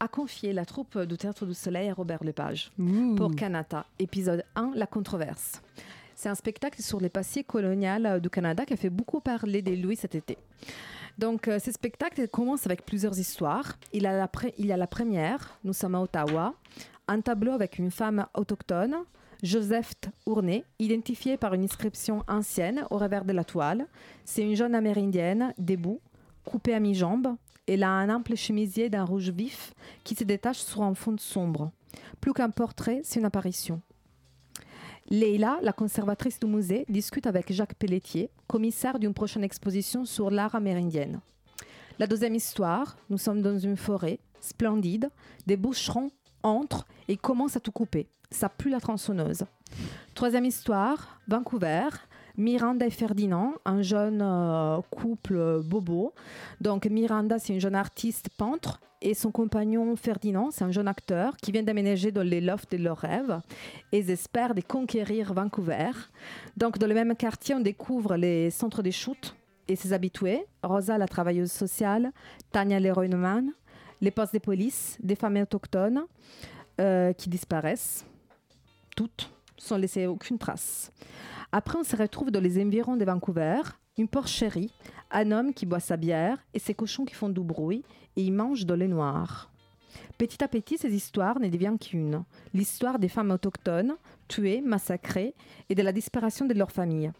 a 0.00 0.08
confié 0.08 0.52
la 0.52 0.64
troupe 0.64 0.98
du 0.98 1.16
Théâtre 1.16 1.46
du 1.46 1.54
Soleil 1.54 1.88
à 1.88 1.94
Robert 1.94 2.22
Lepage 2.24 2.70
pour 3.16 3.34
Kanata, 3.34 3.86
épisode 3.98 4.44
1, 4.54 4.72
La 4.74 4.86
controverse. 4.86 5.62
C'est 6.14 6.28
un 6.28 6.34
spectacle 6.34 6.80
sur 6.82 7.00
les 7.00 7.08
passés 7.08 7.42
colonial 7.44 8.20
du 8.20 8.30
Canada 8.30 8.64
qui 8.64 8.72
a 8.74 8.76
fait 8.76 8.90
beaucoup 8.90 9.20
parler 9.20 9.62
de 9.62 9.72
lui 9.72 9.96
cet 9.96 10.14
été. 10.14 10.36
Donc, 11.18 11.48
euh, 11.48 11.58
ce 11.58 11.70
spectacle 11.72 12.26
commence 12.28 12.66
avec 12.66 12.84
plusieurs 12.84 13.18
histoires. 13.18 13.74
Il 13.92 14.02
y 14.02 14.06
a 14.06 14.16
la, 14.16 14.28
pré- 14.28 14.54
il 14.58 14.66
y 14.66 14.72
a 14.72 14.76
la 14.76 14.86
première, 14.86 15.58
nous 15.64 15.72
sommes 15.72 15.94
à 15.94 16.00
Ottawa, 16.00 16.54
un 17.08 17.20
tableau 17.20 17.52
avec 17.52 17.78
une 17.78 17.90
femme 17.90 18.26
autochtone, 18.34 18.96
Joseph 19.42 19.92
Ourney, 20.26 20.64
identifiée 20.78 21.36
par 21.36 21.54
une 21.54 21.64
inscription 21.64 22.24
ancienne 22.28 22.84
au 22.90 22.98
revers 22.98 23.24
de 23.24 23.32
la 23.32 23.44
toile. 23.44 23.86
C'est 24.24 24.42
une 24.42 24.56
jeune 24.56 24.74
amérindienne, 24.74 25.52
debout, 25.58 26.00
coupée 26.44 26.74
à 26.74 26.80
mi-jambe. 26.80 27.36
Elle 27.66 27.82
a 27.82 27.90
un 27.90 28.14
ample 28.14 28.36
chemisier 28.36 28.90
d'un 28.90 29.04
rouge 29.04 29.30
vif 29.30 29.72
qui 30.04 30.14
se 30.14 30.24
détache 30.24 30.58
sur 30.58 30.82
un 30.82 30.94
fond 30.94 31.16
sombre. 31.18 31.70
Plus 32.20 32.32
qu'un 32.32 32.50
portrait, 32.50 33.00
c'est 33.04 33.20
une 33.20 33.26
apparition. 33.26 33.80
Leila, 35.10 35.58
la 35.62 35.72
conservatrice 35.72 36.40
du 36.40 36.46
musée, 36.46 36.84
discute 36.88 37.26
avec 37.26 37.52
Jacques 37.52 37.74
Pelletier, 37.74 38.30
commissaire 38.46 38.98
d'une 38.98 39.14
prochaine 39.14 39.44
exposition 39.44 40.04
sur 40.04 40.30
l'art 40.30 40.54
amérindien. 40.54 41.20
La 41.98 42.06
deuxième 42.06 42.34
histoire, 42.34 42.96
nous 43.10 43.18
sommes 43.18 43.42
dans 43.42 43.58
une 43.58 43.76
forêt 43.76 44.18
splendide, 44.40 45.10
des 45.46 45.56
boucherons 45.56 46.10
entrent 46.42 46.86
et 47.08 47.16
commencent 47.16 47.56
à 47.56 47.60
tout 47.60 47.72
couper. 47.72 48.08
Ça 48.30 48.48
pue 48.48 48.68
la 48.68 48.80
tronçonneuse. 48.80 49.44
Troisième 50.14 50.44
histoire, 50.44 51.20
Vancouver, 51.28 51.88
Miranda 52.36 52.86
et 52.86 52.90
Ferdinand, 52.90 53.54
un 53.64 53.82
jeune 53.82 54.20
euh, 54.22 54.80
couple 54.90 55.36
euh, 55.36 55.62
bobo. 55.62 56.12
Donc 56.60 56.86
Miranda, 56.86 57.38
c'est 57.38 57.52
une 57.52 57.60
jeune 57.60 57.74
artiste 57.74 58.28
peintre 58.36 58.80
et 59.00 59.14
son 59.14 59.30
compagnon 59.30 59.94
Ferdinand, 59.96 60.50
c'est 60.50 60.64
un 60.64 60.72
jeune 60.72 60.88
acteur 60.88 61.36
qui 61.36 61.52
vient 61.52 61.62
d'aménager 61.62 62.10
dans 62.10 62.22
les 62.22 62.40
lofts 62.40 62.72
de 62.72 62.82
leurs 62.82 62.96
rêves 62.96 63.38
et 63.92 63.98
ils 63.98 64.10
espèrent 64.10 64.54
de 64.54 64.62
conquérir 64.62 65.34
Vancouver. 65.34 65.90
Donc 66.56 66.78
dans 66.78 66.86
le 66.86 66.94
même 66.94 67.14
quartier, 67.14 67.54
on 67.54 67.60
découvre 67.60 68.16
les 68.16 68.50
centres 68.50 68.82
des 68.82 68.92
shoots 68.92 69.36
et 69.68 69.76
ses 69.76 69.92
habitués. 69.92 70.46
Rosa, 70.62 70.96
la 70.98 71.06
travailleuse 71.06 71.52
sociale, 71.52 72.12
Tania 72.50 72.80
l'héroïnomane, 72.80 73.52
les 74.00 74.10
postes 74.10 74.34
de 74.34 74.38
police, 74.38 74.96
des 75.02 75.16
femmes 75.16 75.36
autochtones 75.36 76.04
euh, 76.80 77.12
qui 77.12 77.28
disparaissent, 77.28 78.06
toutes, 78.96 79.30
sans 79.58 79.76
laisser 79.76 80.06
aucune 80.06 80.38
trace. 80.38 80.90
Après, 81.56 81.78
on 81.78 81.84
se 81.84 81.94
retrouve 81.94 82.32
dans 82.32 82.40
les 82.40 82.60
environs 82.60 82.96
de 82.96 83.04
Vancouver, 83.04 83.60
une 83.96 84.08
porcherie, 84.08 84.72
un 85.12 85.30
homme 85.30 85.54
qui 85.54 85.66
boit 85.66 85.78
sa 85.78 85.96
bière 85.96 86.44
et 86.52 86.58
ses 86.58 86.74
cochons 86.74 87.04
qui 87.04 87.14
font 87.14 87.28
du 87.28 87.42
bruit 87.42 87.84
et 88.16 88.22
ils 88.22 88.32
mangent 88.32 88.66
dans 88.66 88.74
le 88.74 88.88
noir. 88.88 89.52
Petit 90.18 90.42
à 90.42 90.48
petit, 90.48 90.78
ces 90.78 90.92
histoires 90.92 91.38
ne 91.38 91.48
deviennent 91.48 91.78
qu'une. 91.78 92.24
L'histoire 92.54 92.98
des 92.98 93.06
femmes 93.06 93.30
autochtones, 93.30 93.94
tuées, 94.26 94.62
massacrées 94.62 95.32
et 95.70 95.76
de 95.76 95.82
la 95.82 95.92
disparition 95.92 96.44
de 96.44 96.54
leurs 96.54 96.72
familles. 96.72 97.12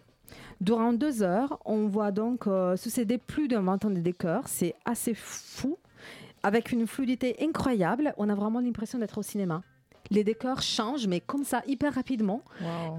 Durant 0.60 0.92
deux 0.92 1.22
heures, 1.22 1.60
on 1.64 1.86
voit 1.86 2.10
donc 2.10 2.48
euh, 2.48 2.76
succéder 2.76 3.18
plus 3.18 3.46
d'un 3.46 3.62
vingtaine 3.62 3.94
de 3.94 4.00
décors. 4.00 4.48
C'est 4.48 4.74
assez 4.84 5.14
fou. 5.14 5.78
Avec 6.42 6.72
une 6.72 6.88
fluidité 6.88 7.36
incroyable, 7.40 8.12
on 8.16 8.28
a 8.28 8.34
vraiment 8.34 8.58
l'impression 8.58 8.98
d'être 8.98 9.18
au 9.18 9.22
cinéma. 9.22 9.62
Les 10.10 10.22
décors 10.24 10.62
changent, 10.62 11.06
mais 11.06 11.20
comme 11.20 11.44
ça, 11.44 11.62
hyper 11.66 11.94
rapidement. 11.94 12.42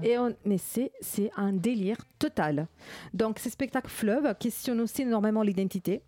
Et 0.02 0.18
on- 0.18 0.34
mais 0.44 0.58
c'est, 0.58 0.90
c'est 1.00 1.30
un 1.36 1.52
délire 1.52 1.98
total. 2.18 2.66
Donc, 3.14 3.38
ces 3.38 3.50
spectacles 3.50 3.90
fleuves 3.90 4.34
questionnent 4.38 4.80
aussi 4.80 5.02
énormément 5.02 5.42
l'identité. 5.42 6.02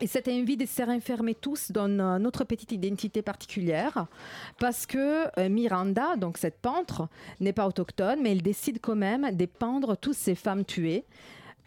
Et 0.00 0.08
cette 0.08 0.26
envie 0.26 0.56
de 0.56 0.66
se 0.66 0.82
renfermer 0.82 1.34
tous 1.36 1.70
dans 1.70 1.88
euh, 2.00 2.18
notre 2.18 2.42
petite 2.44 2.72
identité 2.72 3.22
particulière, 3.22 4.06
parce 4.58 4.86
que 4.86 5.26
euh, 5.38 5.48
Miranda, 5.48 6.16
donc 6.16 6.36
cette 6.36 6.58
peintre, 6.58 7.06
n'est 7.38 7.52
pas 7.52 7.66
autochtone, 7.68 8.18
mais 8.20 8.32
elle 8.32 8.42
décide 8.42 8.80
quand 8.80 8.96
même 8.96 9.30
de 9.36 9.46
peindre 9.46 9.94
toutes 9.96 10.16
ces 10.16 10.34
femmes 10.34 10.64
tuées. 10.64 11.04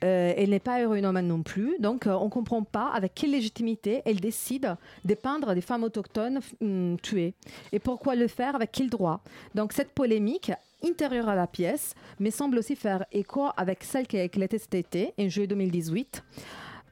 Euh, 0.03 0.33
elle 0.37 0.51
n'est 0.51 0.59
pas 0.59 0.79
héroïnomane 0.79 1.27
non 1.27 1.41
plus, 1.41 1.75
donc 1.79 2.05
euh, 2.05 2.13
on 2.13 2.25
ne 2.25 2.29
comprend 2.29 2.61
pas 2.61 2.89
avec 2.89 3.15
quelle 3.15 3.31
légitimité 3.31 4.03
elle 4.05 4.19
décide 4.19 4.75
de 5.05 5.13
peindre 5.15 5.55
des 5.55 5.61
femmes 5.61 5.83
autochtones 5.83 6.39
hum, 6.61 6.97
tuées. 7.01 7.33
Et 7.71 7.79
pourquoi 7.79 8.15
le 8.15 8.27
faire, 8.27 8.55
avec 8.55 8.71
quel 8.71 8.89
droit? 8.89 9.21
Donc 9.55 9.73
cette 9.73 9.91
polémique 9.91 10.51
intérieure 10.83 11.29
à 11.29 11.35
la 11.35 11.47
pièce, 11.47 11.95
mais 12.19 12.29
semble 12.29 12.59
aussi 12.59 12.75
faire 12.75 13.05
écho 13.11 13.47
avec 13.57 13.83
celle 13.83 14.05
qui 14.05 14.17
a 14.17 14.23
éclaté 14.23 14.59
cet 14.59 14.75
été, 14.75 15.13
en 15.19 15.29
juillet 15.29 15.47
2018. 15.47 16.23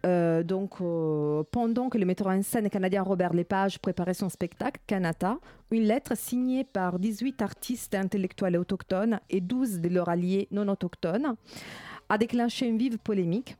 Euh, 0.07 0.43
donc, 0.43 0.77
pendant 1.51 1.89
que 1.89 1.97
le 1.97 2.05
metteur 2.05 2.27
en 2.27 2.41
scène 2.43 2.69
canadien 2.69 3.01
Robert 3.01 3.33
Lepage 3.33 3.79
préparait 3.79 4.13
son 4.13 4.29
spectacle, 4.29 4.79
Canata, 4.85 5.37
une 5.71 5.83
lettre 5.83 6.15
signée 6.15 6.63
par 6.63 6.99
18 6.99 7.41
artistes 7.41 7.95
intellectuels 7.95 8.57
autochtones 8.57 9.19
et 9.31 9.41
12 9.41 9.81
de 9.81 9.89
leurs 9.89 10.09
alliés 10.09 10.47
non 10.51 10.67
autochtones 10.67 11.35
a 12.09 12.17
déclenché 12.17 12.67
une 12.67 12.77
vive 12.77 12.97
polémique. 12.97 13.55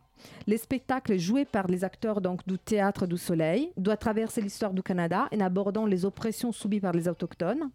Les 0.48 0.58
spectacles 0.58 1.18
joués 1.18 1.46
par 1.46 1.68
les 1.68 1.84
acteurs 1.84 2.20
donc, 2.22 2.48
du 2.48 2.58
Théâtre 2.58 3.06
du 3.06 3.18
Soleil 3.18 3.72
doivent 3.78 3.98
traverser 3.98 4.42
l'histoire 4.42 4.74
du 4.74 4.82
Canada 4.82 5.28
en 5.32 5.40
abordant 5.40 5.86
les 5.86 6.04
oppressions 6.06 6.52
subies 6.52 6.80
par 6.80 6.94
les 6.94 7.08
autochtones. 7.08 7.70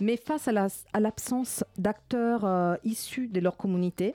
Mais 0.00 0.16
face 0.16 0.48
à 0.48 0.52
la- 0.52 0.68
à 0.92 1.00
l'absence 1.00 1.62
d'acteurs 1.76 2.44
euh, 2.44 2.76
issus 2.84 3.26
de 3.28 3.40
leur 3.40 3.56
communauté, 3.56 4.14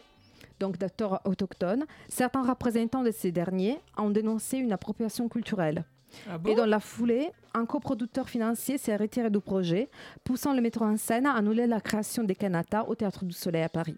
donc 0.59 0.77
d'acteurs 0.77 1.21
autochtones, 1.25 1.85
certains 2.07 2.43
représentants 2.43 3.03
de 3.03 3.11
ces 3.11 3.31
derniers 3.31 3.77
ont 3.97 4.09
dénoncé 4.09 4.57
une 4.57 4.71
appropriation 4.71 5.27
culturelle. 5.27 5.83
Ah 6.29 6.37
Et 6.47 6.55
dans 6.55 6.65
la 6.65 6.79
foulée, 6.79 7.29
un 7.53 7.65
coproducteur 7.65 8.29
financier 8.29 8.77
s'est 8.77 8.95
retiré 8.95 9.29
du 9.29 9.41
projet, 9.41 9.89
poussant 10.23 10.53
le 10.53 10.61
metteur 10.61 10.83
en 10.83 10.95
scène 10.95 11.25
à 11.25 11.33
annuler 11.33 11.67
la 11.67 11.81
création 11.81 12.23
des 12.23 12.35
Canata 12.35 12.87
au 12.87 12.95
Théâtre 12.95 13.25
du 13.25 13.33
Soleil 13.33 13.63
à 13.63 13.69
Paris. 13.69 13.97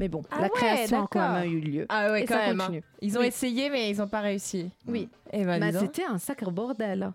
Mais 0.00 0.08
bon, 0.08 0.22
Ah 0.30 0.36
la 0.36 0.42
ouais, 0.44 0.50
création 0.50 1.04
a 1.04 1.08
quand 1.10 1.32
même 1.32 1.52
eu 1.52 1.60
lieu. 1.60 1.86
Ah 1.88 2.10
ouais, 2.12 2.22
Et 2.22 2.24
quand 2.24 2.34
ça 2.34 2.46
même. 2.46 2.60
hein. 2.60 2.64
continue. 2.66 2.82
Ils 3.00 3.16
ont 3.16 3.20
Oui. 3.20 3.26
essayé, 3.28 3.70
mais 3.70 3.90
ils 3.90 3.98
n'ont 3.98 4.08
pas 4.08 4.20
réussi. 4.20 4.70
Oui. 4.86 5.08
Et 5.32 5.44
ben, 5.44 5.72
donc. 5.72 5.82
c'était 5.82 6.04
un 6.04 6.18
sacré 6.18 6.50
bordel. 6.50 7.12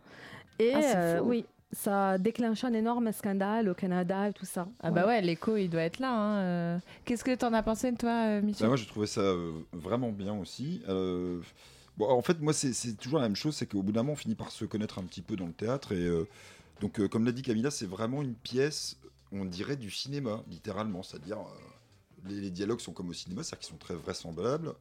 Et 0.59 0.73
Ah, 0.73 0.79
euh, 0.97 1.19
oui, 1.23 1.45
ça 1.71 2.11
a 2.11 2.17
déclenché 2.17 2.67
un 2.67 2.73
énorme 2.73 3.11
scandale 3.11 3.69
au 3.69 3.73
Canada 3.73 4.29
et 4.29 4.33
tout 4.33 4.45
ça. 4.45 4.67
Ah 4.81 4.91
bah 4.91 5.05
ouais, 5.05 5.21
l'écho, 5.21 5.55
il 5.57 5.69
doit 5.69 5.81
être 5.83 5.99
là. 5.99 6.11
hein, 6.11 6.37
euh. 6.41 6.79
Qu'est-ce 7.05 7.23
que 7.23 7.35
t'en 7.35 7.53
as 7.53 7.63
pensé, 7.63 7.93
toi, 7.93 8.09
euh, 8.09 8.39
Bah, 8.41 8.45
Michel 8.47 8.67
moi, 8.67 8.75
j'ai 8.77 8.85
trouvé 8.87 9.07
ça 9.07 9.21
vraiment 9.73 10.11
bien 10.11 10.33
aussi. 10.37 10.81
Euh, 10.89 11.39
bon, 11.97 12.09
en 12.09 12.21
fait, 12.21 12.39
moi, 12.41 12.53
c'est 12.53 12.73
c'est 12.73 12.93
toujours 12.97 13.19
la 13.19 13.25
même 13.27 13.35
chose, 13.35 13.55
c'est 13.55 13.65
qu'au 13.67 13.83
bout 13.83 13.91
d'un 13.91 14.01
moment, 14.03 14.13
on 14.13 14.17
finit 14.17 14.35
par 14.35 14.51
se 14.51 14.65
connaître 14.65 14.99
un 14.99 15.03
petit 15.03 15.21
peu 15.21 15.35
dans 15.35 15.45
le 15.47 15.53
théâtre. 15.53 15.91
Et 15.93 16.05
euh, 16.05 16.27
donc, 16.81 16.99
euh, 16.99 17.07
comme 17.07 17.25
l'a 17.25 17.31
dit 17.31 17.41
Camilla, 17.41 17.71
c'est 17.71 17.87
vraiment 17.87 18.21
une 18.21 18.35
pièce, 18.35 18.97
on 19.31 19.45
dirait 19.45 19.75
du 19.77 19.91
cinéma, 19.91 20.41
littéralement. 20.49 21.03
C'est-à-dire, 21.03 21.37
euh, 21.37 21.43
les, 22.25 22.49
dialogues 22.49 22.79
sont 22.79 22.93
comme 22.93 23.09
au 23.09 23.13
cinéma, 23.13 23.43
c'est-à-dire 23.43 23.59
qu'ils 23.59 23.73
sont 23.73 23.77
très 23.77 23.95
vraisemblables. 23.95 24.73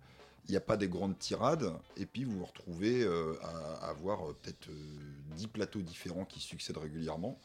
Il 0.46 0.52
n'y 0.52 0.56
a 0.56 0.62
pas 0.62 0.76
des 0.76 0.88
grandes 0.88 1.18
tirades. 1.18 1.72
Et 1.96 2.06
puis, 2.06 2.24
vous 2.24 2.38
vous 2.38 2.44
retrouvez 2.44 3.02
euh, 3.02 3.34
à, 3.42 3.88
avoir 3.88 4.28
euh, 4.28 4.36
peut-être 4.42 4.68
euh, 4.68 5.36
10 5.36 5.48
plateaux 5.48 5.82
différents 5.82 6.24
qui 6.24 6.40
succèdent 6.40 6.78
régulièrement. 6.78 7.38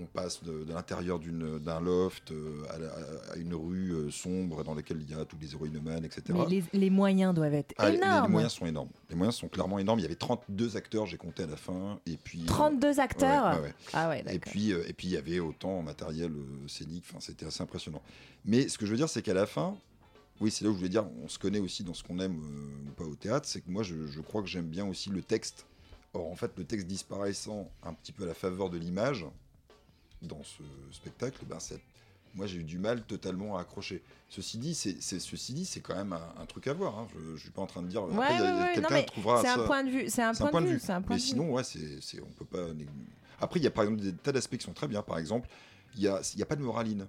On 0.00 0.06
passe 0.06 0.42
de, 0.42 0.64
de 0.64 0.72
l'intérieur 0.72 1.18
d'un 1.20 1.80
loft 1.80 2.30
euh, 2.32 2.62
à, 2.70 2.78
la- 2.78 3.32
à 3.32 3.36
une 3.36 3.54
rue 3.54 3.90
euh, 3.92 4.10
sombre 4.10 4.64
dans 4.64 4.74
laquelle 4.74 4.98
il 5.02 5.10
y 5.10 5.14
a 5.14 5.24
tous 5.24 5.36
les 5.38 5.52
héroïnomans, 5.52 6.02
etc. 6.02 6.22
Mais 6.30 6.46
les, 6.46 6.64
les 6.72 6.90
moyens 6.90 7.34
doivent 7.34 7.52
être 7.54 7.74
Ah, 7.76 7.90
les- 7.90 7.96
les, 7.96 8.02
énormes. 8.02 8.32
moyens 8.32 8.52
sont 8.54 8.66
énormes. 8.66 8.88
Les 9.10 9.16
moyens 9.16 9.36
sont 9.36 9.48
clairement 9.48 9.78
énormes. 9.78 9.98
Il 9.98 10.02
y 10.02 10.06
avait 10.06 10.14
32 10.14 10.76
acteurs, 10.76 11.06
j'ai 11.06 11.18
compté 11.18 11.42
à 11.42 11.46
la 11.46 11.56
fin. 11.56 12.00
Et 12.06 12.16
puis, 12.16 12.42
euh, 12.42 12.46
32 12.46 12.98
acteurs 13.00 13.54
ouais, 13.56 13.60
ouais, 13.60 13.66
ouais. 13.68 13.74
Ah 13.92 14.08
ouais, 14.08 14.24
Et 14.32 14.38
puis, 14.38 14.72
euh, 14.72 14.82
et 14.88 14.92
puis 14.92 15.08
il 15.08 15.12
y 15.12 15.16
avait 15.16 15.38
autant 15.40 15.82
matériel 15.82 16.30
euh, 16.32 16.68
scénique. 16.68 17.04
Enfin, 17.10 17.20
c'était 17.20 17.46
assez 17.46 17.62
impressionnant. 17.62 18.00
Mais 18.44 18.68
ce 18.68 18.78
que 18.78 18.86
je 18.86 18.90
veux 18.92 18.96
dire, 18.96 19.08
c'est 19.08 19.22
qu'à 19.22 19.34
la 19.34 19.46
fin, 19.46 19.76
oui, 20.40 20.50
c'est 20.50 20.64
là 20.64 20.70
où 20.70 20.72
je 20.72 20.78
voulais 20.78 20.88
dire, 20.88 21.04
on 21.22 21.28
se 21.28 21.38
connaît 21.38 21.58
aussi 21.60 21.84
dans 21.84 21.92
ce 21.92 22.02
qu'on 22.02 22.18
aime 22.20 22.40
euh, 22.40 22.88
ou 22.88 22.92
pas 22.92 23.04
au 23.04 23.14
théâtre. 23.16 23.46
C'est 23.46 23.60
que 23.60 23.70
moi, 23.70 23.82
je, 23.82 24.06
je 24.06 24.20
crois 24.22 24.40
que 24.40 24.48
j'aime 24.48 24.66
bien 24.68 24.86
aussi 24.86 25.10
le 25.10 25.20
texte. 25.20 25.66
Or, 26.14 26.26
en 26.28 26.34
fait, 26.34 26.50
le 26.56 26.64
texte 26.64 26.86
disparaissant 26.88 27.70
un 27.84 27.92
petit 27.94 28.10
peu 28.10 28.24
à 28.24 28.26
la 28.26 28.34
faveur 28.34 28.68
de 28.70 28.78
l'image 28.78 29.26
dans 30.22 30.42
ce 30.44 30.62
spectacle, 30.92 31.44
ben, 31.46 31.58
moi 32.34 32.46
j'ai 32.46 32.58
eu 32.58 32.64
du 32.64 32.78
mal 32.78 33.02
totalement 33.02 33.56
à 33.56 33.62
accrocher. 33.62 34.02
Ceci 34.28 34.58
dit, 34.58 34.74
c'est 34.74 35.00
ceci 35.00 35.52
dit, 35.52 35.64
c'est 35.64 35.80
quand 35.80 35.96
même 35.96 36.12
un, 36.12 36.34
un 36.40 36.46
truc 36.46 36.66
à 36.68 36.72
voir. 36.72 36.98
hein. 36.98 37.08
Je, 37.14 37.36
je 37.36 37.40
suis 37.42 37.50
pas 37.50 37.62
en 37.62 37.66
train 37.66 37.82
de 37.82 37.88
dire. 37.88 38.04
Ouais, 38.04 38.16
ouais, 38.16 38.40
ouais, 38.40 38.72
quelqu'un 38.74 39.02
trouvera 39.02 39.40
c'est 39.42 39.48
un 39.48 39.56
ça- 39.56 39.64
point 39.64 39.82
de 39.84 39.90
vue, 39.90 40.08
c'est 40.08 40.22
un 40.22 40.32
point 40.34 40.60
de 40.62 40.66
vue, 40.68 40.78
c'est 40.78 40.92
un 40.92 41.02
point 41.02 41.16
Mais 41.16 41.20
de 41.20 41.24
vue. 41.24 41.28
sinon, 41.28 41.52
ouais, 41.52 41.64
c'est, 41.64 42.20
on 42.20 42.30
peut 42.32 42.44
pas. 42.44 42.66
Après, 43.40 43.58
il 43.58 43.62
y 43.62 43.66
a 43.66 43.70
par 43.70 43.84
exemple 43.84 44.00
des 44.02 44.12
tas 44.12 44.32
d'aspects 44.32 44.56
qui 44.56 44.64
sont 44.64 44.72
très 44.74 44.86
bien. 44.86 45.02
Par 45.02 45.18
exemple, 45.18 45.48
il 45.96 46.02
y 46.02 46.08
a, 46.08 46.20
y 46.36 46.42
a 46.42 46.46
pas 46.46 46.56
de 46.56 46.62
moraline. 46.62 47.06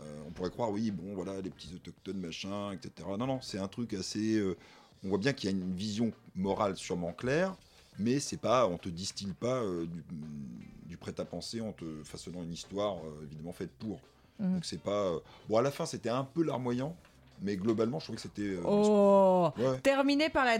Euh, 0.00 0.22
on 0.26 0.30
pourrait 0.30 0.50
croire, 0.50 0.70
oui, 0.70 0.90
bon, 0.90 1.14
voilà, 1.14 1.40
les 1.40 1.50
petits 1.50 1.74
autochtones, 1.74 2.18
machin, 2.18 2.72
etc. 2.72 3.06
Non, 3.18 3.26
non, 3.26 3.40
c'est 3.42 3.58
un 3.58 3.68
truc 3.68 3.92
assez. 3.94 4.36
euh, 4.36 4.56
on 5.04 5.08
voit 5.10 5.18
bien 5.18 5.32
qu'il 5.32 5.50
y 5.50 5.52
a 5.52 5.56
une 5.56 5.74
vision 5.74 6.12
morale 6.34 6.76
sûrement 6.76 7.12
claire, 7.12 7.54
mais 7.98 8.20
c'est 8.20 8.36
pas, 8.38 8.66
on 8.66 8.78
te 8.78 8.88
distille 8.88 9.32
pas 9.34 9.56
euh, 9.62 9.86
du, 9.86 10.02
du 10.86 10.96
prêt-à-penser 10.96 11.60
en 11.60 11.72
te 11.72 12.02
façonnant 12.04 12.42
une 12.42 12.52
histoire 12.52 12.96
euh, 12.98 13.24
évidemment 13.24 13.52
faite 13.52 13.70
pour. 13.78 14.00
Mhm. 14.38 14.54
Donc 14.54 14.64
c'est 14.64 14.80
pas. 14.82 14.90
euh, 14.90 15.18
Bon, 15.48 15.58
à 15.58 15.62
la 15.62 15.70
fin, 15.70 15.86
c'était 15.86 16.08
un 16.10 16.24
peu 16.24 16.42
larmoyant, 16.42 16.96
mais 17.42 17.56
globalement, 17.56 17.98
je 17.98 18.04
trouvais 18.06 18.16
que 18.16 18.22
c'était. 18.22 18.56
Oh 18.64 19.50
Ouais. 19.58 19.78
Terminé 19.80 20.28
par 20.30 20.44
la, 20.44 20.58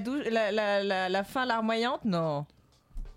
la, 0.51 0.83
la, 0.83 1.09
la 1.09 1.25
fin 1.25 1.47
larmoyante 1.47 2.05
Non. 2.05 2.45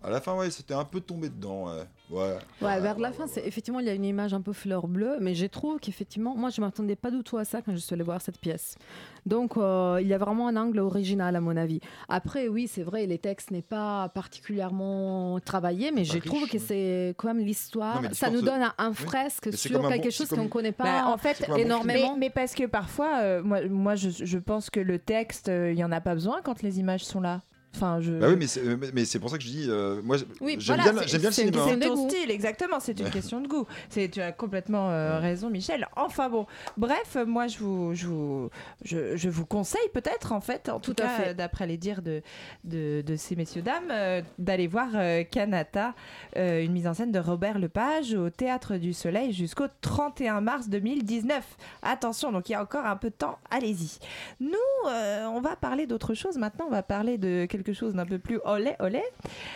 À 0.02 0.10
la 0.10 0.20
fin, 0.20 0.36
ouais, 0.36 0.52
c'était 0.52 0.74
un 0.74 0.84
peu 0.86 1.00
tombé 1.02 1.30
dedans. 1.30 1.68
Ouais. 1.74 1.84
Ouais. 2.14 2.38
Ouais, 2.62 2.80
vers 2.80 3.00
la 3.00 3.12
fin, 3.12 3.28
c'est 3.28 3.46
effectivement 3.46 3.80
il 3.80 3.86
y 3.86 3.90
a 3.90 3.94
une 3.94 4.06
image 4.06 4.34
un 4.34 4.42
peu 4.42 4.54
fleur 4.54 4.88
bleue, 4.88 5.18
mais 5.20 5.36
je 5.36 5.46
trouve 5.46 5.80
qu'effectivement, 5.80 6.36
moi 6.36 6.50
je 6.50 6.62
m'attendais 6.62 6.96
pas 6.96 7.12
du 7.12 7.24
tout 7.24 7.38
à 7.38 7.46
ça 7.46 7.62
quand 7.62 7.72
je 7.74 7.78
suis 7.78 7.94
allée 7.94 8.04
voir 8.04 8.22
cette 8.22 8.40
pièce. 8.40 8.78
Donc 9.26 9.56
euh, 9.58 10.00
il 10.02 10.08
y 10.08 10.14
a 10.14 10.18
vraiment 10.18 10.48
un 10.48 10.56
angle 10.56 10.80
original 10.80 11.36
à 11.36 11.42
mon 11.42 11.56
avis. 11.58 11.80
Après, 12.10 12.48
oui, 12.48 12.68
c'est 12.68 12.84
vrai, 12.84 13.06
les 13.06 13.18
textes 13.18 13.52
n'est 13.52 13.62
pas 13.62 14.10
particulièrement 14.10 15.40
travaillé, 15.40 15.92
mais 15.92 16.04
je 16.06 16.14
riche, 16.14 16.26
trouve 16.26 16.48
que 16.48 16.58
c'est 16.60 17.14
quand 17.18 17.28
même 17.34 17.40
l'histoire. 17.46 18.02
Ça 18.12 18.30
nous 18.30 18.42
donne 18.42 18.62
un, 18.78 18.90
Oui. 18.90 18.96
fresque 18.96 19.54
sur 19.54 19.82
quelque 19.88 20.04
bon- 20.04 20.12
chose 20.12 20.30
qu'on 20.30 20.48
connaît 20.48 20.72
pas 20.72 20.84
Bah, 20.84 21.08
en 21.08 21.18
fait, 21.18 21.44
bon 21.48 21.56
énormément. 21.56 22.14
Mais, 22.14 22.28
mais 22.28 22.30
parce 22.30 22.54
que 22.54 22.66
parfois, 22.66 23.20
euh, 23.22 23.42
moi, 23.44 23.62
moi 23.68 23.96
je, 23.96 24.10
je 24.10 24.38
pense 24.38 24.70
que 24.70 24.80
le 24.80 25.00
texte, 25.00 25.50
euh, 25.50 25.72
il 25.72 25.78
y 25.80 25.84
en 25.84 25.92
a 25.92 26.02
pas 26.02 26.14
besoin 26.14 26.42
quand 26.44 26.62
les 26.62 26.80
images 26.80 27.04
sont 27.06 27.22
là. 27.22 27.42
Enfin, 27.76 28.00
je... 28.02 28.12
Bah 28.14 28.28
oui, 28.30 28.36
mais 28.38 28.48
c'est, 28.48 28.62
mais- 28.94 29.06
c'est 29.06 29.20
pour 29.20 29.30
ça 29.30 29.38
que 29.38 29.44
je 29.44 29.50
dis, 29.50 29.66
euh, 29.68 30.02
moi, 30.04 30.18
Oui, 30.42 30.58
j'aime 30.60 30.76
voilà, 30.78 30.92
bien, 30.92 31.02
c'est- 31.02 31.08
j'aime 31.08 31.22
bien 31.22 31.30
le 31.30 31.34
c'est 31.36 31.42
une 31.44 31.54
cinéma. 31.54 31.66
question 31.66 31.96
de 31.96 31.96
ton 31.96 32.10
style, 32.10 32.32
exactement. 32.32 32.80
C'est 32.80 33.00
une 33.00 33.10
question 33.10 33.42
de 33.42 33.48
goût. 33.48 33.66
C'est, 33.90 34.10
tu 34.10 34.22
as 34.22 34.32
complètement 34.32 34.90
euh, 34.92 35.20
raison, 35.20 35.50
Michel. 35.50 35.88
Enfin 35.96 36.30
bon, 36.30 36.46
bref, 36.78 37.18
moi 37.26 37.48
je 37.48 37.58
vous, 37.60 37.94
je 37.96 38.08
vous, 38.08 38.50
je, 38.86 39.16
je 39.16 39.30
vous 39.30 39.46
conseille 39.46 39.90
peut-être, 39.94 40.32
en 40.34 40.40
fait, 40.42 40.70
en 40.70 40.80
tout, 40.80 40.94
cas, 40.94 41.08
fait. 41.10 41.30
euh, 41.30 41.34
d'après 41.34 41.66
les 41.68 41.78
dires 41.78 42.02
de, 42.02 42.22
de, 42.64 43.02
de 43.02 43.16
ces 43.16 43.36
messieurs 43.36 43.62
dames, 43.64 43.90
euh, 43.92 44.22
d'aller 44.38 44.68
voir 44.68 44.90
euh, 44.96 45.24
Kanata, 45.24 45.96
euh, 46.38 46.64
une 46.64 46.72
mise 46.74 46.88
en 46.88 46.94
scène 46.94 47.12
de 47.12 47.20
Robert 47.20 47.58
Lepage 47.60 48.14
au 48.14 48.30
Théâtre 48.30 48.78
du 48.78 48.94
Soleil 48.94 49.34
jusqu'au 49.34 49.66
31 49.82 50.42
mars 50.42 50.70
2019. 50.70 51.44
Attention, 51.82 52.32
donc 52.32 52.50
il 52.50 52.52
y 52.52 52.56
a 52.56 52.62
encore 52.62 52.86
un 52.86 52.96
peu 52.98 53.10
de 53.10 53.16
temps. 53.16 53.40
Allez-y. 53.50 53.98
Nous, 54.40 54.52
euh, 54.90 55.26
on 55.26 55.42
va 55.42 55.56
parler 55.56 55.88
d'autre 55.88 56.14
chose 56.14 56.38
maintenant. 56.38 56.66
On 56.68 56.72
va 56.72 56.84
parler 56.84 57.18
de 57.18 57.46
quelque 57.50 57.63
chose 57.72 57.94
d'un 57.94 58.06
peu 58.06 58.20
plus 58.20 58.40
olé 58.44 58.74
olé, 58.80 59.04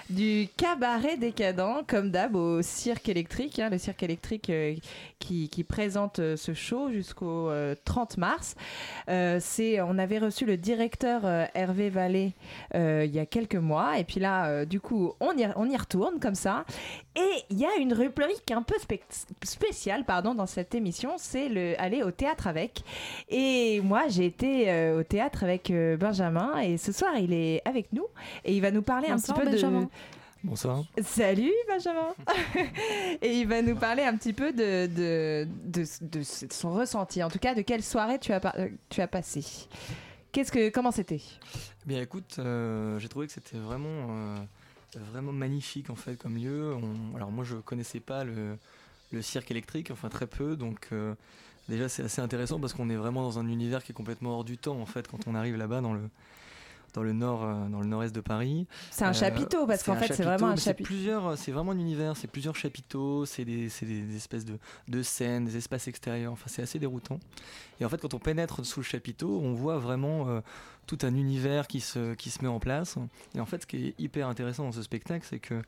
du 0.09 0.47
cabaret 0.55 1.17
décadent, 1.17 1.85
comme 1.87 2.11
d'hab 2.11 2.35
au 2.35 2.61
cirque 2.61 3.09
électrique. 3.09 3.59
hein, 3.59 3.69
le 3.69 3.77
cirque 3.77 4.03
électrique 4.03 4.49
euh, 4.49 4.75
qui, 5.19 5.49
qui 5.49 5.63
présente 5.63 6.19
euh, 6.19 6.37
ce 6.37 6.53
show 6.53 6.91
jusqu'au 6.91 7.49
euh, 7.49 7.75
30 7.85 8.17
mars. 8.17 8.55
Euh, 9.09 9.39
c'est, 9.41 9.81
on 9.81 9.97
avait 9.97 10.19
reçu 10.19 10.45
le 10.45 10.57
directeur 10.57 11.21
Hervé 11.53 11.89
Vallée 11.89 12.33
il 12.73 13.11
y 13.13 13.19
a 13.19 13.25
quelques 13.25 13.55
mois. 13.55 13.97
Et 13.99 14.03
puis 14.03 14.19
là, 14.19 14.65
du 14.65 14.79
coup, 14.79 15.13
on 15.19 15.31
y, 15.37 15.47
on 15.55 15.69
y 15.69 15.75
retourne 15.75 16.19
comme 16.19 16.35
ça. 16.35 16.65
Et 17.15 17.43
il 17.49 17.57
y 17.57 17.65
a 17.65 17.75
une 17.79 17.93
rubrique 17.93 18.51
un 18.51 18.61
peu 18.61 18.75
spéciale 19.43 20.03
pardon, 20.05 20.35
dans 20.35 20.45
cette 20.45 20.75
émission, 20.75 21.13
c'est 21.17 21.49
le 21.49 21.79
aller 21.81 22.03
au 22.03 22.11
théâtre 22.11 22.47
avec. 22.47 22.83
Et 23.29 23.81
moi, 23.81 24.07
j'ai 24.07 24.25
été 24.25 24.91
au 24.91 25.03
théâtre 25.03 25.43
avec 25.43 25.71
Benjamin 25.99 26.59
et 26.59 26.77
ce 26.77 26.91
soir, 26.91 27.17
il 27.17 27.33
est 27.33 27.61
avec 27.65 27.91
nous 27.93 27.96
et 28.43 28.55
il 28.55 28.61
va 28.61 28.71
nous 28.71 28.81
parler 28.81 29.07
Bonsoir, 29.09 29.37
un 29.37 29.41
petit 29.41 29.45
peu 29.45 29.51
Benjamin. 29.51 29.81
de... 29.83 29.87
Bonsoir. 30.43 30.83
Salut 31.03 31.51
Benjamin 31.67 32.13
Et 33.21 33.39
il 33.39 33.47
va 33.47 33.61
nous 33.61 33.75
parler 33.75 34.03
un 34.03 34.15
petit 34.15 34.33
peu 34.33 34.53
de, 34.53 34.85
de, 34.87 35.47
de, 35.65 35.83
de 36.01 36.21
son 36.23 36.73
ressenti, 36.73 37.23
en 37.23 37.29
tout 37.29 37.39
cas 37.39 37.55
de 37.55 37.61
quelle 37.61 37.83
soirée 37.83 38.19
tu 38.19 38.31
as, 38.33 38.41
tu 38.89 39.01
as 39.01 39.07
passé. 39.07 39.43
Qu'est-ce 40.31 40.51
que, 40.51 40.69
comment 40.69 40.91
c'était? 40.91 41.21
Bien 41.85 42.01
écoute, 42.01 42.35
euh, 42.39 42.99
j'ai 42.99 43.07
trouvé 43.09 43.25
que 43.27 43.33
c'était 43.33 43.57
vraiment, 43.57 43.87
euh, 44.09 44.35
vraiment 45.11 45.31
magnifique 45.31 45.89
en 45.89 45.95
fait 45.95 46.15
comme 46.17 46.35
lieu. 46.37 46.75
On- 46.75 47.15
alors 47.15 47.31
moi 47.31 47.43
je 47.43 47.55
connaissais 47.55 47.99
pas 47.99 48.23
le, 48.23 48.57
le 49.11 49.21
cirque 49.21 49.49
électrique, 49.51 49.89
enfin 49.91 50.09
très 50.09 50.27
peu, 50.27 50.55
donc 50.55 50.89
euh, 50.91 51.15
déjà 51.67 51.89
c'est 51.89 52.03
assez 52.03 52.21
intéressant 52.21 52.59
parce 52.59 52.73
qu'on 52.73 52.89
est 52.89 52.95
vraiment 52.95 53.23
dans 53.23 53.39
un 53.39 53.47
univers 53.47 53.83
qui 53.83 53.91
est 53.91 53.95
complètement 53.95 54.35
hors 54.35 54.43
du 54.43 54.57
temps 54.57 54.79
en 54.79 54.85
fait 54.85 55.07
quand 55.07 55.27
on 55.27 55.33
arrive 55.33 55.55
là-bas 55.57 55.81
dans 55.81 55.93
le 55.93 56.01
dans 56.97 57.03
le 57.03 57.13
nord, 57.13 57.43
euh, 57.43 57.67
dans 57.69 57.79
le 57.79 57.85
nord-est 57.85 58.15
de 58.15 58.21
Paris. 58.21 58.65
C'est 58.89 59.05
un 59.05 59.13
chapiteau, 59.13 59.67
parce 59.67 59.83
qu'en 59.83 59.95
fait, 59.95 60.11
c'est 60.13 60.23
vraiment 60.23 60.47
un 60.47 60.55
chapiteau. 60.55 60.87
plusieurs, 60.87 61.37
c'est 61.37 61.51
vraiment 61.51 61.73
un 61.73 61.77
univers, 61.77 62.17
c'est 62.17 62.27
plusieurs 62.27 62.55
chapiteaux, 62.55 63.25
c'est 63.27 63.45
des, 63.45 63.69
des 63.81 64.15
espèces 64.15 64.45
de, 64.45 64.57
de 64.87 65.03
scènes, 65.03 65.45
des 65.45 65.57
espaces 65.57 65.87
extérieurs. 65.87 66.33
Enfin, 66.33 66.45
c'est 66.47 66.63
assez 66.63 66.79
déroutant. 66.79 67.19
Et 67.79 67.85
en 67.85 67.89
fait, 67.89 68.01
quand 68.01 68.15
on 68.15 68.19
pénètre 68.19 68.65
sous 68.65 68.79
le 68.79 68.85
chapiteau, 68.85 69.39
on 69.43 69.53
voit 69.53 69.77
vraiment 69.77 70.27
euh, 70.27 70.41
tout 70.87 70.97
un 71.03 71.13
univers 71.13 71.67
qui 71.67 71.81
se, 71.81 72.15
qui 72.15 72.31
se 72.31 72.41
met 72.41 72.49
en 72.49 72.59
place. 72.59 72.95
Et 73.35 73.39
en 73.39 73.45
fait, 73.45 73.61
ce 73.61 73.67
qui 73.67 73.89
est 73.89 73.95
hyper 73.99 74.27
intéressant 74.27 74.63
dans 74.63 74.71
ce 74.71 74.81
spectacle, 74.81 75.25
c'est 75.29 75.39
que, 75.39 75.61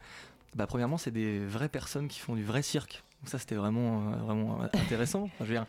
bah, 0.56 0.66
premièrement, 0.66 0.98
c'est 0.98 1.12
des 1.12 1.46
vraies 1.46 1.70
personnes 1.70 2.08
qui 2.08 2.20
font 2.20 2.36
du 2.36 2.44
vrai 2.44 2.64
cirque. 2.64 3.04
Donc 3.22 3.30
ça, 3.30 3.38
c'était 3.38 3.56
vraiment, 3.56 4.14
euh, 4.14 4.16
vraiment 4.16 4.62
intéressant. 4.74 5.24
Enfin, 5.24 5.32
je 5.42 5.46
veux 5.46 5.54
dire, 5.54 5.66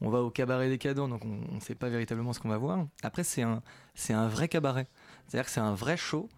on 0.00 0.10
va 0.10 0.20
au 0.20 0.30
cabaret 0.30 0.68
décadent, 0.68 1.08
donc 1.08 1.24
on 1.24 1.54
ne 1.54 1.60
sait 1.60 1.74
pas 1.74 1.88
véritablement 1.88 2.32
ce 2.32 2.40
qu'on 2.40 2.48
va 2.48 2.58
voir. 2.58 2.86
Après, 3.02 3.24
c'est 3.24 3.42
un, 3.42 3.62
c'est 3.94 4.12
un 4.12 4.28
vrai 4.28 4.48
cabaret. 4.48 4.86
C'est-à-dire 5.28 5.44
que 5.44 5.50
c'est 5.50 5.60
un 5.60 5.74
vrai 5.74 5.96
show 5.96 6.28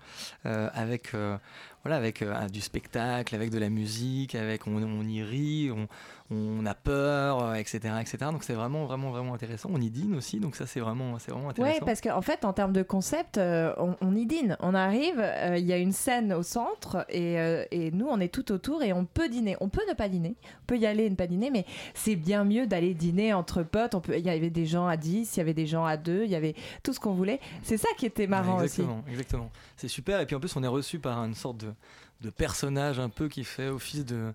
euh, 0.46 0.68
avec, 0.74 1.14
euh, 1.14 1.38
voilà, 1.84 1.96
avec 1.96 2.22
euh, 2.22 2.48
du 2.48 2.60
spectacle, 2.60 3.34
avec 3.34 3.50
de 3.50 3.58
la 3.58 3.70
musique, 3.70 4.34
avec 4.34 4.66
on, 4.66 4.82
on 4.82 5.02
y 5.04 5.22
rit, 5.22 5.70
on, 5.70 5.86
on 6.32 6.64
a 6.64 6.74
peur, 6.74 7.42
euh, 7.42 7.54
etc., 7.54 7.78
etc. 8.00 8.18
Donc 8.30 8.44
c'est 8.44 8.54
vraiment, 8.54 8.84
vraiment, 8.84 9.10
vraiment 9.10 9.34
intéressant. 9.34 9.68
On 9.72 9.80
y 9.80 9.90
dîne 9.90 10.14
aussi, 10.14 10.38
donc 10.38 10.54
ça 10.54 10.64
c'est 10.66 10.78
vraiment, 10.78 11.18
c'est 11.18 11.32
vraiment 11.32 11.48
intéressant. 11.48 11.78
Oui, 11.80 11.84
parce 11.84 12.00
qu'en 12.00 12.22
fait, 12.22 12.44
en 12.44 12.52
termes 12.52 12.72
de 12.72 12.82
concept, 12.84 13.36
euh, 13.38 13.74
on, 13.78 13.96
on 14.00 14.14
y 14.14 14.26
dîne. 14.26 14.56
On 14.60 14.74
arrive, 14.74 15.18
euh, 15.18 15.56
il 15.58 15.64
y 15.66 15.72
a 15.72 15.76
une 15.76 15.90
scène 15.92 16.32
au 16.32 16.42
centre 16.44 17.04
et, 17.08 17.40
euh, 17.40 17.64
et 17.72 17.90
nous, 17.90 18.06
on 18.08 18.20
est 18.20 18.32
tout 18.32 18.52
autour 18.52 18.82
et 18.84 18.92
on 18.92 19.04
peut 19.06 19.28
dîner. 19.28 19.56
On 19.60 19.68
peut 19.68 19.82
ne 19.88 19.94
pas 19.94 20.08
dîner, 20.08 20.36
on 20.62 20.66
peut 20.66 20.78
y 20.78 20.86
aller 20.86 21.04
et 21.06 21.10
ne 21.10 21.16
pas 21.16 21.26
dîner, 21.26 21.50
mais 21.50 21.64
c'est 21.94 22.14
bien 22.16 22.44
mieux 22.44 22.66
d'aller 22.68 22.94
dîner 22.94 23.32
entre 23.34 23.64
potes. 23.64 23.96
On 23.96 24.00
peut- 24.00 24.16
Il 24.16 24.24
y 24.24 24.30
avait 24.30 24.50
des 24.50 24.66
gens 24.66 24.86
à 24.86 24.96
10, 24.96 25.36
il 25.36 25.38
y 25.38 25.40
avait 25.40 25.54
des 25.54 25.66
gens 25.66 25.84
à 25.84 25.96
2, 25.96 26.22
il 26.24 26.30
y 26.30 26.36
avait 26.36 26.54
tout 26.84 26.92
ce 26.92 27.00
qu'on 27.00 27.12
voulait. 27.14 27.40
C'est 27.64 27.76
ça 27.76 27.88
qui 27.98 28.06
était 28.06 28.28
marrant 28.28 28.56
aussi. 28.56 28.64
exactement, 28.82 29.02
Exactement. 29.10 29.50
C'est 29.76 29.88
super. 29.88 30.20
Et 30.20 30.26
puis 30.26 30.36
en 30.36 30.40
plus, 30.40 30.54
on 30.54 30.62
est 30.62 30.68
reçu 30.68 31.00
par 31.00 31.18
une 31.24 31.34
sorte 31.34 31.56
de, 31.56 31.72
de 32.20 32.30
personnage 32.30 33.00
un 33.00 33.08
peu 33.08 33.28
qui 33.28 33.42
fait 33.44 33.68
office 33.68 34.04
de, 34.04 34.32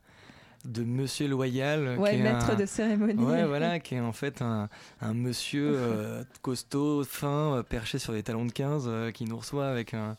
de 0.66 0.84
monsieur 0.84 1.28
loyal. 1.28 1.98
Ouais, 2.00 2.12
qui 2.12 2.16
est 2.18 2.24
maître 2.24 2.50
un- 2.52 2.56
de 2.56 2.66
cérémonie. 2.66 3.24
Ouais, 3.24 3.44
voilà, 3.48 3.80
qui 3.80 3.96
est 3.96 4.00
en 4.00 4.12
fait 4.14 4.42
un, 4.42 4.70
un 5.02 5.14
monsieur 5.14 5.72
euh, 5.76 6.24
costaud, 6.42 7.04
fin, 7.04 7.56
euh, 7.58 7.64
perché 7.64 8.00
sur 8.00 8.14
des 8.14 8.24
talons 8.24 8.46
de 8.46 8.52
15, 8.52 8.86
euh, 8.88 9.12
qui 9.12 9.26
nous 9.26 9.38
reçoit 9.38 9.68
avec 9.68 9.94
un 9.94 10.18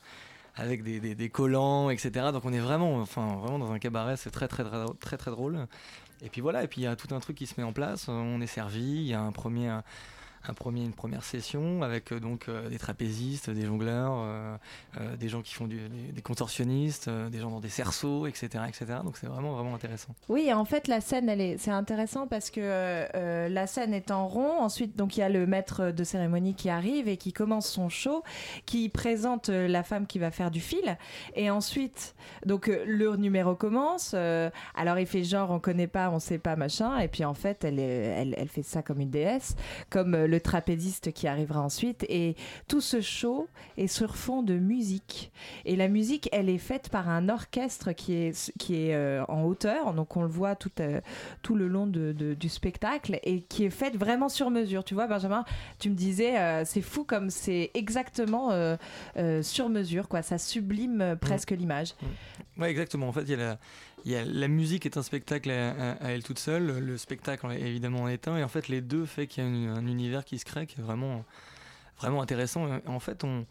avec 0.59 0.83
des, 0.83 1.01
des, 1.01 1.15
des 1.15 1.29
collants, 1.29 1.91
etc. 1.91 2.11
Donc 2.33 2.47
on 2.47 2.53
est 2.53 2.59
vraiment, 2.61 2.97
enfin, 3.01 3.37
vraiment 3.43 3.59
dans 3.59 3.73
un 3.73 3.79
cabaret, 3.79 4.17
c'est 4.17 4.31
très 4.31 4.49
très, 4.49 4.65
très 4.65 4.85
très 5.01 5.17
très 5.19 5.31
drôle. 5.31 5.67
Et 6.23 6.31
puis 6.31 6.41
voilà, 6.41 6.65
et 6.65 6.67
puis 6.67 6.81
il 6.81 6.85
y 6.85 6.87
a 6.87 6.97
tout 6.97 7.15
un 7.15 7.21
truc 7.21 7.37
qui 7.37 7.47
se 7.47 7.61
met 7.61 7.63
en 7.67 7.75
place. 7.75 8.09
On 8.09 8.41
est 8.41 8.47
servi, 8.47 8.81
il 8.81 9.03
y 9.07 9.13
a 9.13 9.21
un 9.21 9.33
premier, 9.33 9.69
un 10.49 10.55
premier, 10.55 10.83
une 10.85 10.93
première 10.93 11.25
session 11.25 11.83
avec 11.83 12.13
euh, 12.13 12.21
donc 12.21 12.49
euh, 12.49 12.69
des 12.69 12.79
trapézistes, 12.79 13.51
des 13.51 13.67
jongleurs, 13.67 14.15
euh, 14.17 15.17
des 15.19 15.29
gens 15.29 15.43
qui 15.43 15.55
font 15.55 15.67
des, 15.67 16.23
contorsionnistes, 16.23 17.09
des 17.09 17.39
gens 17.39 17.51
dans 17.51 17.61
des 17.61 17.69
cerceaux, 17.69 18.27
etc., 18.27 18.65
etc. 18.69 18.87
Donc 19.05 19.17
c'est 19.17 19.27
vraiment 19.27 19.53
vraiment 19.53 19.75
intéressant. 19.75 20.15
Oui, 20.29 20.53
en 20.53 20.65
fait, 20.65 20.89
la 20.89 21.01
scène, 21.01 21.29
elle 21.29 21.41
est, 21.41 21.59
c'est 21.59 21.71
intéressant 21.71 22.27
parce 22.27 22.51
que 22.51 23.49
la 23.49 23.67
scène 23.67 23.95
est 23.95 24.11
en 24.11 24.27
rond. 24.27 24.61
Ensuite, 24.61 24.97
donc 24.97 25.17
il 25.17 25.21
y 25.21 25.23
a 25.23 25.29
le 25.29 25.47
maître 25.47 25.91
de 25.91 26.05
cérémonie 26.05 26.55
qui 26.55 26.69
arrive 26.69 27.09
et 27.09 27.17
qui 27.17 27.33
commence 27.33 27.69
son 27.69 27.89
show, 27.89 28.23
qui 28.65 28.89
présente 28.89 29.49
la 29.49 29.83
femme 29.83 30.07
qui 30.07 30.19
va 30.19 30.31
faire 30.31 30.51
du 30.51 30.61
fil. 30.61 30.97
Et 31.35 31.51
ensuite, 31.51 32.15
donc 32.45 32.67
le 32.67 33.17
numéro 33.17 33.55
commence. 33.55 34.15
alors 34.15 34.99
il 34.99 35.07
fait 35.07 35.25
genre, 35.25 35.51
on 35.51 35.61
connaît 35.61 35.87
pas, 35.87 36.11
on 36.11 36.19
sait 36.19 36.39
pas, 36.39 36.57
machin. 36.57 36.99
Et 36.99 37.09
puis 37.09 37.25
en 37.25 37.35
fait, 37.35 37.65
elle, 37.65 37.79
elle, 37.79 38.35
elle 38.37 38.49
fait 38.49 38.63
ça 38.63 38.83
comme 38.83 39.01
une 39.01 39.11
déesse, 39.11 39.55
comme 39.91 40.27
le 40.37 40.41
trapéziste 40.41 41.13
qui 41.13 41.27
arrivera 41.27 41.61
ensuite. 41.63 42.05
Et 42.09 42.37
tout 42.69 42.81
ce 42.81 43.01
show 43.01 43.49
est 43.79 43.87
sur 43.87 44.17
fond 44.17 44.43
de 44.43 44.55
musique. 44.55 45.33
Et 45.65 45.77
la 45.77 45.89
musique, 45.89 46.29
elle 46.33 46.49
est 46.49 46.59
faite 46.59 46.89
par 46.91 47.09
un 47.09 47.29
orchestre 47.29 47.93
qui 47.93 48.13
est, 48.15 48.53
qui 48.59 48.75
est 48.77 48.95
euh, 48.95 49.25
en 49.29 49.45
hauteur, 49.45 49.95
donc 49.95 50.17
on 50.17 50.23
le 50.23 50.29
voit 50.29 50.55
tout, 50.57 50.71
euh, 50.81 51.01
tout 51.43 51.55
le 51.57 51.69
long 51.69 51.87
de, 51.87 52.13
de- 52.13 52.35
du 52.35 52.49
spectacle, 52.49 53.19
et 53.23 53.41
qui 53.43 53.65
est 53.65 53.71
faite 53.71 53.97
vraiment 53.97 54.29
sur 54.29 54.51
mesure. 54.51 54.85
Tu 54.85 54.95
vois, 54.95 55.07
Benjamin, 55.07 55.45
tu 55.79 55.89
me 55.91 55.95
disais, 55.95 56.39
euh, 56.39 56.65
c'est 56.65 56.83
fou 56.83 57.05
comme 57.05 57.31
c'est 57.31 57.71
exactement 57.75 58.51
sur 59.43 59.69
mesure, 59.69 60.09
quoi. 60.09 60.23
Ça 60.23 60.39
sublime 60.39 61.01
euh, 61.01 61.17
presque 61.17 61.51
l'image. 61.53 61.95
Ouais, 62.59 62.71
exactement. 62.71 63.09
En 63.09 63.13
fait, 63.13 63.23
il 63.23 63.31
y 63.31 63.35
a 63.35 63.37
la, 63.37 63.59
la 64.07 64.49
musique 64.49 64.87
est 64.87 64.97
un 64.97 65.03
spectacle 65.03 65.51
à, 65.51 65.97
elle 66.01 66.23
toute 66.23 66.39
seule. 66.39 66.79
Le 66.79 66.99
spectacle, 66.99 67.51
évidemment, 67.53 68.03
en 68.03 68.09
est 68.09 68.29
un. 68.29 68.37
Et 68.37 68.45
en 68.45 68.49
fait, 68.49 68.69
les 68.69 68.81
deux 68.81 69.07
fait 69.07 69.27
qu'il 69.27 69.45
y 69.45 69.67
a 69.67 69.73
un 69.73 69.87
univers 69.87 70.25
qui 70.25 70.39
se 70.39 70.45
crée 70.45 70.67
qui 70.67 70.81
est 70.81 70.83
vraiment, 70.83 71.25
vraiment 71.99 72.23
intéressant. 72.23 72.81
En 72.87 73.01
fait, 73.01 73.25
on, 73.25 73.47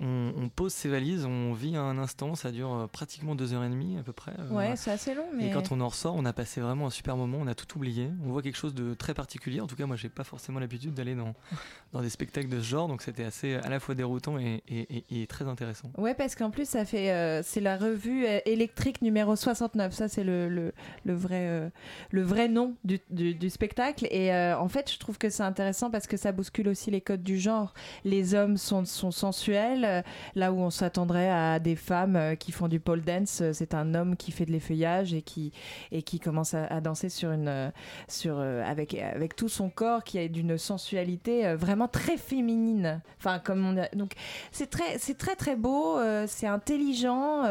on, 0.00 0.32
on 0.36 0.48
pose 0.48 0.72
ses 0.72 0.88
valises, 0.88 1.24
on 1.24 1.52
vit 1.52 1.76
un 1.76 1.98
instant. 1.98 2.34
Ça 2.34 2.50
dure 2.50 2.72
euh, 2.74 2.86
pratiquement 2.86 3.34
deux 3.34 3.52
heures 3.54 3.64
et 3.64 3.68
demie 3.68 3.96
à 3.98 4.02
peu 4.02 4.12
près. 4.12 4.32
euh, 4.38 4.48
Ouais, 4.50 4.76
c'est 4.76 4.90
assez 4.90 5.14
long, 5.14 5.26
mais. 5.34 5.46
Et 5.48 5.50
quand 5.50 5.72
on 5.72 5.80
en 5.80 5.88
ressort, 5.88 6.14
on 6.16 6.24
a 6.24 6.32
passé 6.32 6.60
vraiment 6.60 6.86
un 6.86 6.90
super 6.90 7.16
moment, 7.16 7.38
on 7.40 7.46
a 7.46 7.54
tout 7.54 7.76
oublié. 7.76 8.10
On 8.26 8.30
voit 8.32 8.42
quelque 8.42 8.56
chose 8.56 8.74
de 8.74 8.94
très 8.94 9.14
particulier. 9.14 9.60
En 9.60 9.66
tout 9.66 9.76
cas, 9.76 9.86
moi, 9.86 9.96
j'ai 9.96 10.08
pas 10.08 10.24
forcément 10.24 10.58
l'habitude 10.60 10.94
d'aller 10.94 11.14
dans, 11.14 11.34
dans 11.92 12.00
des 12.02 12.10
spectacles 12.10 12.48
de 12.48 12.58
ce 12.60 12.64
genre, 12.66 12.88
donc 12.88 13.02
c'était 13.02 13.24
assez 13.24 13.54
à 13.54 13.68
la 13.68 13.80
fois 13.80 13.94
déroutant 13.94 14.38
et, 14.38 14.62
et- 14.68 15.04
et- 15.10 15.22
et 15.22 15.26
très 15.26 15.46
intéressant. 15.46 15.90
Ouais, 15.96 16.14
parce 16.14 16.34
qu'en 16.34 16.50
plus, 16.50 16.68
ça 16.68 16.84
fait, 16.84 17.10
euh, 17.12 17.42
c'est 17.42 17.60
la 17.60 17.76
revue 17.76 18.24
électrique 18.46 19.02
numéro 19.02 19.36
69. 19.36 19.92
Ça, 19.92 20.08
c'est 20.08 20.24
le, 20.24 20.48
le, 20.48 20.72
le 21.04 21.14
vrai, 21.14 21.46
euh, 21.48 21.68
le 22.10 22.22
vrai 22.22 22.48
nom 22.48 22.74
du, 22.84 23.00
du, 23.10 23.34
du 23.34 23.50
spectacle. 23.50 24.06
Et 24.10 24.32
en 24.34 24.68
fait, 24.68 24.90
je 24.92 24.98
trouve 24.98 25.18
que 25.18 25.30
c'est 25.30 25.42
intéressant 25.42 25.90
parce 25.90 26.06
que 26.06 26.16
ça 26.16 26.32
bouscule 26.32 26.68
aussi 26.68 26.90
les 26.90 27.00
codes 27.00 27.22
du 27.22 27.38
genre. 27.38 27.74
Les 28.04 28.34
hommes 28.34 28.56
sont, 28.56 28.84
sont 28.84 29.10
sensuels, 29.10 29.84
euh, 29.98 30.02
là 30.34 30.52
où 30.52 30.58
on 30.58 30.70
s'attendrait 30.70 31.30
à 31.30 31.58
des 31.58 31.76
femmes 31.76 32.16
euh, 32.16 32.34
qui 32.34 32.52
font 32.52 32.68
du 32.68 32.80
pole 32.80 33.02
dance. 33.02 33.40
euh, 33.40 33.52
C'est 33.52 33.74
un 33.74 33.94
homme 33.94 34.16
qui 34.16 34.32
fait 34.32 34.46
de 34.46 34.52
l'effeuillage 34.52 35.14
et 35.14 35.22
qui, 35.22 35.52
et 35.92 36.02
qui 36.02 36.20
commence 36.20 36.54
à, 36.54 36.80
danser 36.80 37.08
sur 37.08 37.30
une, 37.30 37.72
sur, 38.08 38.38
avec, 38.38 38.94
avec 38.94 39.36
tout 39.36 39.48
son 39.48 39.70
corps 39.70 40.04
qui 40.04 40.18
est 40.18 40.28
d'une 40.28 40.58
sensualité 40.58 41.54
vraiment 41.54 41.88
très 41.88 42.16
féminine. 42.16 43.00
Enfin, 43.18 43.38
comme 43.38 43.64
on 43.64 43.96
donc 43.96 44.12
c'est 44.50 44.68
très, 44.68 44.98
c'est 44.98 45.16
très 45.16 45.36
très 45.36 45.56
beau, 45.56 45.98
c'est 46.26 46.46
intelligent. 46.46 47.42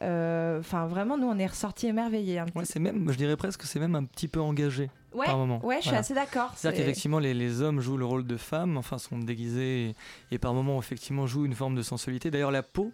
Enfin, 0.00 0.86
vraiment, 0.86 1.16
nous, 1.18 1.28
on 1.28 1.38
est 1.38 1.46
ressortis 1.46 1.88
émerveillés. 1.88 2.42
Ouais, 2.54 2.64
c'est 2.64 2.80
même, 2.80 3.10
je 3.10 3.16
dirais 3.16 3.36
presque, 3.36 3.60
que 3.60 3.66
c'est 3.66 3.80
même 3.80 3.94
un 3.94 4.04
petit 4.04 4.28
peu 4.28 4.40
engagé 4.40 4.90
Ouais, 5.16 5.26
par 5.26 5.38
moment. 5.38 5.64
ouais, 5.64 5.78
je 5.80 5.88
suis 5.88 5.96
assez 5.96 6.14
d'accord. 6.14 6.52
C'est-à-dire 6.54 6.78
C'est- 6.78 6.84
qu'effectivement, 6.84 7.18
les, 7.18 7.32
les 7.34 7.62
hommes 7.62 7.80
jouent 7.80 7.96
le 7.96 8.04
rôle 8.04 8.26
de 8.26 8.36
femmes, 8.36 8.76
enfin, 8.76 8.98
sont 8.98 9.18
déguisés 9.18 9.88
et, 10.30 10.34
et 10.34 10.38
par 10.38 10.52
moments, 10.54 10.78
effectivement, 10.78 11.26
jouent 11.26 11.46
une 11.46 11.54
forme 11.54 11.74
de 11.74 11.82
sensualité. 11.82 12.30
D'ailleurs, 12.30 12.50
la 12.50 12.62
peau, 12.62 12.92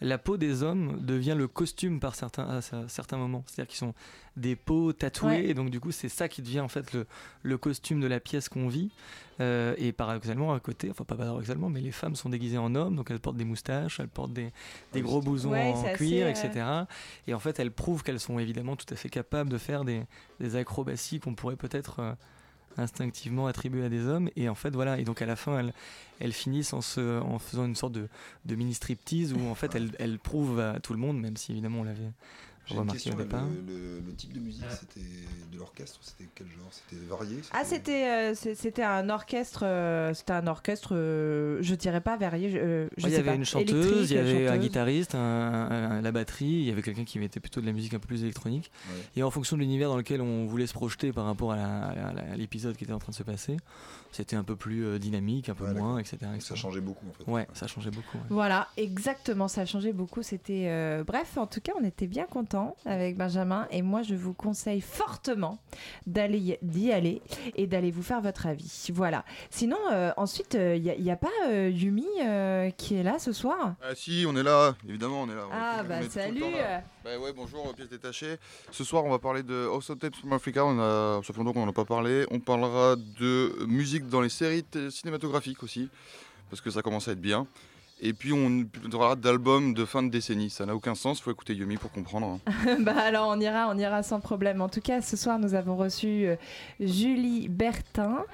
la 0.00 0.18
peau 0.18 0.36
des 0.36 0.62
hommes 0.62 0.98
devient 1.04 1.34
le 1.36 1.48
costume 1.48 2.00
par 2.00 2.14
certains, 2.14 2.44
à 2.44 2.60
cer- 2.60 2.88
certains 2.88 3.16
moments. 3.16 3.42
C'est-à-dire 3.46 3.68
qu'ils 3.70 3.78
sont 3.78 3.94
des 4.36 4.56
peaux 4.56 4.92
tatouées, 4.92 5.28
Ouais. 5.28 5.46
et 5.46 5.54
donc 5.54 5.70
du 5.70 5.80
coup, 5.80 5.92
c'est 5.92 6.08
ça 6.08 6.28
qui 6.28 6.42
devient 6.42 6.60
en 6.60 6.68
fait 6.68 6.92
le, 6.92 7.06
le 7.42 7.56
costume 7.58 8.00
de 8.00 8.06
la 8.06 8.20
pièce 8.20 8.48
qu'on 8.48 8.68
vit. 8.68 8.90
Euh, 9.40 9.74
et 9.78 9.92
paradoxalement, 9.92 10.52
à 10.52 10.60
côté, 10.60 10.90
enfin 10.90 11.04
pas 11.04 11.16
paradoxalement, 11.16 11.68
mais 11.68 11.80
les 11.80 11.90
femmes 11.92 12.14
sont 12.16 12.28
déguisées 12.28 12.58
en 12.58 12.74
hommes, 12.74 12.94
donc 12.96 13.10
elles 13.10 13.18
portent 13.18 13.36
des 13.36 13.44
moustaches, 13.44 13.98
elles 13.98 14.08
portent 14.08 14.32
des, 14.32 14.52
des 14.92 15.00
gros 15.00 15.20
blousons 15.20 15.50
Ouais, 15.52 15.72
en 15.72 15.84
assez, 15.84 15.92
cuir, 15.94 16.26
euh, 16.26 16.30
etc. 16.30 16.66
Et 17.26 17.34
en 17.34 17.40
fait, 17.40 17.58
elles 17.58 17.72
prouvent 17.72 18.02
qu'elles 18.02 18.20
sont 18.20 18.38
évidemment 18.38 18.76
tout 18.76 18.86
à 18.92 18.96
fait 18.96 19.08
capables 19.08 19.50
de 19.50 19.58
faire 19.58 19.84
des, 19.84 20.02
des 20.40 20.54
acrobaties 20.56 21.18
qu'on 21.20 21.34
pourrait 21.34 21.56
peut-être 21.56 22.00
euh, 22.00 22.12
instinctivement 22.76 23.46
attribuer 23.46 23.84
à 23.84 23.88
des 23.88 24.06
hommes. 24.06 24.28
Et 24.36 24.48
en 24.48 24.54
fait, 24.54 24.70
voilà. 24.70 24.98
Et 24.98 25.04
donc 25.04 25.22
à 25.22 25.26
la 25.26 25.36
fin, 25.36 25.58
elles, 25.58 25.72
elles 26.20 26.32
finissent 26.32 26.72
en, 26.72 26.80
se, 26.80 27.20
faisant 27.40 27.64
une 27.64 27.76
sorte 27.76 27.92
de, 27.92 28.08
de 28.44 28.54
mini 28.54 28.74
striptease 28.74 29.32
où 29.32 29.48
en 29.48 29.54
fait 29.54 29.74
elles, 29.74 29.90
elles 29.98 30.18
prouvent 30.18 30.60
à 30.60 30.80
tout 30.80 30.92
le 30.92 30.98
monde, 30.98 31.20
même 31.20 31.36
si 31.36 31.52
évidemment 31.52 31.80
on 31.80 31.84
l'avait 31.84 32.10
J'ai 32.66 32.74
une 32.74 32.80
remarqué 32.80 32.96
question, 32.98 33.14
au 33.14 33.18
là, 33.18 33.24
départ. 33.24 33.44
le, 33.44 33.72
le- 33.74 34.00
le 34.06 34.14
type 34.14 34.32
de 34.32 34.40
musique 34.40 34.64
c'était 34.80 35.00
de 35.52 35.58
l'orchestre, 35.58 35.98
c'était 36.02 36.28
quel 36.34 36.46
genre? 36.48 36.70
C'était 36.70 37.02
varié 37.06 37.36
Ah, 37.52 37.62
c'était 37.64 38.08
euh, 38.08 38.34
c'était 38.34 38.82
un 38.82 39.08
orchestre, 39.10 39.60
euh, 39.64 40.14
c'était 40.14 40.32
un 40.32 40.46
orchestre, 40.46 40.94
euh, 40.96 41.58
je 41.60 41.74
dirais 41.74 42.00
pas 42.00 42.16
varié, 42.16 42.50
je, 42.50 42.56
euh, 42.58 42.88
je 42.96 43.04
Ouais, 43.04 43.08
il 43.10 43.12
y 43.12 43.12
sais 43.12 43.18
avait 43.20 43.30
pas, 43.30 43.34
une 43.36 43.44
chanteuse, 43.44 43.70
électrique, 43.70 44.10
il 44.10 44.14
y 44.14 44.18
avait 44.18 44.48
un 44.48 44.56
guitariste, 44.58 45.14
un, 45.14 45.18
un- 45.18 45.90
un- 45.98 46.00
la 46.00 46.12
batterie, 46.12 46.46
il 46.46 46.64
y 46.64 46.70
avait 46.70 46.82
quelqu'un 46.82 47.04
qui 47.04 47.18
mettait 47.18 47.38
plutôt 47.40 47.60
de 47.60 47.66
la 47.66 47.72
musique 47.72 47.94
un 47.94 47.98
peu 47.98 48.06
plus 48.08 48.22
électronique. 48.22 48.70
Et 49.16 49.22
en 49.22 49.30
fonction 49.30 49.56
de 49.56 49.62
l'univers 49.62 49.88
dans 49.90 49.96
lequel 49.96 50.20
on 50.20 50.46
voulait 50.46 50.66
se 50.66 50.72
projeter 50.74 51.12
par 51.12 51.26
rapport 51.26 51.52
à 51.52 51.92
l'épisode 52.36 52.76
qui 52.76 52.84
était 52.84 52.92
en 52.92 52.98
train 52.98 53.10
de 53.12 53.16
se 53.16 53.22
passer, 53.22 53.56
c'était 54.14 54.36
un 54.36 54.44
peu 54.44 54.56
plus 54.56 54.84
euh, 54.84 54.98
dynamique, 54.98 55.48
un 55.48 55.54
peu 55.54 55.66
moins, 55.72 55.98
etc. 55.98 56.18
Ça 56.40 56.54
changeait 56.54 56.80
beaucoup 56.80 57.06
en 57.08 57.12
fait. 57.12 57.30
Ouais, 57.30 57.48
ça 57.52 57.66
changeait 57.66 57.90
beaucoup. 57.90 58.16
ouais. 58.18 58.24
Voilà, 58.30 58.68
exactement, 58.76 59.48
ça 59.48 59.62
a 59.62 59.66
changé 59.66 59.92
beaucoup. 59.92 60.22
C'était 60.22 60.66
euh, 60.68 61.04
bref, 61.04 61.36
en 61.36 61.46
tout 61.46 61.60
cas, 61.60 61.72
on 61.80 61.84
était 61.84 62.06
bien 62.06 62.24
contents 62.26 62.76
avec 62.86 63.16
Benjamin 63.16 63.66
et 63.70 63.82
moi, 63.82 64.02
je 64.02 64.14
vous 64.14 64.32
conseille 64.32 64.80
fortement 64.80 65.58
d'aller 66.06 66.38
y- 66.38 66.58
d'y 66.62 66.92
aller 66.92 67.22
et 67.56 67.66
d'aller 67.66 67.90
vous 67.90 68.02
faire 68.02 68.20
votre 68.20 68.46
avis. 68.46 68.88
Voilà. 68.92 69.24
Sinon, 69.50 69.78
euh, 69.92 70.12
ensuite, 70.16 70.54
il 70.54 70.82
n'y 70.82 71.10
a, 71.10 71.16
pas 71.16 71.28
euh, 71.48 71.70
Yumi 71.70 72.06
euh, 72.22 72.70
qui 72.70 72.94
est 72.96 73.02
là 73.02 73.18
ce 73.18 73.32
soir? 73.32 73.74
Ah 73.82 73.94
si, 73.94 74.24
on 74.28 74.36
est 74.36 74.42
là, 74.42 74.74
évidemment, 74.88 75.22
on 75.22 75.28
est 75.28 75.34
là. 75.34 75.46
On 75.48 75.52
Ah, 75.52 75.82
bah, 75.82 76.02
salut. 76.08 76.42
Bah 77.04 77.18
ouais, 77.18 77.34
bonjour, 77.34 77.66
pièce 77.74 77.90
détachée. 77.90 78.38
Ce 78.70 78.82
soir, 78.82 79.04
on 79.04 79.10
va 79.10 79.18
parler 79.18 79.42
de 79.42 79.66
of 79.66 79.98
Tapes 79.98 80.16
from 80.16 80.32
Africa, 80.32 80.64
on 80.64 80.78
a, 80.78 81.20
ça 81.22 81.34
qu'on 81.34 81.44
n'en 81.44 81.68
a 81.68 81.72
pas 81.74 81.84
parlé. 81.84 82.24
On 82.30 82.40
parlera 82.40 82.96
de 82.96 83.66
musique 83.66 84.08
dans 84.08 84.22
les 84.22 84.30
séries 84.30 84.64
cinématographiques 84.88 85.62
aussi, 85.62 85.90
parce 86.48 86.62
que 86.62 86.70
ça 86.70 86.80
commence 86.80 87.06
à 87.06 87.12
être 87.12 87.20
bien. 87.20 87.46
Et 88.00 88.12
puis 88.12 88.32
on 88.32 88.64
parlera 88.90 89.14
d'albums 89.14 89.72
de 89.72 89.84
fin 89.84 90.02
de 90.02 90.10
décennie, 90.10 90.50
ça 90.50 90.66
n'a 90.66 90.74
aucun 90.74 90.96
sens, 90.96 91.20
faut 91.20 91.30
écouter 91.30 91.54
Yumi 91.54 91.76
pour 91.76 91.92
comprendre. 91.92 92.38
hein. 92.46 92.76
bah 92.80 92.94
alors 92.98 93.28
on 93.28 93.40
ira, 93.40 93.68
on 93.70 93.78
ira 93.78 94.02
sans 94.02 94.18
problème. 94.18 94.60
En 94.60 94.68
tout 94.68 94.80
cas, 94.80 95.00
ce 95.00 95.16
soir 95.16 95.38
nous 95.38 95.54
avons 95.54 95.76
reçu 95.76 96.26
euh, 96.26 96.36
Julie 96.80 97.48
Bertin 97.48 98.24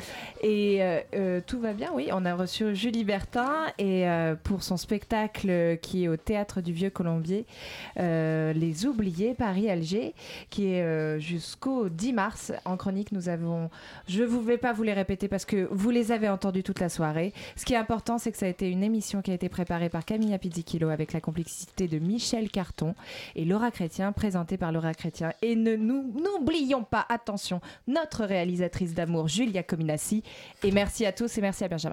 et 0.42 0.82
euh, 0.82 1.00
euh, 1.14 1.40
tout 1.46 1.60
va 1.60 1.74
bien. 1.74 1.90
Oui, 1.94 2.08
on 2.10 2.24
a 2.24 2.34
reçu 2.34 2.74
Julie 2.74 3.04
Bertin 3.04 3.66
et 3.78 4.06
pour 4.44 4.62
son 4.62 4.76
spectacle 4.78 5.78
qui 5.82 6.04
est 6.04 6.08
au 6.08 6.16
théâtre 6.16 6.62
du 6.62 6.72
Vieux 6.72 6.90
Colombier, 6.90 7.44
Les 7.96 8.86
Oubliés 8.86 9.34
Paris-Alger, 9.34 10.14
qui 10.48 10.72
est 10.72 11.20
jusqu'au 11.20 11.88
10 11.88 12.12
mars. 12.12 12.52
En 12.64 12.76
chronique, 12.76 13.12
nous 13.12 13.28
avons, 13.28 13.70
je 14.08 14.22
ne 14.22 14.26
vais 14.26 14.58
pas 14.58 14.72
vous 14.72 14.82
les 14.82 14.92
répéter 14.92 15.28
parce 15.28 15.44
que 15.44 15.68
vous 15.70 15.90
les 15.90 16.12
avez 16.12 16.28
entendus 16.28 16.62
toute 16.62 16.80
la 16.80 16.88
soirée. 16.88 17.32
Ce 17.56 17.64
qui 17.64 17.74
est 17.74 17.78
important, 17.78 18.18
c'est 18.18 18.32
que 18.32 18.38
ça 18.38 18.46
a 18.46 18.48
été 18.48 18.68
une 18.68 18.82
émission 18.82 19.22
qui 19.22 19.30
a 19.30 19.34
été 19.34 19.49
préparé 19.50 19.90
par 19.90 20.04
Camilla 20.04 20.38
Pizzichillo 20.38 20.88
avec 20.88 21.12
la 21.12 21.20
complicité 21.20 21.88
de 21.88 21.98
Michel 21.98 22.50
Carton 22.50 22.94
et 23.36 23.44
Laura 23.44 23.70
Chrétien, 23.70 24.12
présenté 24.12 24.56
par 24.56 24.72
Laura 24.72 24.94
Chrétien. 24.94 25.32
Et 25.42 25.56
ne 25.56 25.76
nous 25.76 26.12
n'oublions 26.14 26.84
pas, 26.84 27.04
attention, 27.08 27.60
notre 27.86 28.24
réalisatrice 28.24 28.94
d'amour, 28.94 29.28
Julia 29.28 29.62
Cominassi. 29.62 30.22
Et 30.62 30.70
merci 30.70 31.04
à 31.04 31.12
tous 31.12 31.36
et 31.36 31.40
merci 31.40 31.64
à 31.64 31.68
Benjamin. 31.68 31.88